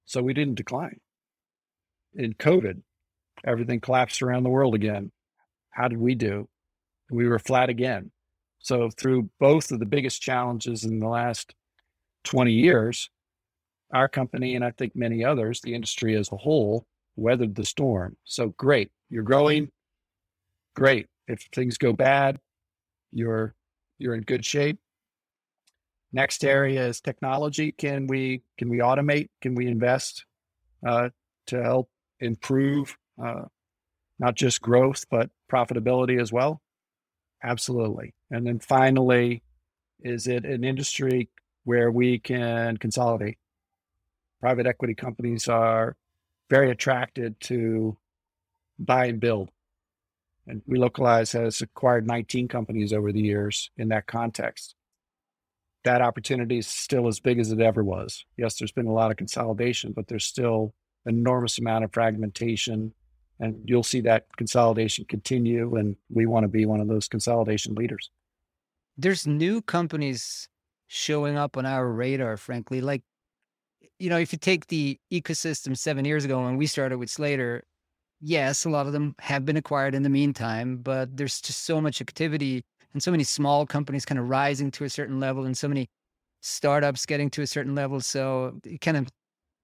So 0.06 0.22
we 0.22 0.34
didn't 0.34 0.56
decline. 0.56 1.00
In 2.14 2.34
COVID, 2.34 2.82
everything 3.46 3.80
collapsed 3.80 4.22
around 4.22 4.42
the 4.42 4.50
world 4.50 4.74
again. 4.74 5.10
How 5.70 5.88
did 5.88 5.98
we 5.98 6.14
do? 6.14 6.48
We 7.10 7.26
were 7.26 7.38
flat 7.38 7.68
again. 7.68 8.10
So 8.58 8.90
through 8.90 9.30
both 9.40 9.72
of 9.72 9.78
the 9.78 9.86
biggest 9.86 10.22
challenges 10.22 10.84
in 10.84 11.00
the 11.00 11.08
last 11.08 11.54
20 12.24 12.52
years, 12.52 13.10
our 13.92 14.08
company 14.08 14.54
and 14.56 14.64
I 14.64 14.70
think 14.70 14.96
many 14.96 15.24
others, 15.24 15.60
the 15.60 15.74
industry 15.74 16.16
as 16.16 16.30
a 16.32 16.36
whole, 16.36 16.86
weathered 17.16 17.54
the 17.54 17.64
storm. 17.64 18.16
So 18.24 18.54
great. 18.56 18.90
You're 19.10 19.22
growing. 19.22 19.70
Great. 20.74 21.06
If 21.26 21.48
things 21.54 21.78
go 21.78 21.92
bad, 21.92 22.38
you're 23.12 23.54
you're 23.98 24.14
in 24.14 24.22
good 24.22 24.44
shape. 24.44 24.78
Next 26.12 26.44
area 26.44 26.86
is 26.86 27.00
technology. 27.00 27.72
Can 27.72 28.06
we 28.06 28.42
can 28.58 28.68
we 28.68 28.78
automate? 28.78 29.28
Can 29.40 29.54
we 29.54 29.66
invest 29.66 30.26
uh, 30.86 31.08
to 31.48 31.62
help 31.62 31.90
improve 32.20 32.96
uh, 33.22 33.44
not 34.18 34.34
just 34.36 34.60
growth 34.60 35.06
but 35.10 35.30
profitability 35.50 36.20
as 36.20 36.32
well? 36.32 36.60
Absolutely. 37.42 38.14
And 38.30 38.46
then 38.46 38.58
finally, 38.58 39.42
is 40.00 40.26
it 40.26 40.44
an 40.44 40.64
industry 40.64 41.28
where 41.64 41.90
we 41.90 42.18
can 42.18 42.76
consolidate? 42.76 43.38
Private 44.40 44.66
equity 44.66 44.94
companies 44.94 45.48
are 45.48 45.96
very 46.50 46.70
attracted 46.70 47.40
to 47.40 47.96
buy 48.78 49.06
and 49.06 49.20
build. 49.20 49.50
And 50.46 50.62
Welocalize 50.68 51.32
has 51.32 51.62
acquired 51.62 52.06
19 52.06 52.48
companies 52.48 52.92
over 52.92 53.12
the 53.12 53.20
years 53.20 53.70
in 53.76 53.88
that 53.88 54.06
context. 54.06 54.74
That 55.84 56.02
opportunity 56.02 56.58
is 56.58 56.66
still 56.66 57.08
as 57.08 57.20
big 57.20 57.38
as 57.38 57.50
it 57.50 57.60
ever 57.60 57.82
was. 57.82 58.24
Yes, 58.36 58.58
there's 58.58 58.72
been 58.72 58.86
a 58.86 58.92
lot 58.92 59.10
of 59.10 59.16
consolidation, 59.16 59.92
but 59.92 60.08
there's 60.08 60.24
still 60.24 60.74
enormous 61.06 61.58
amount 61.58 61.84
of 61.84 61.92
fragmentation. 61.92 62.92
And 63.40 63.56
you'll 63.64 63.82
see 63.82 64.00
that 64.02 64.26
consolidation 64.36 65.04
continue. 65.06 65.76
And 65.76 65.96
we 66.08 66.26
want 66.26 66.44
to 66.44 66.48
be 66.48 66.66
one 66.66 66.80
of 66.80 66.88
those 66.88 67.08
consolidation 67.08 67.74
leaders. 67.74 68.10
There's 68.96 69.26
new 69.26 69.60
companies 69.60 70.48
showing 70.86 71.36
up 71.36 71.56
on 71.56 71.66
our 71.66 71.90
radar, 71.90 72.36
frankly. 72.36 72.80
Like, 72.80 73.02
you 73.98 74.08
know, 74.08 74.18
if 74.18 74.32
you 74.32 74.38
take 74.38 74.68
the 74.68 74.98
ecosystem 75.12 75.76
seven 75.76 76.04
years 76.04 76.24
ago 76.24 76.42
when 76.42 76.56
we 76.56 76.66
started 76.66 76.98
with 76.98 77.10
Slator, 77.10 77.64
yes, 78.24 78.64
a 78.64 78.70
lot 78.70 78.86
of 78.86 78.92
them 78.92 79.14
have 79.20 79.44
been 79.44 79.56
acquired 79.56 79.94
in 79.94 80.02
the 80.02 80.08
meantime, 80.08 80.78
but 80.78 81.16
there's 81.16 81.40
just 81.40 81.64
so 81.64 81.80
much 81.80 82.00
activity 82.00 82.64
and 82.92 83.02
so 83.02 83.10
many 83.10 83.24
small 83.24 83.66
companies 83.66 84.04
kind 84.04 84.18
of 84.18 84.28
rising 84.28 84.70
to 84.72 84.84
a 84.84 84.90
certain 84.90 85.20
level 85.20 85.44
and 85.44 85.56
so 85.56 85.68
many 85.68 85.88
startups 86.40 87.06
getting 87.06 87.30
to 87.30 87.42
a 87.42 87.46
certain 87.46 87.74
level. 87.74 88.00
So 88.00 88.58
it 88.64 88.80
kind 88.80 88.96
of 88.96 89.08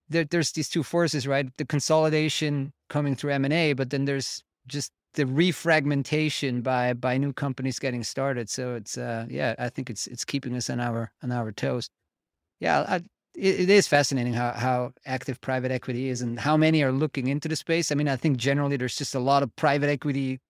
there, 0.09 0.25
there's 0.25 0.53
these 0.53 0.69
two 0.69 0.83
forces, 0.83 1.27
right? 1.27 1.49
The 1.57 1.65
consolidation 1.65 2.73
coming 2.89 3.17
through 3.17 3.33
M&A, 3.33 3.73
but 3.75 3.91
then 3.91 4.05
there's 4.05 4.43
just 4.67 4.93
the 5.15 5.25
refragmentation 5.25 6.63
by 6.63 6.93
by 6.95 7.19
new 7.19 7.33
companies 7.33 7.79
getting 7.79 8.05
started. 8.05 8.49
So 8.51 8.75
it's 8.77 8.99
uh 8.99 9.27
yeah, 9.29 9.55
I 9.59 9.69
think 9.71 9.91
it's 9.91 10.07
it's 10.07 10.25
keeping 10.25 10.55
us 10.57 10.71
on 10.71 10.81
our 10.81 11.13
on 11.23 11.33
our 11.33 11.53
toes. 11.53 11.89
Yeah, 12.61 12.81
I, 12.89 13.01
it, 13.41 13.61
it 13.61 13.71
is 13.71 13.89
fascinating 13.89 14.35
how, 14.35 14.53
how 14.53 14.93
active 15.07 15.41
private 15.41 15.73
equity 15.73 16.09
is 16.09 16.21
and 16.21 16.39
how 16.39 16.57
many 16.57 16.83
are 16.83 16.93
looking 16.93 17.29
into 17.29 17.49
the 17.49 17.57
space. 17.57 17.91
I 17.91 17.95
mean, 17.95 18.09
I 18.09 18.17
think 18.17 18.37
generally 18.37 18.77
there's 18.77 18.97
just 18.97 19.15
a 19.15 19.21
lot 19.21 19.43
of 19.43 19.55
private 19.57 19.89
equity. 19.89 20.41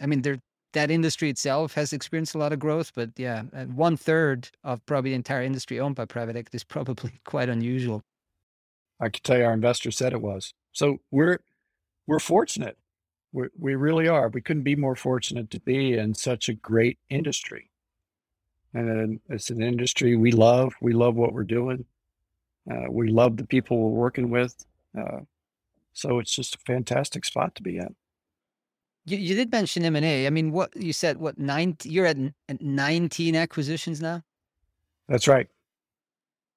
I 0.00 0.06
mean, 0.06 0.22
there 0.22 0.38
that 0.72 0.90
industry 0.90 1.28
itself 1.28 1.74
has 1.74 1.92
experienced 1.92 2.34
a 2.34 2.38
lot 2.38 2.52
of 2.52 2.58
growth, 2.58 2.92
but 2.94 3.10
yeah, 3.16 3.42
uh, 3.54 3.64
one 3.64 3.96
third 3.96 4.48
of 4.64 4.84
probably 4.86 5.10
the 5.10 5.16
entire 5.16 5.42
industry 5.42 5.78
owned 5.78 5.96
by 5.96 6.06
private 6.06 6.36
equity 6.36 6.56
is 6.56 6.64
probably 6.64 7.12
quite 7.26 7.48
unusual. 7.48 8.02
I 9.00 9.08
could 9.08 9.22
tell 9.24 9.36
you 9.36 9.44
our 9.44 9.52
investor 9.52 9.90
said 9.90 10.12
it 10.12 10.22
was. 10.22 10.54
So 10.72 10.98
we're 11.10 11.40
we're 12.06 12.20
fortunate. 12.20 12.78
We 13.32 13.48
we 13.58 13.74
really 13.74 14.08
are. 14.08 14.28
We 14.28 14.40
couldn't 14.40 14.62
be 14.62 14.76
more 14.76 14.96
fortunate 14.96 15.50
to 15.50 15.60
be 15.60 15.94
in 15.94 16.14
such 16.14 16.48
a 16.48 16.54
great 16.54 16.98
industry. 17.10 17.68
And 18.74 19.20
it's 19.28 19.50
an 19.50 19.62
industry 19.62 20.16
we 20.16 20.32
love. 20.32 20.72
We 20.80 20.94
love 20.94 21.14
what 21.14 21.34
we're 21.34 21.44
doing. 21.44 21.84
Uh, 22.70 22.90
we 22.90 23.08
love 23.08 23.36
the 23.36 23.46
people 23.46 23.78
we're 23.78 24.00
working 24.00 24.30
with. 24.30 24.64
Uh, 24.98 25.20
so 25.92 26.18
it's 26.18 26.34
just 26.34 26.54
a 26.54 26.58
fantastic 26.58 27.24
spot 27.24 27.54
to 27.56 27.62
be 27.62 27.78
in. 27.78 27.94
You, 29.04 29.18
you 29.18 29.34
did 29.34 29.50
mention 29.50 29.84
M 29.84 29.96
and 29.96 30.04
A. 30.04 30.26
I 30.26 30.30
mean, 30.30 30.52
what 30.52 30.74
you 30.76 30.92
said? 30.92 31.18
What 31.18 31.38
nine? 31.38 31.76
You're 31.82 32.06
at, 32.06 32.16
at 32.48 32.62
nineteen 32.62 33.34
acquisitions 33.34 34.00
now. 34.00 34.22
That's 35.08 35.26
right. 35.26 35.48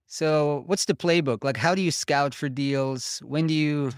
So, 0.07 0.63
what's 0.67 0.85
the 0.85 0.93
playbook? 0.93 1.43
Like, 1.43 1.57
how 1.57 1.73
do 1.73 1.81
you 1.81 1.91
scout 1.91 2.35
for 2.35 2.47
deals? 2.47 3.21
When 3.25 3.47
do 3.47 3.53
you, 3.53 3.91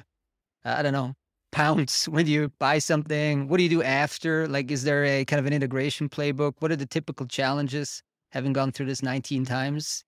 I 0.63 0.81
don't 0.81 0.93
know, 0.93 1.13
pounce? 1.51 2.07
When 2.07 2.25
do 2.25 2.31
you 2.31 2.51
buy 2.59 2.79
something? 2.79 3.49
What 3.49 3.57
do 3.57 3.63
you 3.63 3.69
do 3.69 3.83
after? 3.83 4.47
Like, 4.47 4.71
is 4.71 4.83
there 4.83 5.03
a 5.03 5.25
kind 5.25 5.39
of 5.39 5.45
an 5.45 5.53
integration 5.53 6.07
playbook? 6.07 6.53
What 6.59 6.71
are 6.71 6.77
the 6.77 6.85
typical 6.85 7.25
challenges 7.25 8.01
having 8.31 8.53
gone 8.53 8.71
through 8.71 8.85
this 8.85 9.03
19 9.03 9.43
times? 9.45 10.05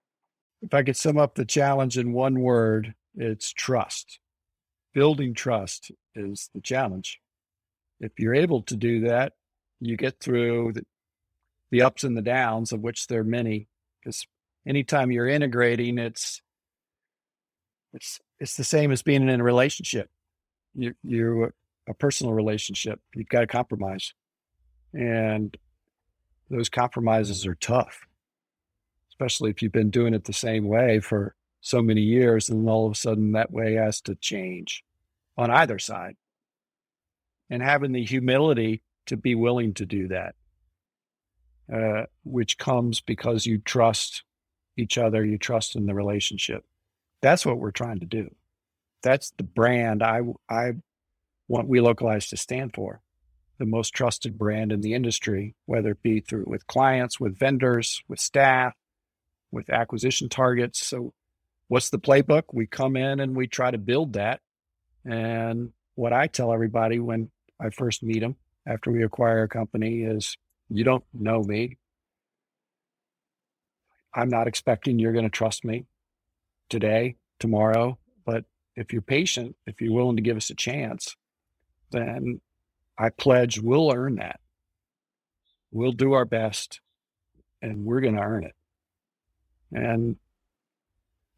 If 0.61 0.73
I 0.73 0.83
could 0.83 0.97
sum 0.97 1.17
up 1.17 1.35
the 1.35 1.45
challenge 1.45 1.97
in 1.97 2.13
one 2.13 2.39
word, 2.41 2.93
it's 3.15 3.51
trust. 3.51 4.19
Building 4.93 5.33
trust 5.33 5.91
is 6.15 6.49
the 6.53 6.61
challenge. 6.61 7.19
If 7.99 8.11
you're 8.17 8.35
able 8.35 8.63
to 8.63 8.75
do 8.75 9.01
that, 9.01 9.33
you 9.79 9.95
get 9.95 10.19
through 10.19 10.73
the, 10.73 10.85
the 11.71 11.81
ups 11.81 12.03
and 12.03 12.17
the 12.17 12.21
downs, 12.21 12.71
of 12.71 12.81
which 12.81 13.07
there 13.07 13.21
are 13.21 13.25
many. 13.25 13.67
Because 13.99 14.25
anytime 14.67 15.11
you're 15.11 15.27
integrating, 15.27 15.97
it's 15.97 16.41
it's 17.93 18.19
it's 18.39 18.55
the 18.55 18.63
same 18.63 18.91
as 18.91 19.01
being 19.01 19.27
in 19.27 19.41
a 19.41 19.43
relationship. 19.43 20.09
You, 20.75 20.93
you're 21.03 21.53
a 21.87 21.93
personal 21.93 22.33
relationship. 22.33 22.99
You've 23.15 23.29
got 23.29 23.41
to 23.41 23.47
compromise, 23.47 24.13
and 24.93 25.55
those 26.49 26.69
compromises 26.69 27.45
are 27.45 27.55
tough 27.55 28.07
especially 29.19 29.49
if 29.49 29.61
you've 29.61 29.71
been 29.73 29.89
doing 29.89 30.13
it 30.13 30.23
the 30.23 30.33
same 30.33 30.65
way 30.65 31.01
for 31.01 31.35
so 31.59 31.81
many 31.81 31.99
years, 31.99 32.47
and 32.47 32.69
all 32.69 32.85
of 32.85 32.93
a 32.93 32.95
sudden 32.95 33.33
that 33.33 33.51
way 33.51 33.73
has 33.73 33.99
to 33.99 34.15
change 34.15 34.81
on 35.37 35.51
either 35.51 35.77
side. 35.77 36.15
And 37.49 37.61
having 37.61 37.91
the 37.91 38.05
humility 38.05 38.81
to 39.07 39.17
be 39.17 39.35
willing 39.35 39.73
to 39.73 39.85
do 39.85 40.07
that, 40.07 40.35
uh, 41.73 42.05
which 42.23 42.57
comes 42.57 43.01
because 43.01 43.45
you 43.45 43.57
trust 43.57 44.23
each 44.77 44.97
other, 44.97 45.25
you 45.25 45.37
trust 45.37 45.75
in 45.75 45.85
the 45.85 45.93
relationship. 45.93 46.63
That's 47.21 47.45
what 47.45 47.57
we're 47.57 47.71
trying 47.71 47.99
to 47.99 48.05
do. 48.05 48.33
That's 49.03 49.31
the 49.37 49.43
brand 49.43 50.01
I 50.01 50.21
I 50.47 50.73
want 51.49 51.67
Welocalize 51.67 52.29
to 52.29 52.37
stand 52.37 52.73
for. 52.73 53.01
The 53.57 53.65
most 53.65 53.89
trusted 53.89 54.37
brand 54.37 54.71
in 54.71 54.79
the 54.79 54.93
industry, 54.93 55.55
whether 55.65 55.91
it 55.91 56.01
be 56.01 56.21
through 56.21 56.45
with 56.47 56.67
clients, 56.67 57.19
with 57.19 57.37
vendors, 57.37 58.01
with 58.07 58.21
staff, 58.21 58.73
with 59.51 59.69
acquisition 59.69 60.29
targets. 60.29 60.85
So, 60.85 61.13
what's 61.67 61.89
the 61.89 61.99
playbook? 61.99 62.43
We 62.53 62.67
come 62.67 62.95
in 62.95 63.19
and 63.19 63.35
we 63.35 63.47
try 63.47 63.71
to 63.71 63.77
build 63.77 64.13
that. 64.13 64.41
And 65.05 65.71
what 65.95 66.13
I 66.13 66.27
tell 66.27 66.53
everybody 66.53 66.99
when 66.99 67.29
I 67.59 67.69
first 67.69 68.03
meet 68.03 68.19
them 68.19 68.35
after 68.67 68.91
we 68.91 69.03
acquire 69.03 69.43
a 69.43 69.49
company 69.49 70.03
is 70.03 70.37
you 70.69 70.83
don't 70.83 71.03
know 71.13 71.43
me. 71.43 71.77
I'm 74.13 74.29
not 74.29 74.47
expecting 74.47 74.99
you're 74.99 75.13
going 75.13 75.25
to 75.25 75.29
trust 75.29 75.63
me 75.63 75.85
today, 76.69 77.15
tomorrow. 77.39 77.97
But 78.25 78.45
if 78.75 78.93
you're 78.93 79.01
patient, 79.01 79.55
if 79.65 79.81
you're 79.81 79.93
willing 79.93 80.15
to 80.15 80.21
give 80.21 80.37
us 80.37 80.49
a 80.49 80.55
chance, 80.55 81.15
then 81.91 82.41
I 82.97 83.09
pledge 83.09 83.59
we'll 83.59 83.91
earn 83.93 84.15
that. 84.15 84.39
We'll 85.71 85.91
do 85.91 86.13
our 86.13 86.25
best 86.25 86.81
and 87.61 87.85
we're 87.85 88.01
going 88.01 88.15
to 88.15 88.21
earn 88.21 88.43
it. 88.43 88.55
And 89.71 90.17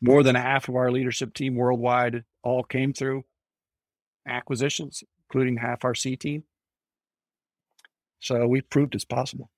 more 0.01 0.23
than 0.23 0.35
half 0.35 0.67
of 0.69 0.75
our 0.75 0.91
leadership 0.91 1.33
team 1.33 1.55
worldwide 1.55 2.23
all 2.43 2.63
came 2.63 2.93
through 2.93 3.23
acquisitions, 4.27 5.03
including 5.27 5.57
half 5.57 5.83
our 5.83 5.95
C 5.95 6.15
team. 6.15 6.43
So 8.19 8.47
we 8.47 8.61
proved 8.61 8.95
it's 8.95 9.05
possible. 9.05 9.49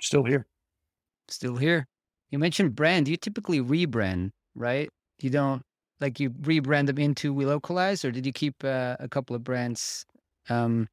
Still 0.00 0.24
here. 0.24 0.46
Still 1.28 1.56
here. 1.56 1.86
You 2.30 2.38
mentioned 2.38 2.74
brand. 2.74 3.08
You 3.08 3.16
typically 3.16 3.60
rebrand, 3.60 4.30
right? 4.54 4.88
You 5.20 5.30
don't 5.30 5.62
like 6.00 6.18
you 6.18 6.30
rebrand 6.30 6.86
them 6.86 6.98
into 6.98 7.32
Welocalize, 7.32 8.04
or 8.04 8.10
did 8.10 8.26
you 8.26 8.32
keep 8.32 8.64
uh, 8.64 8.96
a 8.98 9.08
couple 9.08 9.36
of 9.36 9.44
brands 9.44 10.04
um, 10.48 10.88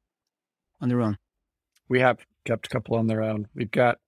on 0.80 0.88
their 0.88 1.00
own? 1.00 1.18
We 1.88 1.98
have 2.00 2.18
kept 2.44 2.66
a 2.66 2.70
couple 2.70 2.96
on 2.96 3.08
their 3.08 3.22
own. 3.22 3.48
We've 3.54 3.70
got 3.70 3.98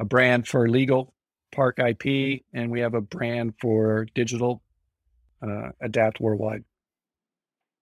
a 0.00 0.04
brand 0.04 0.48
for 0.48 0.68
legal, 0.68 1.14
Park 1.52 1.78
IP, 1.78 2.42
and 2.52 2.70
we 2.70 2.80
have 2.80 2.94
a 2.94 3.00
brand 3.00 3.54
for 3.60 4.06
digital, 4.14 4.62
uh, 5.42 5.70
Adapt 5.80 6.20
Worldwide. 6.20 6.64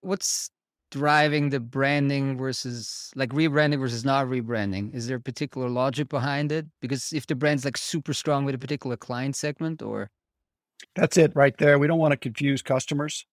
What's 0.01 0.51
driving 0.91 1.51
the 1.51 1.61
branding 1.61 2.39
versus 2.39 3.11
like 3.17 3.31
rebranding 3.31 3.81
versus 3.81 4.05
not 4.05 4.27
rebranding? 4.27 4.95
Is 4.95 5.07
there 5.07 5.17
a 5.17 5.21
particular 5.21 5.69
logic 5.69 6.09
behind 6.09 6.53
it? 6.53 6.67
Because 6.81 7.13
if 7.13 7.27
the 7.27 7.35
brand's 7.35 7.65
like 7.65 7.77
super 7.77 8.15
strong 8.15 8.45
with 8.45 8.55
a 8.55 8.59
particular 8.59 8.97
client 8.97 9.37
segment, 9.37 9.83
or 9.83 10.11
that's 10.95 11.17
it 11.17 11.33
right 11.35 11.57
there. 11.59 11.79
We 11.79 11.87
don't 11.87 11.99
want 11.99 12.13
to 12.13 12.17
confuse 12.17 12.63
customers. 12.63 13.27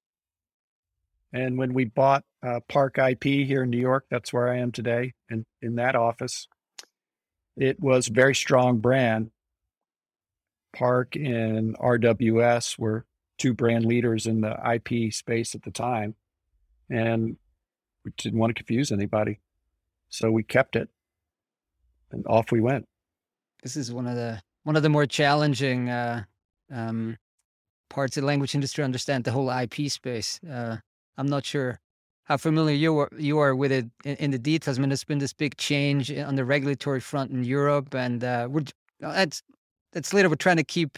And 1.31 1.57
when 1.57 1.73
we 1.73 1.85
bought 1.85 2.23
uh, 2.45 2.59
Park 2.67 2.97
IP 2.97 3.23
here 3.23 3.63
in 3.63 3.71
New 3.71 3.79
York, 3.79 4.05
that's 4.09 4.31
where 4.31 4.49
I 4.49 4.59
am 4.59 4.71
today, 4.71 5.13
and 5.29 5.45
in 5.61 5.75
that 5.75 5.95
office, 5.95 6.47
it 7.57 7.79
was 7.79 8.07
a 8.07 8.13
very 8.13 8.35
strong 8.35 8.77
brand. 8.77 9.31
Park 10.73 11.15
and 11.15 11.77
RWS 11.77 12.77
were 12.77 13.05
two 13.37 13.53
brand 13.53 13.85
leaders 13.85 14.25
in 14.25 14.41
the 14.41 14.57
IP 14.73 15.13
space 15.13 15.55
at 15.55 15.63
the 15.63 15.71
time, 15.71 16.15
and 16.89 17.37
we 18.03 18.11
didn't 18.17 18.39
want 18.39 18.49
to 18.49 18.61
confuse 18.61 18.91
anybody, 18.91 19.39
so 20.09 20.31
we 20.31 20.43
kept 20.43 20.75
it, 20.75 20.89
and 22.11 22.25
off 22.27 22.51
we 22.51 22.59
went. 22.59 22.87
This 23.61 23.75
is 23.75 23.93
one 23.93 24.07
of 24.07 24.15
the 24.15 24.41
one 24.63 24.75
of 24.75 24.83
the 24.83 24.89
more 24.89 25.05
challenging 25.05 25.89
uh, 25.89 26.23
um, 26.71 27.17
parts 27.89 28.17
of 28.17 28.21
the 28.21 28.27
language 28.27 28.55
industry. 28.55 28.83
Understand 28.83 29.23
the 29.23 29.31
whole 29.31 29.49
IP 29.49 29.89
space. 29.89 30.39
Uh, 30.43 30.77
I'm 31.17 31.27
not 31.27 31.45
sure 31.45 31.79
how 32.25 32.37
familiar 32.37 32.75
you 32.75 32.97
are, 32.97 33.09
you 33.17 33.39
are 33.39 33.55
with 33.55 33.71
it 33.71 33.85
in, 34.05 34.15
in, 34.15 34.31
the 34.31 34.39
details. 34.39 34.77
I 34.77 34.81
mean, 34.81 34.89
there's 34.89 35.03
been 35.03 35.19
this 35.19 35.33
big 35.33 35.57
change 35.57 36.11
on 36.11 36.35
the 36.35 36.45
regulatory 36.45 37.01
front 37.01 37.31
in 37.31 37.43
Europe, 37.43 37.93
and 37.93 38.23
uh, 38.23 38.47
we're 38.49 38.63
that's 38.99 39.43
that's 39.93 40.13
later. 40.13 40.29
We're 40.29 40.35
trying 40.35 40.57
to 40.57 40.63
keep 40.63 40.97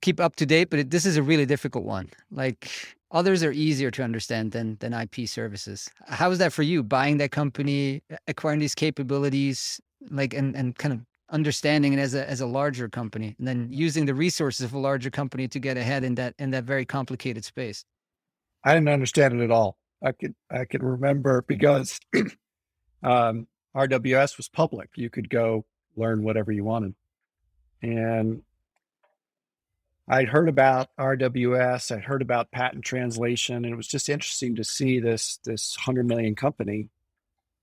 keep 0.00 0.20
up 0.20 0.36
to 0.36 0.46
date, 0.46 0.70
but 0.70 0.78
it, 0.78 0.90
this 0.90 1.04
is 1.04 1.16
a 1.16 1.22
really 1.22 1.46
difficult 1.46 1.84
one. 1.84 2.10
Like 2.30 2.70
others 3.10 3.42
are 3.42 3.52
easier 3.52 3.90
to 3.92 4.02
understand 4.02 4.52
than 4.52 4.76
than 4.80 4.92
IP 4.92 5.28
services. 5.28 5.90
How 6.06 6.30
is 6.30 6.38
that 6.38 6.52
for 6.52 6.62
you? 6.62 6.82
Buying 6.82 7.18
that 7.18 7.30
company, 7.30 8.02
acquiring 8.26 8.60
these 8.60 8.74
capabilities, 8.74 9.80
like 10.10 10.34
and 10.34 10.54
and 10.56 10.76
kind 10.76 10.94
of 10.94 11.00
understanding 11.30 11.92
it 11.92 11.98
as 11.98 12.14
a 12.14 12.28
as 12.28 12.40
a 12.40 12.46
larger 12.46 12.88
company, 12.88 13.34
and 13.38 13.48
then 13.48 13.68
using 13.70 14.06
the 14.06 14.14
resources 14.14 14.64
of 14.64 14.72
a 14.72 14.78
larger 14.78 15.10
company 15.10 15.48
to 15.48 15.58
get 15.58 15.76
ahead 15.76 16.04
in 16.04 16.14
that 16.16 16.34
in 16.38 16.50
that 16.50 16.64
very 16.64 16.84
complicated 16.84 17.44
space. 17.44 17.84
I 18.64 18.74
didn't 18.74 18.88
understand 18.88 19.40
it 19.40 19.44
at 19.44 19.50
all. 19.50 19.78
I 20.02 20.12
could 20.12 20.34
I 20.50 20.64
could 20.64 20.82
remember 20.82 21.44
because 21.46 21.98
um, 23.02 23.46
RWS 23.76 24.36
was 24.36 24.48
public. 24.48 24.90
You 24.96 25.10
could 25.10 25.28
go 25.30 25.64
learn 25.96 26.22
whatever 26.22 26.52
you 26.52 26.64
wanted, 26.64 26.94
and 27.82 28.42
I'd 30.08 30.28
heard 30.28 30.48
about 30.48 30.88
RWS. 30.98 31.94
I'd 31.94 32.04
heard 32.04 32.22
about 32.22 32.50
patent 32.50 32.84
translation, 32.84 33.56
and 33.56 33.66
it 33.66 33.76
was 33.76 33.88
just 33.88 34.08
interesting 34.08 34.56
to 34.56 34.64
see 34.64 35.00
this 35.00 35.38
this 35.44 35.76
hundred 35.76 36.06
million 36.06 36.34
company 36.34 36.88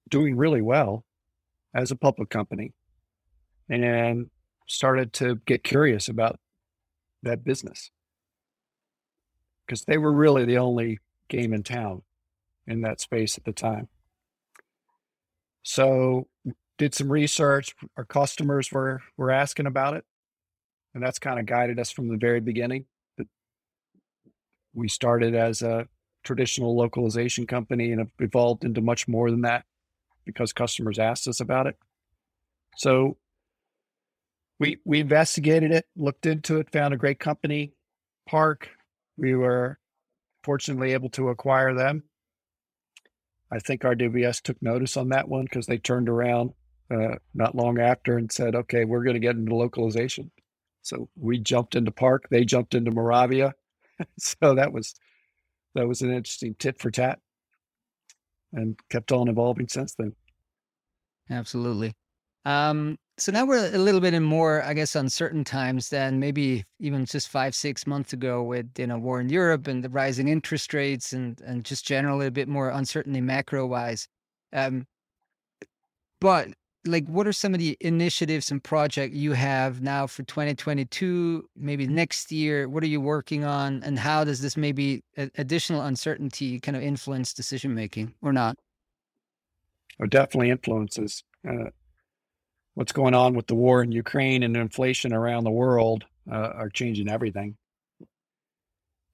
doing 0.09 0.37
really 0.37 0.61
well 0.61 1.03
as 1.73 1.91
a 1.91 1.95
public 1.95 2.29
company, 2.29 2.73
and 3.69 4.29
started 4.67 5.13
to 5.13 5.35
get 5.45 5.63
curious 5.63 6.07
about 6.07 6.39
that 7.23 7.43
business 7.43 7.91
because 9.65 9.83
they 9.85 9.97
were 9.97 10.11
really 10.11 10.45
the 10.45 10.57
only 10.57 10.99
game 11.27 11.53
in 11.53 11.63
town 11.63 12.03
in 12.67 12.81
that 12.81 13.01
space 13.01 13.37
at 13.37 13.43
the 13.43 13.51
time. 13.51 13.87
So 15.63 16.27
did 16.77 16.93
some 16.93 17.11
research. 17.11 17.75
Our 17.97 18.05
customers 18.05 18.71
were 18.71 19.01
were 19.17 19.31
asking 19.31 19.65
about 19.65 19.95
it, 19.95 20.05
and 20.93 21.03
that's 21.03 21.19
kind 21.19 21.39
of 21.39 21.45
guided 21.45 21.79
us 21.79 21.91
from 21.91 22.07
the 22.07 22.17
very 22.17 22.39
beginning. 22.39 22.85
We 24.73 24.89
started 24.89 25.35
as 25.35 25.61
a 25.61 25.87
traditional 26.23 26.75
localization 26.75 27.47
company 27.47 27.91
and 27.91 27.99
have 27.99 28.11
evolved 28.19 28.65
into 28.65 28.81
much 28.81 29.07
more 29.07 29.31
than 29.31 29.41
that 29.41 29.63
because 30.25 30.51
customers 30.51 30.99
asked 30.99 31.27
us 31.27 31.39
about 31.39 31.67
it. 31.67 31.77
So 32.75 33.17
we 34.59 34.79
we 34.83 34.99
investigated 34.99 35.71
it, 35.71 35.85
looked 35.95 36.25
into 36.25 36.59
it, 36.59 36.71
found 36.71 36.93
a 36.93 36.97
great 36.97 37.19
company, 37.19 37.73
Park. 38.27 38.69
We 39.17 39.35
were 39.35 39.79
fortunately 40.43 40.93
able 40.93 41.09
to 41.11 41.29
acquire 41.29 41.73
them. 41.73 42.03
I 43.51 43.59
think 43.59 43.81
RWS 43.81 44.41
took 44.41 44.61
notice 44.61 44.97
on 44.97 45.09
that 45.09 45.29
one 45.29 45.45
because 45.45 45.67
they 45.67 45.77
turned 45.77 46.09
around 46.09 46.51
uh, 46.91 47.15
not 47.33 47.55
long 47.55 47.79
after 47.79 48.17
and 48.17 48.31
said, 48.31 48.55
"Okay, 48.55 48.85
we're 48.85 49.03
going 49.03 49.15
to 49.15 49.19
get 49.19 49.35
into 49.35 49.55
localization." 49.55 50.31
So 50.81 51.09
we 51.15 51.39
jumped 51.39 51.75
into 51.75 51.91
Park. 51.91 52.27
They 52.29 52.45
jumped 52.45 52.75
into 52.75 52.91
Moravia. 52.91 53.53
so 54.19 54.55
that 54.55 54.71
was 54.71 54.93
that 55.73 55.87
was 55.87 56.01
an 56.01 56.11
interesting 56.11 56.55
tit 56.57 56.79
for 56.79 56.91
tat, 56.91 57.19
and 58.53 58.79
kept 58.89 59.11
on 59.11 59.27
evolving 59.27 59.67
since 59.67 59.95
then. 59.95 60.13
Absolutely. 61.29 61.93
Um, 62.45 62.97
so 63.17 63.31
now 63.31 63.45
we're 63.45 63.73
a 63.73 63.77
little 63.77 64.01
bit 64.01 64.13
in 64.13 64.23
more, 64.23 64.61
I 64.63 64.73
guess, 64.73 64.95
uncertain 64.95 65.43
times 65.43 65.89
than 65.89 66.19
maybe 66.19 66.65
even 66.79 67.05
just 67.05 67.29
five, 67.29 67.55
six 67.55 67.87
months 67.87 68.13
ago 68.13 68.43
with 68.43 68.67
you 68.77 68.87
know 68.87 68.97
war 68.97 69.19
in 69.21 69.29
Europe 69.29 69.67
and 69.67 69.83
the 69.83 69.89
rising 69.89 70.27
interest 70.27 70.73
rates 70.73 71.13
and 71.13 71.39
and 71.41 71.63
just 71.63 71.85
generally 71.85 72.27
a 72.27 72.31
bit 72.31 72.47
more 72.47 72.69
uncertainty 72.69 73.21
macro 73.21 73.65
wise. 73.65 74.07
Um, 74.53 74.85
but 76.21 76.49
like, 76.85 77.07
what 77.07 77.27
are 77.27 77.33
some 77.33 77.53
of 77.53 77.59
the 77.59 77.77
initiatives 77.79 78.51
and 78.51 78.63
projects 78.63 79.15
you 79.15 79.33
have 79.33 79.81
now 79.81 80.07
for 80.07 80.23
2022, 80.23 81.49
maybe 81.55 81.87
next 81.87 82.31
year? 82.31 82.69
What 82.69 82.83
are 82.83 82.87
you 82.87 83.01
working 83.01 83.43
on, 83.43 83.81
and 83.83 83.97
how 83.97 84.23
does 84.23 84.41
this 84.41 84.55
maybe 84.55 85.03
additional 85.37 85.81
uncertainty 85.81 86.59
kind 86.59 86.75
of 86.75 86.83
influence 86.83 87.33
decision 87.33 87.73
making 87.73 88.13
or 88.21 88.31
not? 88.31 88.57
It 89.99 90.09
definitely 90.09 90.49
influences. 90.49 91.23
Uh, 91.47 91.69
what's 92.75 92.91
going 92.91 93.15
on 93.15 93.33
with 93.35 93.47
the 93.47 93.55
war 93.55 93.81
in 93.81 93.91
Ukraine 93.91 94.43
and 94.43 94.55
inflation 94.55 95.13
around 95.13 95.43
the 95.43 95.51
world 95.51 96.05
uh, 96.31 96.35
are 96.55 96.69
changing 96.69 97.09
everything. 97.09 97.57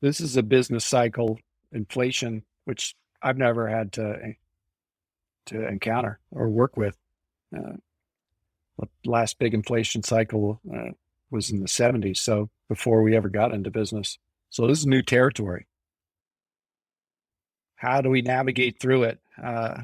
This 0.02 0.20
is 0.20 0.36
a 0.36 0.44
business 0.44 0.84
cycle 0.84 1.40
inflation, 1.72 2.44
which 2.66 2.96
I've 3.22 3.38
never 3.38 3.68
had 3.68 3.94
to 3.94 4.34
to 5.48 5.68
encounter 5.68 6.20
or 6.32 6.50
work 6.50 6.78
with. 6.78 6.98
Uh, 7.56 7.78
the 8.78 9.10
last 9.10 9.38
big 9.40 9.54
inflation 9.54 10.04
cycle 10.04 10.60
uh, 10.74 10.90
was 11.30 11.50
in 11.50 11.60
the 11.60 11.68
70s, 11.68 12.18
so 12.18 12.50
before 12.68 13.04
we 13.04 13.16
ever 13.16 13.30
got 13.30 13.54
into 13.54 13.70
business. 13.70 14.18
So 14.50 14.68
this 14.68 14.80
is 14.80 14.86
new 14.86 15.02
territory. 15.02 15.68
How 17.76 18.02
do 18.02 18.10
we 18.10 18.22
navigate 18.22 18.80
through 18.80 19.04
it? 19.04 19.20
Uh, 19.42 19.82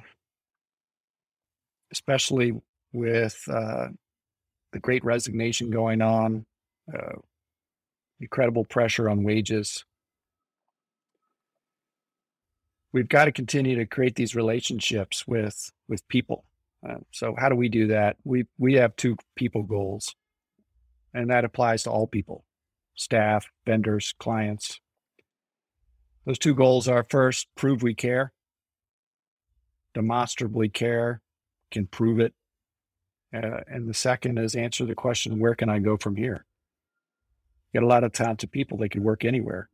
especially 1.91 2.53
with 2.93 3.41
uh, 3.49 3.87
the 4.73 4.79
great 4.79 5.03
resignation 5.03 5.69
going 5.69 6.01
on, 6.01 6.45
uh, 6.93 7.13
incredible 8.19 8.65
pressure 8.65 9.09
on 9.09 9.23
wages. 9.23 9.85
We've 12.93 13.07
got 13.07 13.25
to 13.25 13.31
continue 13.31 13.75
to 13.77 13.85
create 13.85 14.15
these 14.15 14.35
relationships 14.35 15.27
with 15.27 15.71
with 15.87 16.07
people. 16.07 16.46
Uh, 16.87 16.95
so 17.11 17.35
how 17.37 17.49
do 17.49 17.55
we 17.55 17.69
do 17.69 17.87
that? 17.87 18.17
We 18.23 18.45
we 18.57 18.75
have 18.75 18.95
two 18.95 19.17
people 19.35 19.63
goals, 19.63 20.15
and 21.13 21.29
that 21.29 21.45
applies 21.45 21.83
to 21.83 21.91
all 21.91 22.07
people, 22.07 22.45
staff, 22.95 23.47
vendors, 23.65 24.13
clients. 24.19 24.79
Those 26.25 26.39
two 26.39 26.53
goals 26.53 26.87
are 26.87 27.05
first, 27.09 27.47
prove 27.55 27.81
we 27.81 27.93
care, 27.93 28.33
demonstrably 29.93 30.69
care, 30.69 31.21
can 31.71 31.87
prove 31.87 32.19
it, 32.19 32.33
uh, 33.33 33.61
and 33.67 33.87
the 33.87 33.93
second 33.93 34.37
is 34.37 34.55
answer 34.55 34.85
the 34.85 34.95
question, 34.95 35.39
where 35.39 35.55
can 35.55 35.69
I 35.69 35.79
go 35.79 35.97
from 35.97 36.15
here? 36.15 36.45
Get 37.73 37.83
a 37.83 37.87
lot 37.87 38.03
of 38.03 38.13
talented 38.13 38.51
people, 38.51 38.77
they 38.77 38.89
could 38.89 39.03
work 39.03 39.25
anywhere. 39.25 39.69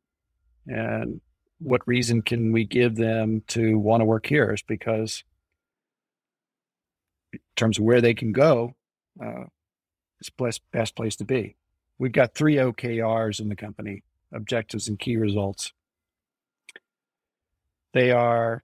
And 0.65 1.21
what 1.59 1.87
reason 1.87 2.21
can 2.21 2.51
we 2.51 2.65
give 2.65 2.95
them 2.95 3.43
to 3.49 3.77
want 3.77 4.01
to 4.01 4.05
work 4.05 4.25
here? 4.25 4.51
Is 4.51 4.63
because 4.63 5.23
in 7.33 7.39
terms 7.55 7.77
of 7.77 7.83
where 7.83 8.01
they 8.01 8.13
can 8.13 8.31
go, 8.31 8.75
uh, 9.21 9.45
it's 10.19 10.31
the 10.37 10.59
best 10.71 10.95
place 10.95 11.15
to 11.17 11.25
be. 11.25 11.55
We've 11.97 12.11
got 12.11 12.33
three 12.33 12.55
OKRs 12.55 13.39
in 13.39 13.49
the 13.49 13.55
company, 13.55 14.03
objectives 14.31 14.87
and 14.87 14.97
key 14.97 15.17
results. 15.17 15.73
They 17.93 18.11
are 18.11 18.63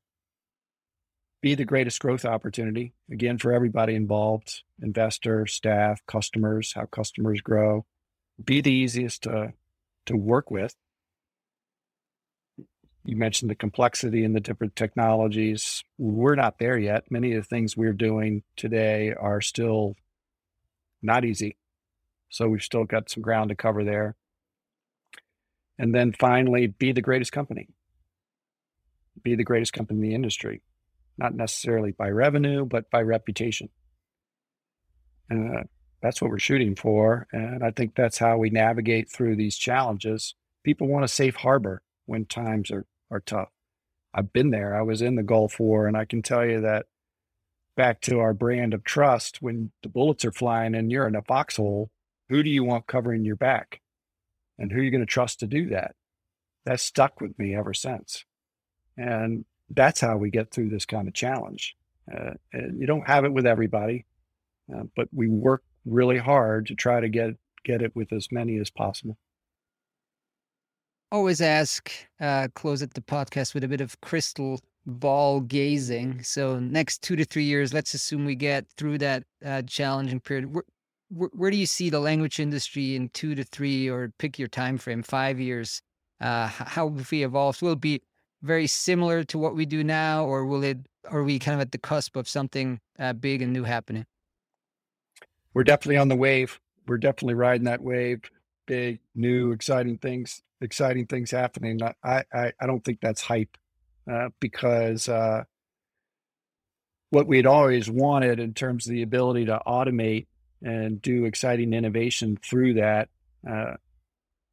be 1.42 1.56
the 1.56 1.66
greatest 1.66 2.00
growth 2.02 2.26
opportunity 2.26 2.94
again 3.10 3.38
for 3.38 3.54
everybody 3.54 3.96
involved 3.96 4.64
investor 4.82 5.46
staff 5.48 6.02
customers 6.06 6.74
how 6.74 6.86
customers 6.86 7.40
grow 7.40 7.86
be 8.44 8.60
the 8.60 8.72
easiest 8.72 9.24
to 9.24 9.54
to 10.06 10.18
work 10.18 10.52
with 10.52 10.76
you 13.06 13.16
mentioned 13.16 13.50
the 13.50 13.56
complexity 13.56 14.24
and 14.24 14.36
the 14.36 14.40
different 14.40 14.76
technologies 14.76 15.84
we're 15.98 16.36
not 16.36 16.60
there 16.60 16.78
yet 16.78 17.10
many 17.10 17.34
of 17.34 17.44
the 17.44 17.48
things 17.48 17.76
we're 17.76 17.94
doing 17.94 18.44
today 18.56 19.14
are 19.14 19.42
still 19.42 19.96
not 21.02 21.26
easy 21.26 21.58
so 22.30 22.48
we've 22.48 22.62
still 22.62 22.84
got 22.84 23.10
some 23.10 23.24
ground 23.24 23.50
to 23.50 23.56
cover 23.56 23.84
there 23.84 24.16
and 25.78 25.96
then 25.96 26.12
finally 26.12 26.68
be 26.68 26.92
the 26.92 27.02
greatest 27.02 27.32
company 27.32 27.68
be 29.24 29.36
the 29.36 29.44
greatest 29.44 29.74
company 29.74 30.00
in 30.00 30.10
the 30.10 30.16
industry 30.16 30.62
not 31.20 31.36
necessarily 31.36 31.92
by 31.92 32.10
revenue, 32.10 32.66
but 32.66 32.90
by 32.90 33.02
reputation. 33.02 33.70
Uh, 35.30 35.64
that's 36.02 36.22
what 36.22 36.32
we're 36.32 36.40
shooting 36.40 36.76
for. 36.76 37.28
And 37.32 37.64
I 37.64 37.72
think 37.72 37.94
that's 37.94 38.18
how 38.18 38.38
we 38.38 38.50
navigate 38.50 39.12
through 39.12 39.36
these 39.36 39.58
challenges. 39.58 40.34
People 40.64 40.88
want 40.88 41.04
a 41.04 41.10
safe 41.10 41.36
harbor 41.36 41.84
when 42.06 42.26
times 42.26 42.72
are, 42.72 42.86
are 43.12 43.20
tough. 43.20 43.50
I've 44.14 44.34
been 44.34 44.50
there. 44.50 44.76
I 44.76 44.82
was 44.82 45.02
in 45.02 45.16
the 45.16 45.24
Gulf 45.24 45.60
War, 45.60 45.88
and 45.88 45.96
I 45.96 46.06
can 46.06 46.22
tell 46.22 46.46
you 46.46 46.62
that 46.62 46.88
back 47.76 48.02
to 48.02 48.20
our 48.20 48.34
brand 48.34 48.74
of 48.74 48.84
trust, 48.84 49.42
when 49.42 49.72
the 49.84 49.90
bullets 49.90 50.26
are 50.26 50.32
flying 50.32 50.76
and 50.76 50.92
you're 50.92 51.08
in 51.08 51.16
a 51.16 51.22
foxhole, 51.22 51.90
who 52.28 52.44
do 52.44 52.50
you 52.50 52.64
want 52.64 52.88
covering 52.88 53.24
your 53.24 53.36
back? 53.36 53.82
And 54.58 54.72
who 54.72 54.80
are 54.80 54.84
you 54.84 54.92
going 54.92 55.00
to 55.00 55.06
trust 55.06 55.40
to 55.40 55.48
do 55.48 55.70
that? 55.70 55.96
That's 56.66 56.84
stuck 56.84 57.22
with 57.22 57.38
me 57.40 57.56
ever 57.56 57.74
since. 57.74 58.26
And 58.98 59.46
that's 59.70 60.02
how 60.02 60.18
we 60.18 60.30
get 60.30 60.52
through 60.52 60.70
this 60.70 60.86
kind 60.86 61.08
of 61.08 61.14
challenge. 61.14 61.76
Uh, 62.14 62.32
and 62.52 62.80
you 62.80 62.88
don't 62.88 63.08
have 63.08 63.24
it 63.24 63.32
with 63.32 63.46
everybody, 63.46 64.06
uh, 64.76 64.84
but 64.96 65.08
we 65.14 65.28
work 65.28 65.64
really 65.86 66.18
hard 66.18 66.66
to 66.68 66.76
try 66.76 67.00
to 67.00 67.08
get 67.08 67.36
get 67.64 67.82
it 67.82 67.96
with 67.96 68.12
as 68.12 68.32
many 68.32 68.58
as 68.58 68.70
possible. 68.70 69.18
Always 71.12 71.42
ask, 71.42 71.92
uh, 72.20 72.50
close 72.54 72.84
at 72.84 72.94
the 72.94 73.02
podcast 73.02 73.56
with 73.56 73.64
a 73.64 73.68
bit 73.68 73.82
of 73.82 74.00
crystal 74.02 74.60
ball 74.86 75.42
gazing. 75.42 76.22
So 76.24 76.60
next 76.60 77.02
two 77.02 77.16
to 77.16 77.26
three 77.26 77.46
years, 77.46 77.74
let's 77.74 77.96
assume 77.96 78.26
we 78.26 78.36
get 78.36 78.68
through 78.78 79.00
that 79.00 79.24
uh, 79.44 79.64
challenging 79.64 80.20
period. 80.20 80.54
Where, 80.54 80.64
where, 81.10 81.30
where, 81.34 81.52
do 81.52 81.58
you 81.58 81.66
see 81.66 81.90
the 81.90 82.00
language 82.00 82.40
industry 82.40 82.96
in 82.96 83.10
two 83.10 83.34
to 83.34 83.44
three, 83.44 83.90
or 83.90 84.14
pick 84.20 84.38
your 84.38 84.48
time 84.48 84.78
frame, 84.78 85.02
five 85.02 85.40
years? 85.40 85.82
Uh, 86.22 86.48
how 86.48 86.90
have 86.90 87.10
we 87.10 87.24
evolved? 87.24 87.62
Will 87.62 87.72
it 87.72 87.82
be 87.82 88.02
very 88.44 88.68
similar 88.68 89.24
to 89.26 89.40
what 89.40 89.56
we 89.56 89.66
do 89.66 89.84
now, 89.84 90.26
or 90.26 90.46
will 90.46 90.64
it? 90.64 90.78
Are 91.10 91.24
we 91.24 91.40
kind 91.40 91.56
of 91.56 91.62
at 91.62 91.72
the 91.72 91.78
cusp 91.80 92.16
of 92.16 92.28
something 92.28 92.80
uh, 93.00 93.14
big 93.14 93.42
and 93.42 93.52
new 93.52 93.64
happening? 93.64 94.06
We're 95.56 95.64
definitely 95.64 95.98
on 95.98 96.10
the 96.10 96.16
wave. 96.16 96.60
We're 96.88 96.98
definitely 96.98 97.34
riding 97.34 97.66
that 97.66 97.82
wave. 97.82 98.22
Big, 98.68 99.00
new, 99.16 99.52
exciting 99.52 99.98
things. 99.98 100.44
Exciting 100.62 101.06
things 101.08 101.32
happening. 101.32 101.80
I 102.04 102.24
I, 102.34 102.54
I 102.60 102.66
don't 102.68 102.84
think 102.84 103.00
that's 103.02 103.22
hype, 103.22 103.58
uh, 104.12 104.30
because 104.40 105.08
uh, 105.08 105.44
what 107.12 107.28
we'd 107.28 107.48
always 107.48 107.90
wanted 107.90 108.40
in 108.40 108.54
terms 108.54 108.86
of 108.86 108.92
the 108.92 109.02
ability 109.02 109.46
to 109.46 109.60
automate 109.66 110.28
and 110.62 111.02
do 111.02 111.26
exciting 111.26 111.74
innovation 111.74 112.38
through 112.38 112.76
that. 112.76 113.10
Uh, 113.50 113.76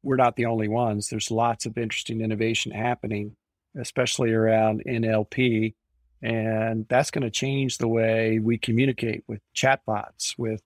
we're 0.03 0.15
not 0.15 0.37
the 0.37 0.45
only 0.45 0.69
ones. 0.69 1.09
There's 1.09 1.29
lots 1.31 1.65
of 1.65 1.77
interesting 1.77 2.21
innovation 2.21 2.71
happening 2.71 3.35
especially 3.79 4.31
around 4.31 4.83
NLP. 4.87 5.75
And 6.21 6.87
that's 6.89 7.11
going 7.11 7.23
to 7.23 7.29
change 7.29 7.77
the 7.77 7.87
way 7.87 8.39
we 8.39 8.57
communicate 8.57 9.23
with 9.27 9.39
chatbots, 9.55 10.33
with 10.37 10.61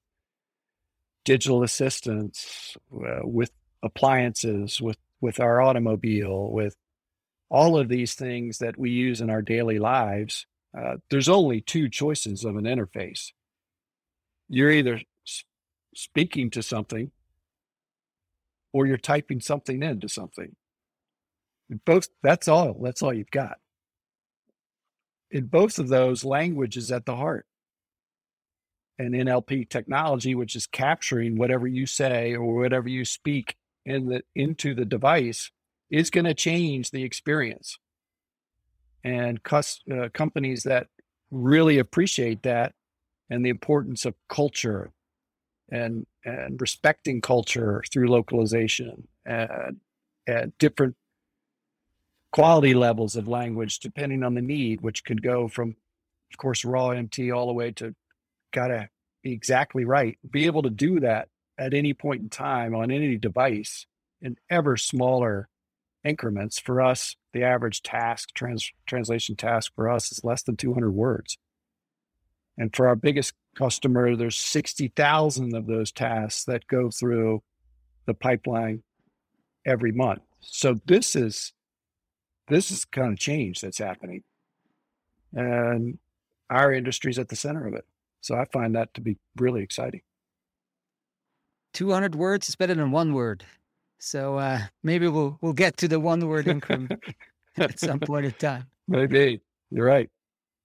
digital 1.25 1.63
assistants, 1.63 2.77
uh, 2.93 3.19
with 3.23 3.51
appliances, 3.83 4.79
with, 4.79 4.97
with 5.21 5.39
our 5.39 5.61
automobile, 5.61 6.51
with 6.51 6.75
all 7.49 7.77
of 7.77 7.89
these 7.89 8.15
things 8.15 8.57
that 8.59 8.77
we 8.77 8.89
use 8.89 9.21
in 9.21 9.29
our 9.29 9.41
daily 9.41 9.77
lives. 9.77 10.47
Uh, 10.77 10.95
there's 11.09 11.29
only 11.29 11.61
two 11.61 11.89
choices 11.89 12.45
of 12.45 12.55
an 12.55 12.63
interface. 12.63 13.31
You're 14.49 14.71
either 14.71 15.01
speaking 15.93 16.49
to 16.51 16.63
something 16.63 17.11
or 18.73 18.87
you're 18.87 18.97
typing 18.97 19.41
something 19.41 19.83
into 19.83 20.07
something. 20.07 20.55
And 21.69 21.83
Both 21.85 22.07
that's 22.23 22.47
all. 22.47 22.77
That's 22.81 23.01
all 23.01 23.13
you've 23.13 23.31
got. 23.31 23.57
In 25.29 25.45
both 25.45 25.77
of 25.77 25.89
those, 25.89 26.25
language 26.25 26.77
is 26.77 26.91
at 26.91 27.05
the 27.05 27.15
heart. 27.15 27.45
And 28.97 29.13
NLP 29.13 29.69
technology, 29.69 30.35
which 30.35 30.55
is 30.55 30.67
capturing 30.67 31.37
whatever 31.37 31.67
you 31.67 31.85
say 31.85 32.35
or 32.35 32.55
whatever 32.55 32.87
you 32.87 33.03
speak 33.03 33.55
in 33.85 34.07
the 34.07 34.21
into 34.35 34.73
the 34.73 34.85
device, 34.85 35.51
is 35.89 36.09
going 36.09 36.25
to 36.25 36.33
change 36.33 36.91
the 36.91 37.03
experience. 37.03 37.77
And 39.03 39.41
cus, 39.43 39.79
uh, 39.91 40.09
companies 40.13 40.63
that 40.63 40.87
really 41.31 41.79
appreciate 41.79 42.43
that 42.43 42.73
and 43.29 43.45
the 43.45 43.49
importance 43.49 44.05
of 44.05 44.13
culture 44.29 44.91
and 45.71 46.05
and 46.23 46.61
respecting 46.61 47.21
culture 47.21 47.83
through 47.91 48.09
localization 48.09 49.07
and, 49.25 49.77
and 50.27 50.55
different 50.59 50.95
quality 52.31 52.73
levels 52.73 53.15
of 53.15 53.27
language 53.27 53.79
depending 53.79 54.23
on 54.23 54.35
the 54.35 54.41
need, 54.41 54.81
which 54.81 55.03
could 55.03 55.23
go 55.23 55.47
from, 55.47 55.75
of 56.31 56.37
course, 56.37 56.63
raw 56.63 56.89
MT 56.89 57.31
all 57.31 57.47
the 57.47 57.53
way 57.53 57.71
to 57.71 57.95
gotta 58.51 58.89
be 59.23 59.31
exactly 59.31 59.85
right. 59.85 60.17
Be 60.29 60.45
able 60.45 60.63
to 60.63 60.69
do 60.69 60.99
that 60.99 61.29
at 61.61 61.75
any 61.75 61.93
point 61.93 62.21
in 62.21 62.29
time 62.29 62.73
on 62.73 62.89
any 62.89 63.17
device 63.17 63.85
in 64.19 64.35
ever 64.49 64.75
smaller 64.75 65.47
increments. 66.03 66.59
For 66.59 66.81
us, 66.81 67.15
the 67.33 67.43
average 67.43 67.83
task, 67.83 68.33
trans, 68.33 68.71
translation 68.87 69.35
task 69.35 69.71
for 69.75 69.87
us 69.87 70.11
is 70.11 70.23
less 70.23 70.41
than 70.41 70.57
200 70.57 70.89
words. 70.91 71.37
And 72.57 72.75
for 72.75 72.87
our 72.87 72.95
biggest 72.95 73.33
customer, 73.55 74.15
there's 74.15 74.37
60,000 74.37 75.55
of 75.55 75.67
those 75.67 75.91
tasks 75.91 76.45
that 76.45 76.65
go 76.65 76.89
through 76.89 77.43
the 78.07 78.15
pipeline 78.15 78.81
every 79.63 79.91
month. 79.91 80.23
So 80.39 80.79
this 80.87 81.15
is 81.15 81.53
this 82.47 82.71
is 82.71 82.85
kind 82.85 83.13
of 83.13 83.19
change 83.19 83.61
that's 83.61 83.77
happening. 83.77 84.23
And 85.31 85.99
our 86.49 86.73
industry 86.73 87.11
is 87.11 87.19
at 87.19 87.29
the 87.29 87.35
center 87.35 87.67
of 87.67 87.75
it. 87.75 87.85
So 88.19 88.35
I 88.35 88.45
find 88.45 88.75
that 88.75 88.93
to 88.95 89.01
be 89.01 89.17
really 89.37 89.61
exciting. 89.61 90.01
200 91.73 92.15
words 92.15 92.49
is 92.49 92.55
better 92.55 92.75
than 92.75 92.91
one 92.91 93.13
word. 93.13 93.43
So 93.99 94.37
uh, 94.37 94.61
maybe 94.83 95.07
we'll 95.07 95.37
we'll 95.41 95.53
get 95.53 95.77
to 95.77 95.87
the 95.87 95.99
one 95.99 96.27
word 96.27 96.47
increment 96.47 96.93
at 97.57 97.79
some 97.79 97.99
point 97.99 98.25
in 98.25 98.31
time. 98.31 98.65
Maybe 98.87 99.41
you're 99.69 99.85
right. 99.85 100.09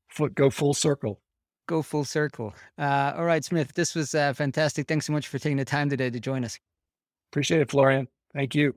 Foot 0.08 0.34
go 0.34 0.48
full 0.48 0.74
circle. 0.74 1.20
Go 1.68 1.82
full 1.82 2.04
circle. 2.04 2.54
Uh, 2.78 3.12
all 3.16 3.24
right, 3.24 3.44
Smith. 3.44 3.74
This 3.74 3.94
was 3.94 4.14
uh, 4.14 4.32
fantastic. 4.32 4.86
Thanks 4.86 5.06
so 5.06 5.12
much 5.12 5.28
for 5.28 5.38
taking 5.38 5.58
the 5.58 5.64
time 5.64 5.90
today 5.90 6.10
to 6.10 6.20
join 6.20 6.44
us. 6.44 6.58
Appreciate 7.30 7.60
it, 7.60 7.70
Florian. 7.70 8.08
Thank 8.32 8.54
you. 8.54 8.74